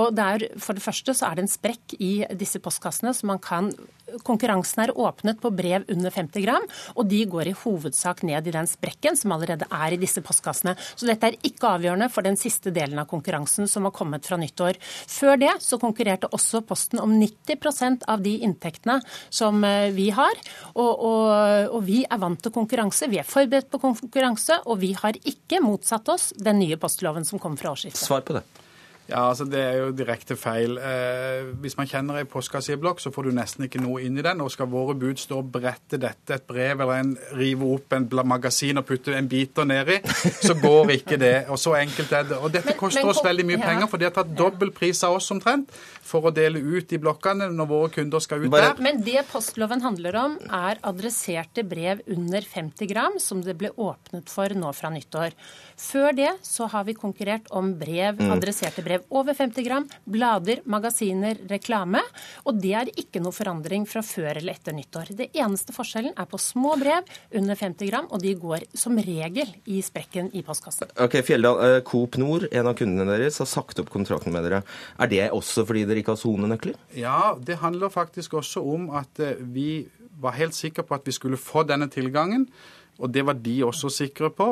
Og 0.00 0.12
der, 0.18 0.48
For 0.62 0.78
det 0.78 0.84
første 0.84 1.16
så 1.16 1.30
er 1.30 1.40
det 1.40 1.46
en 1.46 1.52
sprekk 1.52 1.96
i 2.00 2.12
disse 2.38 2.62
postkassene, 2.62 3.14
så 3.16 3.28
man 3.28 3.42
kan 3.42 3.72
Konkurransen 4.26 4.82
er 4.84 4.92
åpnet 4.98 5.38
på 5.40 5.48
brev 5.54 5.86
under 5.92 6.12
50 6.12 6.44
gram, 6.44 6.64
og 6.98 7.06
de 7.08 7.22
går 7.30 7.48
i 7.48 7.54
hovedsak 7.56 8.22
ned 8.28 8.48
i 8.48 8.54
den 8.54 8.68
sprekken 8.68 9.16
som 9.16 9.32
allerede 9.32 9.68
er 9.72 9.94
i 9.94 10.00
disse 10.00 10.20
postkassene. 10.24 10.71
Så 10.94 11.08
dette 11.08 11.30
er 11.30 11.38
ikke 11.46 11.74
avgjørende 11.76 12.08
for 12.12 12.26
den 12.26 12.38
siste 12.40 12.72
delen 12.74 13.00
av 13.02 13.08
konkurransen 13.10 13.68
som 13.70 13.86
har 13.88 13.94
kommet 13.96 14.26
fra 14.28 14.38
nyttår. 14.40 14.78
Før 14.82 15.40
det 15.40 15.54
så 15.64 15.78
konkurrerte 15.82 16.30
også 16.32 16.62
Posten 16.66 17.00
om 17.02 17.14
90% 17.18 18.06
av 18.10 18.22
de 18.24 18.36
inntektene 18.46 19.00
som 19.30 19.62
eh, 19.66 19.90
vi 19.94 20.10
har. 20.14 20.42
Og, 20.74 20.90
og, 20.90 21.30
og, 21.72 21.80
vi 21.86 22.02
er 22.06 22.20
vant 22.22 22.40
til 22.42 22.54
konkurranse, 22.54 23.10
vi 23.10 23.20
er 23.20 23.28
forberedt 23.28 23.70
på 23.72 23.82
konkurranse, 23.82 24.62
og 24.66 24.80
vi 24.82 24.92
har 24.98 25.18
ikke 25.18 25.62
motsatt 25.64 26.08
oss 26.12 26.30
den 26.38 26.62
nye 26.62 26.78
postloven 26.80 27.26
som 27.28 27.42
kom 27.42 27.58
fra 27.60 27.74
årsskiftet. 27.74 28.04
Svar 28.06 28.24
på 28.26 28.38
det. 28.38 28.46
Ja, 29.08 29.28
altså 29.28 29.44
Det 29.44 29.60
er 29.60 29.76
jo 29.76 29.90
direkte 29.90 30.36
feil. 30.36 30.78
Eh, 30.78 31.50
hvis 31.60 31.76
man 31.76 31.88
kjenner 31.90 32.20
ei 32.20 32.28
postkasseblokk, 32.28 33.00
så 33.02 33.10
får 33.12 33.28
du 33.28 33.36
nesten 33.36 33.66
ikke 33.66 33.82
noe 33.82 34.02
inn 34.06 34.16
i 34.18 34.24
den. 34.24 34.40
Og 34.40 34.52
skal 34.54 34.70
våre 34.70 34.94
bud 34.98 35.20
stå 35.20 35.40
og 35.42 35.50
brette 35.52 35.98
dette, 36.00 36.38
et 36.38 36.46
brev 36.48 36.80
eller 36.80 37.02
en, 37.02 37.16
rive 37.36 37.68
opp 37.74 37.96
en 37.96 38.08
magasin 38.24 38.78
og 38.78 38.86
putte 38.88 39.16
en 39.18 39.28
biter 39.28 39.66
nedi, 39.68 39.98
så 40.46 40.54
går 40.60 40.94
ikke 40.96 41.18
det. 41.20 41.34
Og 41.48 41.58
så 41.58 41.74
enkelt 41.80 42.12
er 42.12 42.28
det. 42.30 42.38
Og 42.38 42.54
dette 42.54 42.76
koster 42.78 43.08
oss 43.08 43.22
veldig 43.24 43.46
mye 43.50 43.62
penger, 43.62 43.90
for 43.90 44.00
de 44.00 44.08
har 44.08 44.14
tatt 44.16 44.32
dobbel 44.38 44.72
pris 44.74 45.02
av 45.04 45.18
oss 45.18 45.30
omtrent 45.34 45.74
for 46.02 46.28
å 46.28 46.32
dele 46.34 46.60
ut 46.60 46.92
i 46.92 46.98
blokkene 47.00 47.48
når 47.54 47.68
våre 47.70 47.90
kunder 47.94 48.22
skal 48.22 48.42
ut 48.42 48.52
der. 48.52 48.74
Men 48.82 49.00
det 49.06 49.22
postloven 49.30 49.82
handler 49.84 50.18
om, 50.18 50.36
er 50.50 50.80
adresserte 50.86 51.64
brev 51.66 52.02
under 52.10 52.42
50 52.42 52.90
gram, 52.90 53.18
som 53.22 53.42
det 53.44 53.54
ble 53.60 53.70
åpnet 53.80 54.30
for 54.32 54.52
nå 54.58 54.72
fra 54.76 54.90
nyttår. 54.92 55.36
Før 55.78 56.12
det 56.16 56.30
så 56.46 56.68
har 56.70 56.86
vi 56.88 56.96
konkurrert 56.98 57.48
om 57.54 57.72
brev, 57.78 58.20
mm. 58.20 58.32
adresserte 58.34 58.84
brev 58.84 59.06
over 59.14 59.36
50 59.38 59.66
gram, 59.66 59.86
blader, 60.04 60.62
magasiner, 60.70 61.38
reklame. 61.50 62.02
Og 62.46 62.58
det 62.62 62.74
er 62.78 62.92
ikke 62.98 63.22
noe 63.22 63.34
forandring 63.34 63.86
fra 63.88 64.02
før 64.06 64.40
eller 64.40 64.56
etter 64.58 64.76
nyttår. 64.76 65.14
Det 65.18 65.30
eneste 65.38 65.74
forskjellen 65.74 66.16
er 66.18 66.28
på 66.28 66.40
små 66.40 66.74
brev 66.80 67.06
under 67.38 67.58
50 67.58 67.90
gram, 67.90 68.10
og 68.10 68.22
de 68.22 68.34
går 68.38 68.66
som 68.78 68.98
regel 68.98 69.50
i 69.70 69.80
sprekken 69.84 70.30
i 70.36 70.44
postkassen. 70.46 70.90
Ok, 71.02 71.20
Fjelldal, 71.26 71.62
eh, 71.66 71.80
Coop 71.86 72.18
Nord, 72.20 72.48
en 72.50 72.70
av 72.70 72.76
kundene 72.78 73.08
deres, 73.14 73.38
har 73.42 73.50
sagt 73.50 73.80
opp 73.82 73.90
kontrakten 73.92 74.34
med 74.34 74.46
dere. 74.46 74.62
Er 74.98 75.10
det 75.10 75.24
også 75.30 75.66
fordi 75.68 75.86
dere 75.92 76.02
ikke 76.02 76.16
har 76.16 76.22
sonenøkler? 76.22 76.78
Ja, 76.98 77.34
det 77.38 77.60
handler 77.62 77.92
faktisk 77.92 78.34
også 78.40 78.64
om 78.74 78.88
at 78.98 79.20
eh, 79.22 79.40
vi 79.54 79.84
var 80.22 80.38
helt 80.38 80.56
sikre 80.56 80.84
på 80.86 80.96
at 80.96 81.06
vi 81.06 81.14
skulle 81.14 81.40
få 81.40 81.66
denne 81.68 81.90
tilgangen. 81.92 82.48
Og 83.02 83.10
det 83.12 83.24
var 83.26 83.38
de 83.40 83.54
også 83.64 83.88
sikre 83.90 84.28
på. 84.30 84.46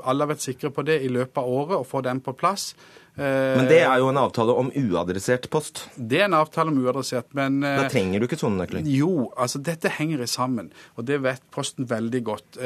Alle 0.00 0.24
har 0.24 0.30
vært 0.32 0.42
sikre 0.42 0.70
på 0.74 0.82
det 0.86 0.96
i 1.04 1.10
løpet 1.12 1.38
av 1.38 1.48
året, 1.48 1.76
å 1.78 1.86
få 1.86 2.00
den 2.02 2.22
på 2.24 2.32
plass. 2.34 2.72
Men 3.20 3.68
det 3.68 3.82
er 3.84 4.00
jo 4.00 4.08
en 4.10 4.20
avtale 4.20 4.54
om 4.56 4.70
uadressert 4.72 5.48
post? 5.52 5.84
Det 5.96 6.22
er 6.22 6.28
en 6.28 6.38
avtale 6.38 6.72
om 6.72 6.78
uadressert, 6.80 7.28
men 7.36 7.60
Da 7.62 7.88
trenger 7.92 8.22
du 8.22 8.26
ikke 8.28 8.38
sonenøkler? 8.40 8.86
Jo, 8.88 9.30
altså 9.36 9.60
dette 9.62 9.92
henger 9.92 10.24
sammen. 10.30 10.70
Og 10.96 11.06
det 11.08 11.20
vet 11.24 11.42
Posten 11.52 11.88
veldig 11.90 12.22
godt. 12.24 12.58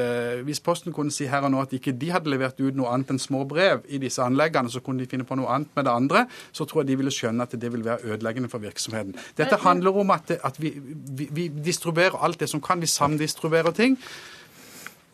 Hvis 0.47 0.61
Posten 0.65 0.95
kunne 0.95 1.13
si 1.15 1.27
her 1.31 1.45
og 1.47 1.53
nå 1.55 1.63
at 1.65 1.75
ikke 1.77 1.95
de 1.99 2.11
hadde 2.15 2.31
levert 2.31 2.61
ut 2.61 2.77
noe 2.77 2.93
annet 2.93 3.15
enn 3.15 3.23
små 3.23 3.45
brev 3.49 3.83
i 3.89 3.99
disse 4.03 4.23
anleggene, 4.23 4.71
så 4.71 4.83
kunne 4.85 5.03
de 5.03 5.11
finne 5.11 5.27
på 5.27 5.39
noe 5.39 5.51
annet 5.51 5.75
med 5.75 5.89
det 5.89 5.95
andre, 5.95 6.25
så 6.55 6.67
tror 6.69 6.83
jeg 6.83 6.93
de 6.93 6.99
ville 7.03 7.15
skjønne 7.15 7.47
at 7.47 7.57
det 7.61 7.73
vil 7.73 7.85
være 7.87 8.15
ødeleggende 8.15 8.51
for 8.53 8.63
virksomheten. 8.63 9.17
Dette 9.39 9.59
handler 9.65 9.97
om 10.05 10.15
at, 10.15 10.31
at 10.45 10.61
vi, 10.63 10.75
vi, 10.79 11.29
vi 11.35 11.49
distribuerer 11.49 12.21
alt 12.25 12.41
det 12.41 12.51
som 12.53 12.63
kan. 12.65 12.83
Vi 12.83 12.91
samdistribuerer 12.91 13.75
ting. 13.75 13.99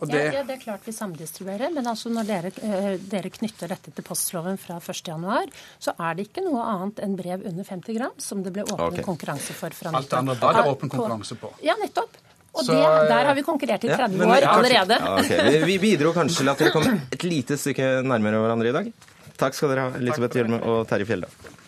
Det... 0.00 0.16
Ja, 0.16 0.32
ja, 0.38 0.44
det 0.48 0.54
er 0.56 0.62
klart 0.62 0.86
vi 0.88 0.94
samdistribuerer, 0.96 1.72
men 1.74 1.86
altså 1.90 2.08
når 2.12 2.28
dere, 2.28 2.52
uh, 2.64 2.94
dere, 3.12 3.32
knytter 3.34 3.68
dette 3.74 3.92
til 3.92 4.06
postloven 4.06 4.56
fra 4.60 4.78
1.1, 4.80 5.52
så 5.82 5.94
er 5.98 6.16
det 6.16 6.30
ikke 6.30 6.44
noe 6.46 6.64
annet 6.64 7.02
enn 7.04 7.18
brev 7.18 7.44
under 7.50 7.68
50 7.68 7.98
gram 7.98 8.16
som 8.16 8.40
det 8.46 8.54
ble 8.56 8.64
åpen 8.64 8.86
okay. 8.86 9.04
konkurranse 9.04 9.56
for 9.56 9.76
fra 9.76 9.92
Alt 10.00 10.16
andre 10.16 10.38
da 10.40 10.54
er 10.54 10.60
det 10.62 10.74
åpen 10.74 10.92
konkurranse 10.92 11.36
på. 11.40 11.52
Ja, 11.66 11.76
nettopp. 11.80 12.16
Og 12.50 12.64
så, 12.66 12.74
det, 12.74 12.82
der 13.12 13.28
har 13.28 13.36
vi 13.38 13.44
konkurrert 13.46 13.84
i 13.86 13.92
30 13.92 14.18
ja, 14.18 14.26
år 14.26 14.48
allerede. 14.56 14.98
Ja, 14.98 15.14
okay. 15.20 15.52
vi, 15.52 15.62
vi 15.70 15.78
bidro 15.84 16.14
kanskje 16.16 16.42
til 16.42 16.50
at 16.50 16.64
dere 16.64 16.74
kom 16.74 16.88
et 17.14 17.26
lite 17.28 17.60
stykke 17.60 18.00
nærmere 18.02 18.42
hverandre 18.42 18.72
i 18.72 18.76
dag. 18.80 18.92
Takk 19.40 19.56
skal 19.56 19.72
dere 19.72 19.86
ha, 19.86 19.98
Elisabeth 20.00 20.40
Hjelme 20.40 20.58
og 20.64 20.82
Terje 20.90 21.06
Fjelldal. 21.08 21.59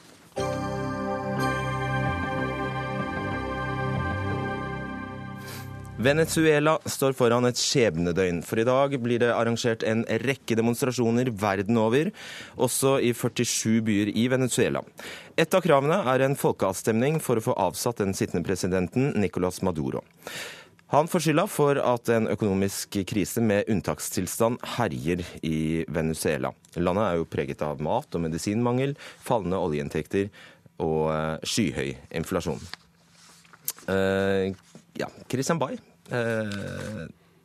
Venezuela 6.02 6.78
står 6.88 7.12
foran 7.14 7.44
et 7.46 7.58
skjebnedøgn, 7.60 8.40
for 8.42 8.58
i 8.58 8.64
dag 8.66 8.94
blir 9.04 9.20
det 9.22 9.28
arrangert 9.30 9.84
en 9.86 10.00
rekke 10.24 10.56
demonstrasjoner 10.58 11.28
verden 11.38 11.76
over, 11.78 12.08
også 12.56 12.96
i 13.04 13.12
47 13.14 13.82
byer 13.86 14.10
i 14.18 14.24
Venezuela. 14.32 14.82
Et 15.38 15.54
av 15.54 15.62
kravene 15.62 16.00
er 16.10 16.24
en 16.24 16.34
folkeavstemning 16.38 17.20
for 17.22 17.38
å 17.38 17.44
få 17.44 17.54
avsatt 17.68 18.02
den 18.02 18.16
sittende 18.18 18.42
presidenten 18.46 19.12
Nicolas 19.20 19.60
Maduro. 19.62 20.02
Han 20.92 21.06
får 21.08 21.24
skylda 21.24 21.44
for 21.48 21.78
at 21.78 22.10
en 22.12 22.26
økonomisk 22.34 22.98
krise 23.08 23.44
med 23.44 23.70
unntakstilstand 23.70 24.58
herjer 24.74 25.22
i 25.46 25.84
Venezuela. 25.88 26.50
Landet 26.82 27.06
er 27.06 27.20
jo 27.20 27.30
preget 27.30 27.62
av 27.64 27.80
mat- 27.84 28.18
og 28.18 28.26
medisinmangel, 28.26 28.96
fallende 29.22 29.62
oljeinntekter 29.68 30.28
og 30.82 31.06
eh, 31.14 31.46
skyhøy 31.46 31.94
inflasjon. 32.18 32.60
Uh, 33.86 34.52
ja, 34.94 35.08
Christian 35.30 35.58
Bay, 35.58 35.78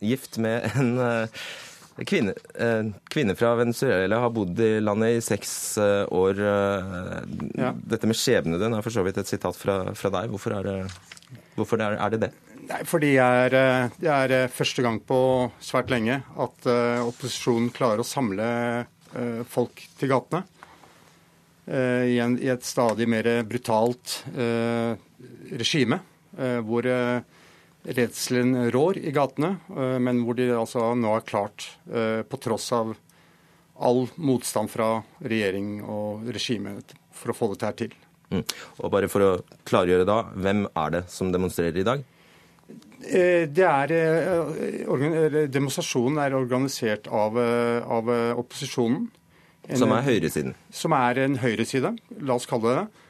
gift 0.00 0.38
med 0.38 0.70
en 0.74 0.98
eh, 1.02 1.42
kvinne, 2.04 2.34
eh, 2.54 2.84
kvinne, 3.10 3.34
fra 3.34 3.54
Venezuela, 3.54 4.18
har 4.18 4.30
bodd 4.30 4.60
i 4.60 4.80
landet 4.80 5.16
i 5.16 5.20
seks 5.24 5.78
eh, 5.78 6.04
år. 6.14 6.40
Eh, 6.40 7.22
ja. 7.58 7.72
Dette 7.74 8.06
med 8.06 8.18
skjebnen 8.18 8.74
er 8.74 8.84
for 8.84 8.94
så 8.94 9.04
vidt 9.06 9.18
et 9.18 9.30
sitat 9.30 9.56
fra, 9.58 9.80
fra 9.98 10.12
deg. 10.14 10.30
Hvorfor, 10.32 10.58
er 10.58 10.68
det, 10.68 11.40
hvorfor 11.56 11.82
er, 11.82 11.98
er 11.98 12.14
det 12.14 12.22
det? 12.26 12.30
Nei, 12.68 12.82
fordi 12.84 13.14
det 13.16 13.24
er, 13.24 13.90
det 13.96 14.12
er, 14.12 14.52
første 14.52 14.84
gang 14.84 15.00
på 15.00 15.18
svært 15.64 15.90
lenge 15.92 16.20
at 16.36 16.66
opposisjonen 17.00 17.70
klarer 17.72 18.02
å 18.02 18.06
samle 18.06 18.48
folk 19.48 19.80
til 19.96 20.10
gatene. 20.12 20.42
I, 21.68 22.18
en, 22.20 22.36
i, 22.36 22.50
et 22.52 22.64
stadig 22.64 23.06
mer 23.08 23.24
brutalt 23.48 24.18
regime, 25.48 26.02
hvor 26.68 26.90
redselen 27.84 28.70
rår 28.70 28.98
i 28.98 29.12
gatene, 29.14 29.56
eh, 29.76 29.98
men 30.02 30.22
hvor 30.24 30.36
de 30.38 30.50
altså 30.54 30.92
nå 30.98 31.14
har 31.14 31.26
klart, 31.26 31.70
eh, 31.92 32.22
på 32.22 32.40
tross 32.42 32.70
av 32.72 32.94
all 33.78 34.06
motstand 34.16 34.70
fra 34.70 34.98
regjering 35.22 35.82
og 35.86 36.28
regime, 36.34 36.78
for 37.14 37.32
å 37.32 37.36
få 37.36 37.50
dette 37.52 37.66
her 37.70 37.78
til. 37.78 37.96
Mm. 38.30 38.44
Og 38.82 38.90
bare 38.92 39.08
for 39.08 39.24
å 39.24 39.32
klargjøre 39.68 40.06
da, 40.08 40.22
hvem 40.34 40.66
er 40.76 40.96
det 40.96 41.04
som 41.12 41.30
demonstrerer 41.32 41.78
i 41.78 41.86
dag? 41.86 42.02
Eh, 43.08 43.46
det 43.46 43.64
er, 43.64 43.94
demonstrasjonen 45.48 46.18
er 46.20 46.36
organisert 46.36 47.06
av, 47.08 47.38
av 47.38 48.10
opposisjonen. 48.36 49.06
En, 49.68 49.76
som 49.76 49.92
er 49.92 50.04
høyresiden? 50.06 50.54
Som 50.72 50.94
er 50.96 51.22
en 51.24 51.38
høyreside, 51.40 51.94
la 52.20 52.34
oss 52.34 52.48
kalle 52.48 52.72
det 52.72 52.82
det. 52.82 53.06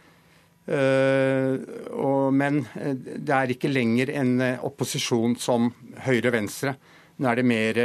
Eh, 0.68 1.54
og, 1.96 2.34
men 2.36 2.60
eh, 2.76 2.92
det 2.94 3.34
er 3.34 3.52
ikke 3.54 3.70
lenger 3.72 4.12
en 4.20 4.34
eh, 4.44 4.64
opposisjon 4.68 5.36
som 5.40 5.70
høyre-venstre. 6.04 6.74
Nå 7.18 7.30
er 7.30 7.40
det 7.40 7.44
mer 7.48 7.80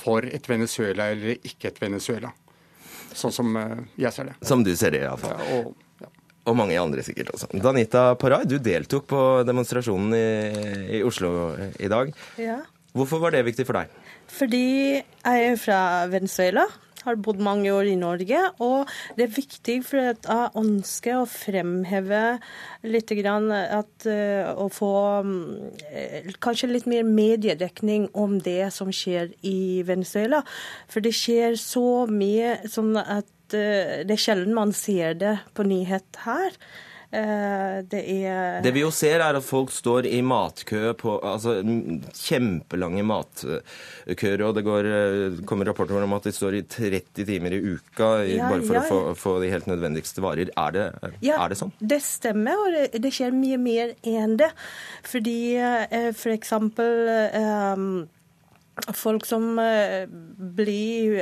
for 0.00 0.26
et 0.26 0.48
Venezuela 0.50 1.08
eller 1.12 1.38
ikke 1.38 1.70
et 1.70 1.78
Venezuela. 1.80 2.32
Sånn 3.14 3.32
som 3.34 3.54
jeg 3.96 4.10
ser 4.14 4.28
det. 4.28 4.34
Som 4.46 4.64
du 4.66 4.74
ser 4.76 4.92
det, 4.94 5.04
iallfall. 5.06 5.38
Ja, 5.38 5.60
og, 5.60 6.02
ja. 6.02 6.10
og 6.50 6.58
mange 6.58 6.76
andre 6.78 7.04
sikkert 7.06 7.32
også. 7.34 7.48
Danita 7.64 8.10
Paray, 8.20 8.44
du 8.50 8.58
deltok 8.62 9.06
på 9.10 9.22
demonstrasjonen 9.48 10.12
i, 10.18 10.26
i 10.98 11.00
Oslo 11.06 11.30
i 11.80 11.88
dag. 11.90 12.12
Ja. 12.38 12.60
Hvorfor 12.98 13.22
var 13.24 13.34
det 13.34 13.46
viktig 13.48 13.66
for 13.68 13.78
deg? 13.78 13.94
Fordi 14.28 14.66
jeg 14.98 15.48
er 15.48 15.56
fra 15.60 15.80
Venezuela 16.12 16.66
har 17.08 17.20
bodd 17.22 17.40
mange 17.42 17.72
år 17.74 17.90
i 17.90 17.98
Norge. 17.98 18.40
Og 18.64 18.88
det 19.18 19.26
er 19.26 19.36
viktig 19.36 19.78
for 19.86 20.12
at 20.12 20.28
jeg 20.28 20.52
ønsker 20.62 21.20
å 21.20 21.28
fremheve 21.28 22.22
litt 22.86 23.12
grann 23.20 23.50
at, 23.52 23.92
uh, 24.06 24.52
å 24.54 24.68
få 24.72 24.92
um, 25.24 25.32
kanskje 26.44 26.72
litt 26.72 26.88
mer 26.90 27.06
mediedekning 27.08 28.08
om 28.18 28.38
det 28.44 28.70
som 28.74 28.92
skjer 28.94 29.32
i 29.46 29.82
Venezuela. 29.88 30.44
For 30.90 31.04
det 31.04 31.16
skjer 31.16 31.58
så 31.60 32.06
mye 32.10 32.58
sånn 32.68 32.94
at 33.00 33.56
uh, 33.56 34.04
det 34.04 34.14
er 34.14 34.26
sjelden 34.28 34.56
man 34.56 34.74
ser 34.76 35.18
det 35.18 35.38
på 35.56 35.66
nyhet 35.68 36.22
her. 36.26 36.54
Eh, 37.08 37.78
det 37.88 38.02
er 38.04 38.60
Det 38.60 38.70
vi 38.76 38.82
jo 38.82 38.90
ser, 38.92 39.22
er 39.24 39.36
at 39.38 39.44
folk 39.44 39.70
står 39.72 40.04
i 40.10 40.18
matkø 40.20 40.92
på 41.00 41.14
altså, 41.24 41.54
kjempelange 42.12 43.04
matkøer, 43.08 44.42
og 44.44 44.52
det 44.58 44.64
går, 44.66 44.88
eh, 44.92 45.38
kommer 45.48 45.70
rapporter 45.70 46.04
om 46.04 46.12
at 46.18 46.28
de 46.28 46.34
står 46.36 46.58
i 46.58 46.62
30 46.68 47.24
timer 47.24 47.56
i 47.56 47.62
uka 47.64 48.10
ja, 48.28 48.50
bare 48.50 48.60
for 48.60 48.76
ja. 48.76 48.82
å 48.82 48.90
få, 48.90 48.98
få, 49.16 49.32
de 49.40 49.48
helt 49.54 49.70
nødvendigste 49.70 50.20
varer. 50.20 50.52
Er 50.52 50.76
det, 50.76 50.84
ja, 51.24 51.38
er 51.40 51.54
det 51.54 51.60
sånn? 51.62 51.72
Det 51.80 52.02
stemmer, 52.04 52.60
og 52.60 52.76
det, 52.76 53.00
det, 53.00 53.14
skjer 53.16 53.32
mye 53.32 53.56
mer 53.62 53.96
enn 54.04 54.36
det. 54.42 54.52
Fordi 55.08 55.40
eh, 55.56 56.12
for 56.12 56.34
eksempel 56.34 57.08
um, 57.32 57.88
folk 58.94 59.24
som 59.26 59.56
blir 59.56 61.16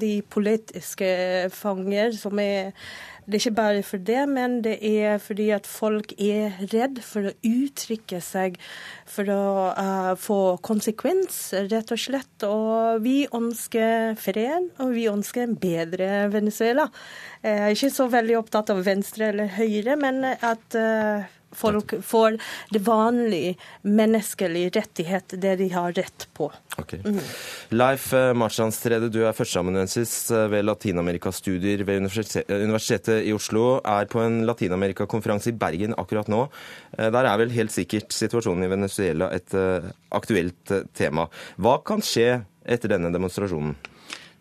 de 0.00 0.12
politiske 0.32 1.10
fanger, 1.52 2.14
som 2.16 2.38
er 2.40 2.70
det 3.24 3.38
er 3.38 3.40
ikke 3.40 3.56
bare 3.56 3.82
for 3.86 4.02
det, 4.04 4.22
men 4.28 4.58
det 4.64 4.74
er 4.84 5.20
fordi 5.22 5.48
at 5.56 5.68
folk 5.68 6.12
er 6.20 6.58
redd 6.72 7.00
for 7.04 7.30
å 7.30 7.34
uttrykke 7.48 8.20
seg, 8.24 8.58
for 9.08 9.30
å 9.32 9.44
uh, 9.72 10.12
få 10.20 10.40
konsekvens, 10.64 11.38
rett 11.70 11.92
og 11.94 12.00
slett. 12.00 12.46
Og 12.48 13.00
vi 13.04 13.22
ønsker 13.32 14.18
fred, 14.20 14.68
og 14.84 14.92
vi 14.96 15.06
ønsker 15.08 15.46
en 15.46 15.56
bedre 15.60 16.10
Venezuela. 16.34 16.90
Jeg 17.44 17.62
er 17.64 17.78
ikke 17.78 17.94
så 17.96 18.10
veldig 18.12 18.36
opptatt 18.42 18.74
av 18.74 18.84
venstre 18.84 19.32
eller 19.32 19.56
høyre, 19.56 19.96
men 20.00 20.20
at 20.34 20.76
uh, 20.76 21.24
folk 21.56 21.94
får 22.04 22.38
det 22.74 22.82
vanlige 22.86 23.54
menneskelige 23.82 24.72
rettighet, 24.78 25.36
det 25.40 25.56
de 25.60 25.68
har 25.72 25.94
rett 25.96 26.26
på. 26.36 26.50
Okay. 26.80 27.00
Mm. 27.04 27.20
Leif 27.74 28.10
Marstrandsrede, 28.36 29.10
du 29.12 29.20
er 29.24 29.36
førsteamanuensis 29.36 30.14
ved 30.50 30.66
latinamerikastudier 30.66 31.84
ved 31.86 32.02
Universitetet 32.02 33.22
i 33.24 33.32
Oslo. 33.36 33.80
Er 33.80 34.10
på 34.10 34.22
en 34.24 34.42
latinamerikakonferanse 34.48 35.52
i 35.52 35.58
Bergen 35.58 35.94
akkurat 36.00 36.30
nå. 36.32 36.44
Der 36.98 37.30
er 37.30 37.40
vel 37.40 37.54
helt 37.54 37.74
sikkert 37.74 38.14
situasjonen 38.14 38.66
i 38.66 38.72
Venezuela 38.74 39.30
et 39.34 39.54
aktuelt 40.14 40.74
tema. 40.96 41.28
Hva 41.56 41.78
kan 41.86 42.02
skje 42.04 42.42
etter 42.64 42.96
denne 42.96 43.12
demonstrasjonen? 43.14 43.76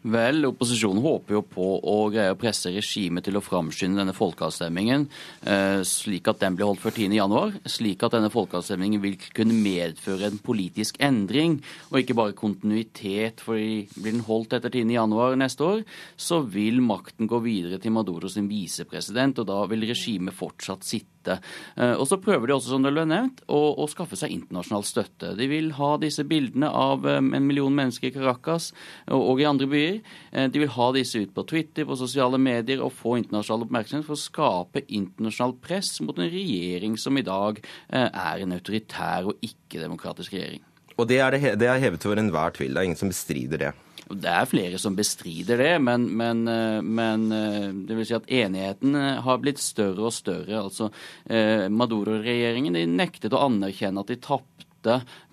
Vel, 0.03 0.43
opposisjonen 0.49 0.99
håper 0.99 1.37
jo 1.37 1.41
på 1.47 1.67
å 1.79 1.95
greie 2.11 2.33
å 2.33 2.39
presse 2.39 2.73
regimet 2.73 3.23
til 3.23 3.37
å 3.39 3.43
framskynde 3.43 4.01
denne 4.01 4.15
folkeavstemningen, 4.15 5.05
eh, 5.47 5.79
slik 5.87 6.27
at 6.27 6.41
den 6.41 6.57
blir 6.57 6.67
holdt 6.67 6.83
før 6.83 6.91
10.1, 6.91 7.61
slik 7.63 8.03
at 8.03 8.11
denne 8.11 8.31
folkeavstemningen 8.33 8.99
vil 8.99 9.15
kunne 9.33 9.55
medføre 9.55 10.27
en 10.27 10.41
politisk 10.43 10.99
endring, 10.99 11.61
og 11.91 12.01
ikke 12.01 12.17
bare 12.19 12.35
kontinuitet. 12.35 13.39
for 13.39 13.55
Blir 13.55 14.11
den 14.11 14.27
holdt 14.27 14.53
etter 14.53 14.69
10.1 14.69 15.37
neste 15.37 15.63
år, 15.63 15.83
så 16.17 16.41
vil 16.43 16.81
makten 16.81 17.27
gå 17.27 17.39
videre 17.39 17.79
til 17.79 17.91
Maduro 17.91 18.27
sin 18.27 18.49
visepresident, 18.49 19.39
og 19.39 19.47
da 19.47 19.65
vil 19.67 19.87
regimet 19.87 20.33
fortsatt 20.33 20.83
sitte 20.83 21.12
dette. 21.23 21.39
Eh, 21.77 21.93
og 21.93 22.07
så 22.09 22.19
prøver 22.21 22.47
de 22.47 22.55
også, 22.55 22.73
som 22.73 22.85
det 22.85 22.93
ble 22.93 23.05
nevnt, 23.09 23.43
å, 23.47 23.61
å, 23.79 23.87
skaffe 23.91 24.17
seg 24.19 24.33
internasjonal 24.35 24.85
støtte. 24.87 25.33
De 25.37 25.47
vil 25.51 25.71
ha 25.77 25.93
disse 26.01 26.25
bildene 26.27 26.69
av 26.69 27.07
eh, 27.07 27.19
en 27.21 27.47
million 27.47 27.73
mennesker 27.73 28.11
i 28.11 28.15
Caracas 28.15 28.71
og, 29.07 29.41
i 29.41 29.47
andre 29.49 29.69
byer. 29.69 30.01
Eh, 30.31 30.49
de 30.53 30.63
vil 30.63 30.73
ha 30.75 30.89
disse 30.95 31.23
ut 31.23 31.33
på 31.35 31.45
Twitter, 31.49 31.87
på 31.89 31.99
sosiale 31.99 32.39
medier 32.41 32.83
og 32.83 32.93
få 32.97 33.17
internasjonal 33.21 33.67
oppmerksomhet 33.67 34.07
for 34.07 34.17
å 34.17 34.23
skape 34.23 34.85
internasjonalt 34.87 35.61
press 35.63 35.95
mot 36.03 36.17
en 36.19 36.31
regjering 36.31 36.97
som 36.99 37.17
i 37.17 37.25
dag 37.25 37.59
er 37.93 38.43
en 38.43 38.55
autoritær 38.55 39.29
og 39.29 39.41
ikke-demokratisk 39.45 40.35
regjering. 40.35 40.63
Og 40.99 41.07
det 41.09 41.19
er, 41.23 41.33
det, 41.33 41.55
det 41.61 41.69
er 41.69 41.81
hevet 41.81 42.05
over 42.05 42.21
enhver 42.21 42.53
tvil. 42.55 42.73
Det 42.73 42.81
er 42.81 42.89
ingen 42.91 42.99
som 42.99 43.11
bestrider 43.11 43.61
det. 43.61 43.73
Det 44.09 44.29
er 44.29 44.49
flere 44.49 44.79
som 44.81 44.95
bestrider 44.97 45.59
det, 45.61 45.71
men, 45.83 46.09
men, 46.17 46.43
eh, 46.51 46.79
men 46.83 47.27
eh, 47.31 47.69
det 47.87 47.97
vil 47.97 48.07
si 48.07 48.15
at 48.17 48.27
enigheten 48.27 48.97
eh, 48.99 49.21
har 49.23 49.39
blitt 49.41 49.61
større 49.63 50.09
og 50.09 50.15
større. 50.15 50.59
Altså, 50.59 50.89
Maduro-regjeringen 51.73 52.75
nektet 52.97 53.33
å 53.35 53.45
anerkjenne 53.47 54.03
at 54.03 54.11
de 54.11 54.19
tapte 54.21 54.62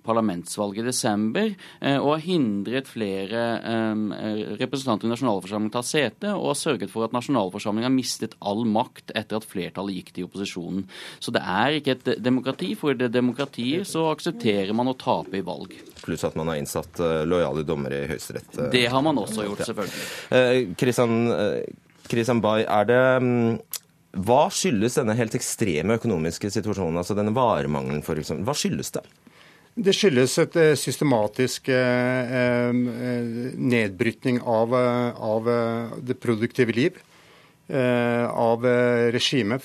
parlamentsvalget 0.07 0.83
i 0.83 0.89
desember, 0.89 1.53
eh, 1.81 1.99
og 1.99 2.15
har 2.15 2.25
hindret 2.25 2.89
flere 2.89 3.43
eh, 3.61 4.55
representanter 4.61 5.09
i 5.09 5.13
nasjonalforsamlingen 5.13 5.75
ta 5.75 5.83
sete, 5.87 6.33
og 6.35 6.53
har 6.53 6.61
sørget 6.61 6.93
for 6.93 7.07
at 7.07 7.17
nasjonalforsamlingen 7.17 7.91
har 7.91 7.97
mistet 7.97 8.37
all 8.41 8.65
makt 8.69 9.15
etter 9.15 9.41
at 9.41 9.49
flertallet 9.49 10.01
gikk 10.01 10.15
til 10.17 10.31
opposisjonen. 10.31 10.87
Så 11.21 11.35
det 11.35 11.45
er 11.45 11.79
ikke 11.79 11.97
et 11.99 12.11
demokrati. 12.23 12.73
For 12.81 12.97
det 12.97 13.11
demokratiet 13.13 13.89
så 13.89 14.07
aksepterer 14.13 14.73
man 14.77 14.91
å 14.91 14.97
tape 14.99 15.37
i 15.37 15.45
valg. 15.45 15.75
Pluss 16.01 16.25
at 16.27 16.37
man 16.39 16.53
har 16.53 16.61
innsatt 16.61 17.01
eh, 17.03 17.23
lojale 17.29 17.65
dommere 17.67 18.05
i 18.05 18.11
Høyesterett. 18.11 18.51
Det 18.73 18.87
har 18.91 19.05
man 19.05 19.21
også 19.21 19.47
gjort, 19.47 19.65
selvfølgelig. 19.69 21.77
Kristian 22.11 22.41
Bay, 22.43 22.65
er 22.67 22.87
det 22.89 23.03
mm, 23.23 23.59
hva 24.27 24.49
skyldes 24.51 24.97
denne 24.99 25.15
helt 25.15 25.37
ekstreme 25.39 25.95
økonomiske 26.01 26.51
situasjonen, 26.51 26.99
altså 26.99 27.15
denne 27.15 27.35
varemangelen 27.37 28.03
f.eks.? 28.03 28.33
Hva 28.43 28.57
skyldes 28.59 28.91
det? 28.97 29.05
Det 29.81 29.95
skyldes 29.97 30.35
et 30.43 30.57
eh, 30.61 30.75
systematisk 30.77 31.71
eh, 31.73 32.33
eh, 32.37 32.81
nedbrytning 33.57 34.43
av, 34.45 34.75
av 34.77 35.49
det 36.05 36.19
produktive 36.21 36.75
liv. 36.77 36.99
Av 37.71 38.65
regimet 39.15 39.63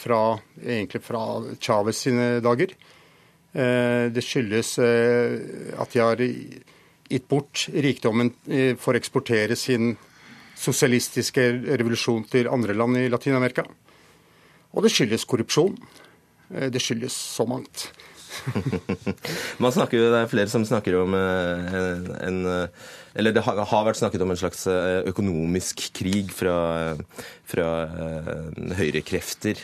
egentlig 0.62 1.00
fra 1.02 1.22
Chávez 1.58 2.04
sine 2.04 2.28
dager. 2.38 2.70
Det 4.14 4.22
skyldes 4.22 4.76
at 4.78 5.96
de 5.96 6.04
har 6.04 6.22
gitt 6.22 7.26
bort 7.26 7.66
rikdommen 7.74 8.30
for 8.78 8.94
å 8.94 9.02
eksportere 9.02 9.58
sin 9.58 9.96
sosialistiske 10.54 11.48
revolusjon 11.66 12.30
til 12.30 12.52
andre 12.54 12.78
land 12.78 13.02
i 13.02 13.10
Latin-Amerika. 13.10 13.66
Og 14.78 14.86
det 14.86 14.94
skyldes 14.94 15.26
korrupsjon. 15.26 15.74
Det 16.46 16.86
skyldes 16.86 17.18
så 17.34 17.50
mangt. 17.50 17.88
Man 19.64 19.74
snakker 19.74 20.00
jo, 20.00 20.12
Det 20.14 20.22
er 20.22 20.30
flere 20.32 20.52
som 20.52 20.66
snakker 20.68 20.98
om 21.02 21.16
eh, 21.18 21.76
en, 21.80 22.06
en 22.28 22.40
eh, 22.52 22.86
Eller 23.16 23.36
det 23.36 23.44
har, 23.46 23.86
vært 23.88 24.00
snakket 24.00 24.24
om 24.26 24.34
en 24.34 24.40
slags 24.40 24.66
eh, 24.72 25.06
økonomisk 25.08 25.86
krig 25.96 26.34
fra, 26.36 26.96
fra 27.48 27.68
høyrekrefter. 28.76 29.62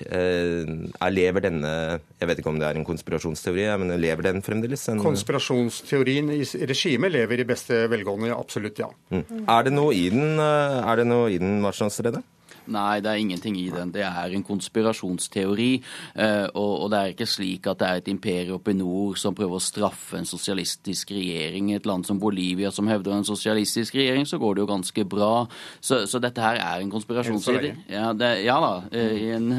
Lever 1.11 1.43
denne 1.43 1.73
Jeg 2.21 2.29
vet 2.29 2.39
ikke 2.39 2.53
om 2.53 2.61
det 2.61 2.69
er 2.69 2.79
en 2.79 2.87
konspirasjonsteori, 2.87 3.65
men 3.83 3.95
lever 3.99 4.29
den 4.29 4.39
fremdeles? 4.45 4.87
En... 4.93 5.03
Konspirasjonsteorien 5.03 6.31
i 6.31 6.45
regimet 6.71 7.11
lever 7.11 7.43
i 7.43 7.49
beste 7.49 7.83
velgående, 7.91 8.31
absolutt, 8.37 8.79
ja. 8.79 8.87
Mm. 9.11 9.43
Er 9.43 9.67
det 9.67 9.75
noe 9.75 9.91
i 9.99 10.07
den, 10.13 10.39
er 10.39 11.01
det 11.01 11.09
noe 11.11 11.27
i 11.33 11.41
den 11.41 11.59
Marstrandsredet? 11.65 12.23
Nei, 12.69 13.01
det 13.01 13.09
er 13.09 13.21
ingenting 13.21 13.57
i 13.57 13.69
den. 13.73 13.91
Det 13.93 14.03
er 14.05 14.35
en 14.35 14.45
konspirasjonsteori. 14.45 15.71
Eh, 16.13 16.47
og 16.59 16.91
det 16.93 16.99
er 16.99 17.13
ikke 17.13 17.29
slik 17.29 17.67
at 17.71 17.79
det 17.81 17.87
er 17.87 18.01
et 18.01 18.11
imperium 18.11 18.59
oppe 18.59 18.75
i 18.75 18.77
nord 18.77 19.17
som 19.21 19.35
prøver 19.37 19.57
å 19.57 19.63
straffe 19.63 20.19
en 20.19 20.29
sosialistisk 20.29 21.13
regjering. 21.15 21.71
I 21.71 21.79
et 21.79 21.89
land 21.89 22.05
som 22.05 22.19
Bolivia 22.21 22.71
som 22.73 22.89
hevder 22.91 23.15
en 23.15 23.27
sosialistisk 23.27 23.97
regjering, 23.97 24.27
så 24.29 24.37
går 24.41 24.55
det 24.55 24.63
jo 24.65 24.69
ganske 24.69 25.05
bra. 25.09 25.31
Så, 25.79 26.03
så 26.11 26.21
dette 26.21 26.43
her 26.43 26.59
er 26.61 26.83
en 26.83 26.93
konspirasjonsteori. 26.93 27.73
Ja, 27.91 28.11
det, 28.17 28.31
ja 28.45 28.59
da. 28.61 28.73
Eh, 28.93 29.33
en, 29.35 29.49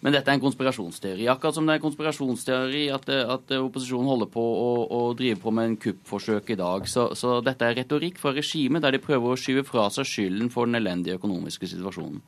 men 0.00 0.14
dette 0.14 0.30
er 0.30 0.38
en 0.38 0.44
konspirasjonsteori. 0.44 1.26
Akkurat 1.32 1.58
som 1.58 1.66
det 1.66 1.78
er 1.78 1.84
konspirasjonsteori 1.84 2.86
at, 2.94 3.10
at 3.10 3.56
opposisjonen 3.58 4.12
holder 4.12 4.30
på 4.30 4.44
å, 4.44 4.70
å, 4.86 5.02
drive 5.18 5.40
på 5.42 5.52
med 5.54 5.72
en 5.72 5.78
kuppforsøk 5.80 6.54
i 6.54 6.60
dag. 6.60 6.88
Så, 6.90 7.10
så 7.18 7.40
dette 7.44 7.66
er 7.66 7.78
retorikk 7.80 8.22
fra 8.22 8.34
regimet 8.36 8.84
der 8.84 8.94
de 8.94 9.02
prøver 9.02 9.34
å 9.34 9.40
skyve 9.40 9.66
fra 9.66 9.88
seg 9.92 10.08
skylden 10.08 10.50
for 10.54 10.70
den 10.70 10.78
elendige 10.78 11.18
økonomiske 11.18 11.68
situasjonen. 11.74 12.22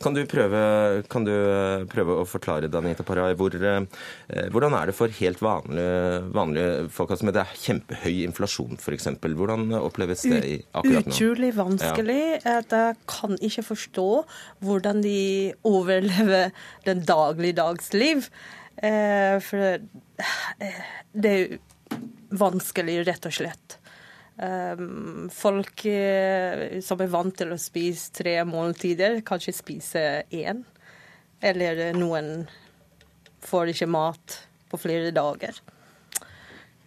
Kan 0.00 0.14
du 0.16 0.22
prøve, 0.24 0.60
kan 1.12 1.26
du 1.26 1.32
eh, 1.34 1.82
prøve 1.90 2.14
å 2.22 2.24
forklare 2.24 2.70
Danita 2.72 3.04
Parai, 3.04 3.34
hvor, 3.36 3.52
eh, 3.52 3.82
hvordan 4.48 4.76
er 4.78 4.88
det 4.88 4.94
for 4.96 5.12
helt 5.18 5.42
vanlige, 5.44 6.22
vanlige 6.32 6.86
folk? 6.94 7.12
Altså 7.12 7.28
med 7.28 7.36
det 7.36 7.42
er 7.42 7.58
kjempehøy 7.66 8.22
inflasjon 8.24 8.80
f.eks. 8.80 9.10
Hvordan 9.20 9.66
oppleves 9.76 10.24
det 10.24 10.40
i, 10.48 10.54
akkurat 10.72 11.10
nå? 11.10 11.12
Utrolig 11.12 11.50
vanskelig. 11.58 12.22
Ja. 12.40 12.62
Jeg 12.64 12.96
kan 13.12 13.36
ikke 13.44 13.66
forstå 13.74 14.06
hvordan 14.64 15.04
de 15.04 15.18
overlever 15.68 16.48
den 16.88 17.04
dagligdags 17.04 17.92
liv. 17.92 18.30
Eh, 18.80 19.36
for 19.44 19.84
det 21.12 21.34
er 21.34 21.60
vanskelig, 22.40 23.02
rett 23.04 23.28
og 23.28 23.36
slett. 23.36 23.79
Um, 24.40 25.26
folk 25.28 25.82
uh, 25.84 26.80
som 26.80 27.02
er 27.04 27.10
vant 27.12 27.34
til 27.36 27.52
å 27.52 27.58
spise 27.60 28.14
tre 28.16 28.38
måltider, 28.48 29.18
kanskje 29.26 29.52
spiser 29.52 30.22
én. 30.32 30.62
Eller 31.44 31.90
noen 31.96 32.46
får 33.44 33.74
ikke 33.74 33.90
mat 33.90 34.38
på 34.70 34.80
flere 34.80 35.12
dager. 35.12 35.56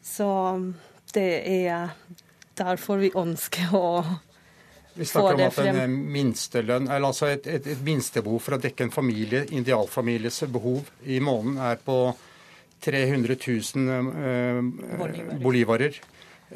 Så 0.01 0.27
det 1.13 1.29
er 1.45 1.93
derfor 2.57 3.01
vi 3.01 3.13
ønsker 3.15 3.73
å 3.77 3.87
vi 4.93 5.05
snakker 5.09 5.39
om 5.39 5.47
at 5.47 5.57
en 5.81 5.93
minstelønn, 6.13 6.85
eller 6.85 7.07
altså 7.07 7.31
et, 7.33 7.47
et, 7.49 7.65
et, 7.65 7.79
minstebehov 7.81 8.43
for 8.45 8.57
å 8.57 8.61
dekke 8.61 8.85
en 8.85 8.93
familie, 8.93 9.41
idealfamilies 9.57 10.43
behov 10.53 10.91
i 11.09 11.17
måneden 11.23 11.57
er 11.65 11.79
på 11.81 11.97
300 12.85 13.37
000 13.41 14.11
uh, 14.13 15.39
bolivarer. 15.41 15.97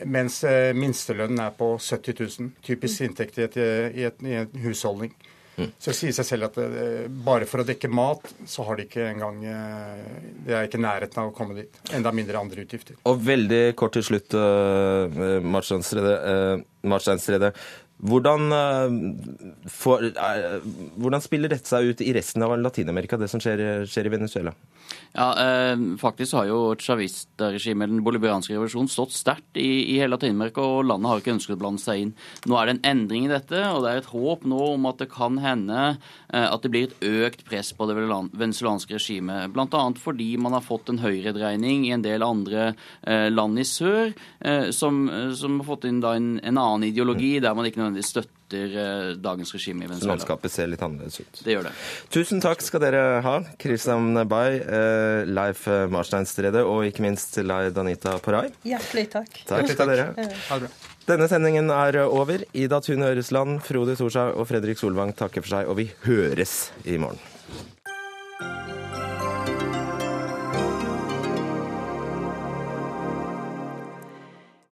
Mens 0.05 0.43
eh, 0.45 0.73
minstelønnen 0.77 1.39
er 1.41 1.55
på 1.57 1.71
70 1.79 2.19
000. 2.19 2.51
Typisk 2.65 3.01
mm. 3.01 3.09
inntekt 3.09 3.39
i, 3.39 3.47
et, 3.47 3.57
i, 3.57 4.05
et, 4.09 4.21
i 4.25 4.37
en 4.43 4.61
husholdning. 4.65 5.15
Mm. 5.57 5.71
Så 5.81 5.89
det 5.89 5.97
sier 5.97 6.13
seg 6.13 6.25
selv 6.27 6.51
at 6.51 6.57
det, 6.59 7.07
bare 7.25 7.47
for 7.49 7.63
å 7.63 7.65
dekke 7.65 7.89
mat, 7.89 8.27
så 8.45 8.61
har 8.67 8.77
de 8.77 8.83
ikke 8.85 9.07
engang 9.09 9.39
uh, 9.41 9.97
Det 10.45 10.53
er 10.53 10.67
ikke 10.67 10.83
nærheten 10.83 11.23
av 11.23 11.31
å 11.31 11.33
komme 11.33 11.57
dit. 11.57 11.79
Enda 11.97 12.11
mindre 12.13 12.37
andre 12.37 12.61
utgifter. 12.67 12.93
Og 13.09 13.17
veldig 13.25 13.73
kort 13.79 13.97
til 13.97 14.05
slutt, 14.05 14.37
uh, 14.37 15.09
Marsteinstrede. 15.41 17.49
Hvordan, 17.97 18.53
for, 19.73 20.05
hvordan, 21.01 21.23
spiller 21.25 21.49
dette 21.49 21.65
seg 21.65 21.89
ut 21.89 21.97
i 22.05 22.13
resten 22.13 22.45
av 22.45 22.53
Latin-Amerika, 22.61 23.17
det 23.17 23.25
som 23.31 23.41
skjer, 23.41 23.89
skjer 23.89 24.05
i 24.05 24.11
Venezuela? 24.13 24.53
Ja, 25.13 25.27
eh, 25.41 25.75
Faktisk 25.97 26.33
har 26.33 26.47
jo 26.49 26.75
chavista-regimet, 26.75 27.89
den 27.89 28.03
bolivianske 28.05 28.53
revolusjonen, 28.53 28.89
stått 28.91 29.15
sterkt 29.15 29.57
i, 29.57 29.93
i 29.93 29.97
hele 30.01 30.15
Latin-Amerika, 30.15 30.61
og 30.61 30.87
landet 30.89 31.11
har 31.11 31.21
ikke 31.21 31.35
ønsket 31.37 31.55
å 31.55 31.61
blande 31.61 31.83
seg 31.83 32.03
inn. 32.03 32.13
Nå 32.47 32.57
er 32.57 32.67
det 32.67 32.75
en 32.77 32.83
endring 32.91 33.27
i 33.27 33.31
dette, 33.31 33.61
og 33.71 33.83
det 33.83 33.91
er 33.91 34.01
et 34.01 34.11
håp 34.11 34.45
nå 34.47 34.61
om 34.73 34.87
at 34.89 35.01
det 35.01 35.09
kan 35.13 35.39
hende 35.41 35.81
eh, 35.87 36.47
at 36.47 36.63
det 36.63 36.73
blir 36.73 36.87
et 36.89 37.07
økt 37.27 37.45
press 37.47 37.73
på 37.77 37.89
det 37.89 37.97
venezuelanske 37.97 38.97
regimet. 38.97 39.51
Bl.a. 39.55 39.83
fordi 39.97 40.29
man 40.41 40.57
har 40.57 40.65
fått 40.65 40.91
en 40.91 41.01
høyredreining 41.01 41.87
i 41.87 41.93
en 41.95 42.05
del 42.05 42.25
andre 42.25 42.71
eh, 43.03 43.27
land 43.33 43.59
i 43.59 43.67
sør, 43.67 44.13
eh, 44.39 44.69
som, 44.75 45.05
som, 45.37 45.61
har 45.61 45.69
fått 45.71 45.87
inn 45.89 46.03
en, 46.03 46.33
en, 46.43 46.57
annen 46.57 46.89
ideologi, 46.89 47.37
der 47.43 47.55
man 47.57 47.67
ikke 47.69 47.81
nødvendigvis 47.81 48.13
støtter 48.15 48.36
eh, 48.55 49.13
dagens 49.19 49.53
regime 49.53 49.85
i 49.85 49.99
Så 49.99 50.07
landskapet 50.09 50.51
ser 50.53 50.67
litt 50.71 50.81
annerledes 50.85 51.19
ut. 51.19 51.41
Det 51.43 51.55
gjør 51.55 51.67
det. 51.69 51.73
Tusen 52.13 52.43
takk 52.43 52.63
skal 52.63 52.83
dere 52.85 53.21
ha, 53.25 53.35
Kristian 53.59 54.13
Bay, 54.29 54.59
eh, 54.61 55.27
Leif 55.27 55.67
Marsteinstrede 55.91 56.63
og 56.65 56.87
ikke 56.87 57.05
minst 57.05 57.37
Lai 57.43 57.67
Anita 57.69 58.17
Parai. 58.23 58.49
Hjertelig 58.67 59.09
takk. 59.17 59.41
Takk 59.47 59.73
skal 59.73 59.93
dere 59.93 60.11
ha. 60.49 60.59
Denne 61.07 61.29
sendingen 61.31 61.71
er 61.71 62.01
over. 62.03 62.43
Ida 62.53 62.81
Tune 62.83 63.07
Øresland, 63.13 63.61
Frode 63.63 63.95
Thorshaug 63.95 64.35
og 64.35 64.47
Fredrik 64.49 64.79
Solvang 64.79 65.15
takker 65.15 65.45
for 65.45 65.55
seg, 65.55 65.71
og 65.71 65.79
vi 65.79 65.87
høres 66.03 66.69
i 66.83 66.99
morgen. 66.99 67.36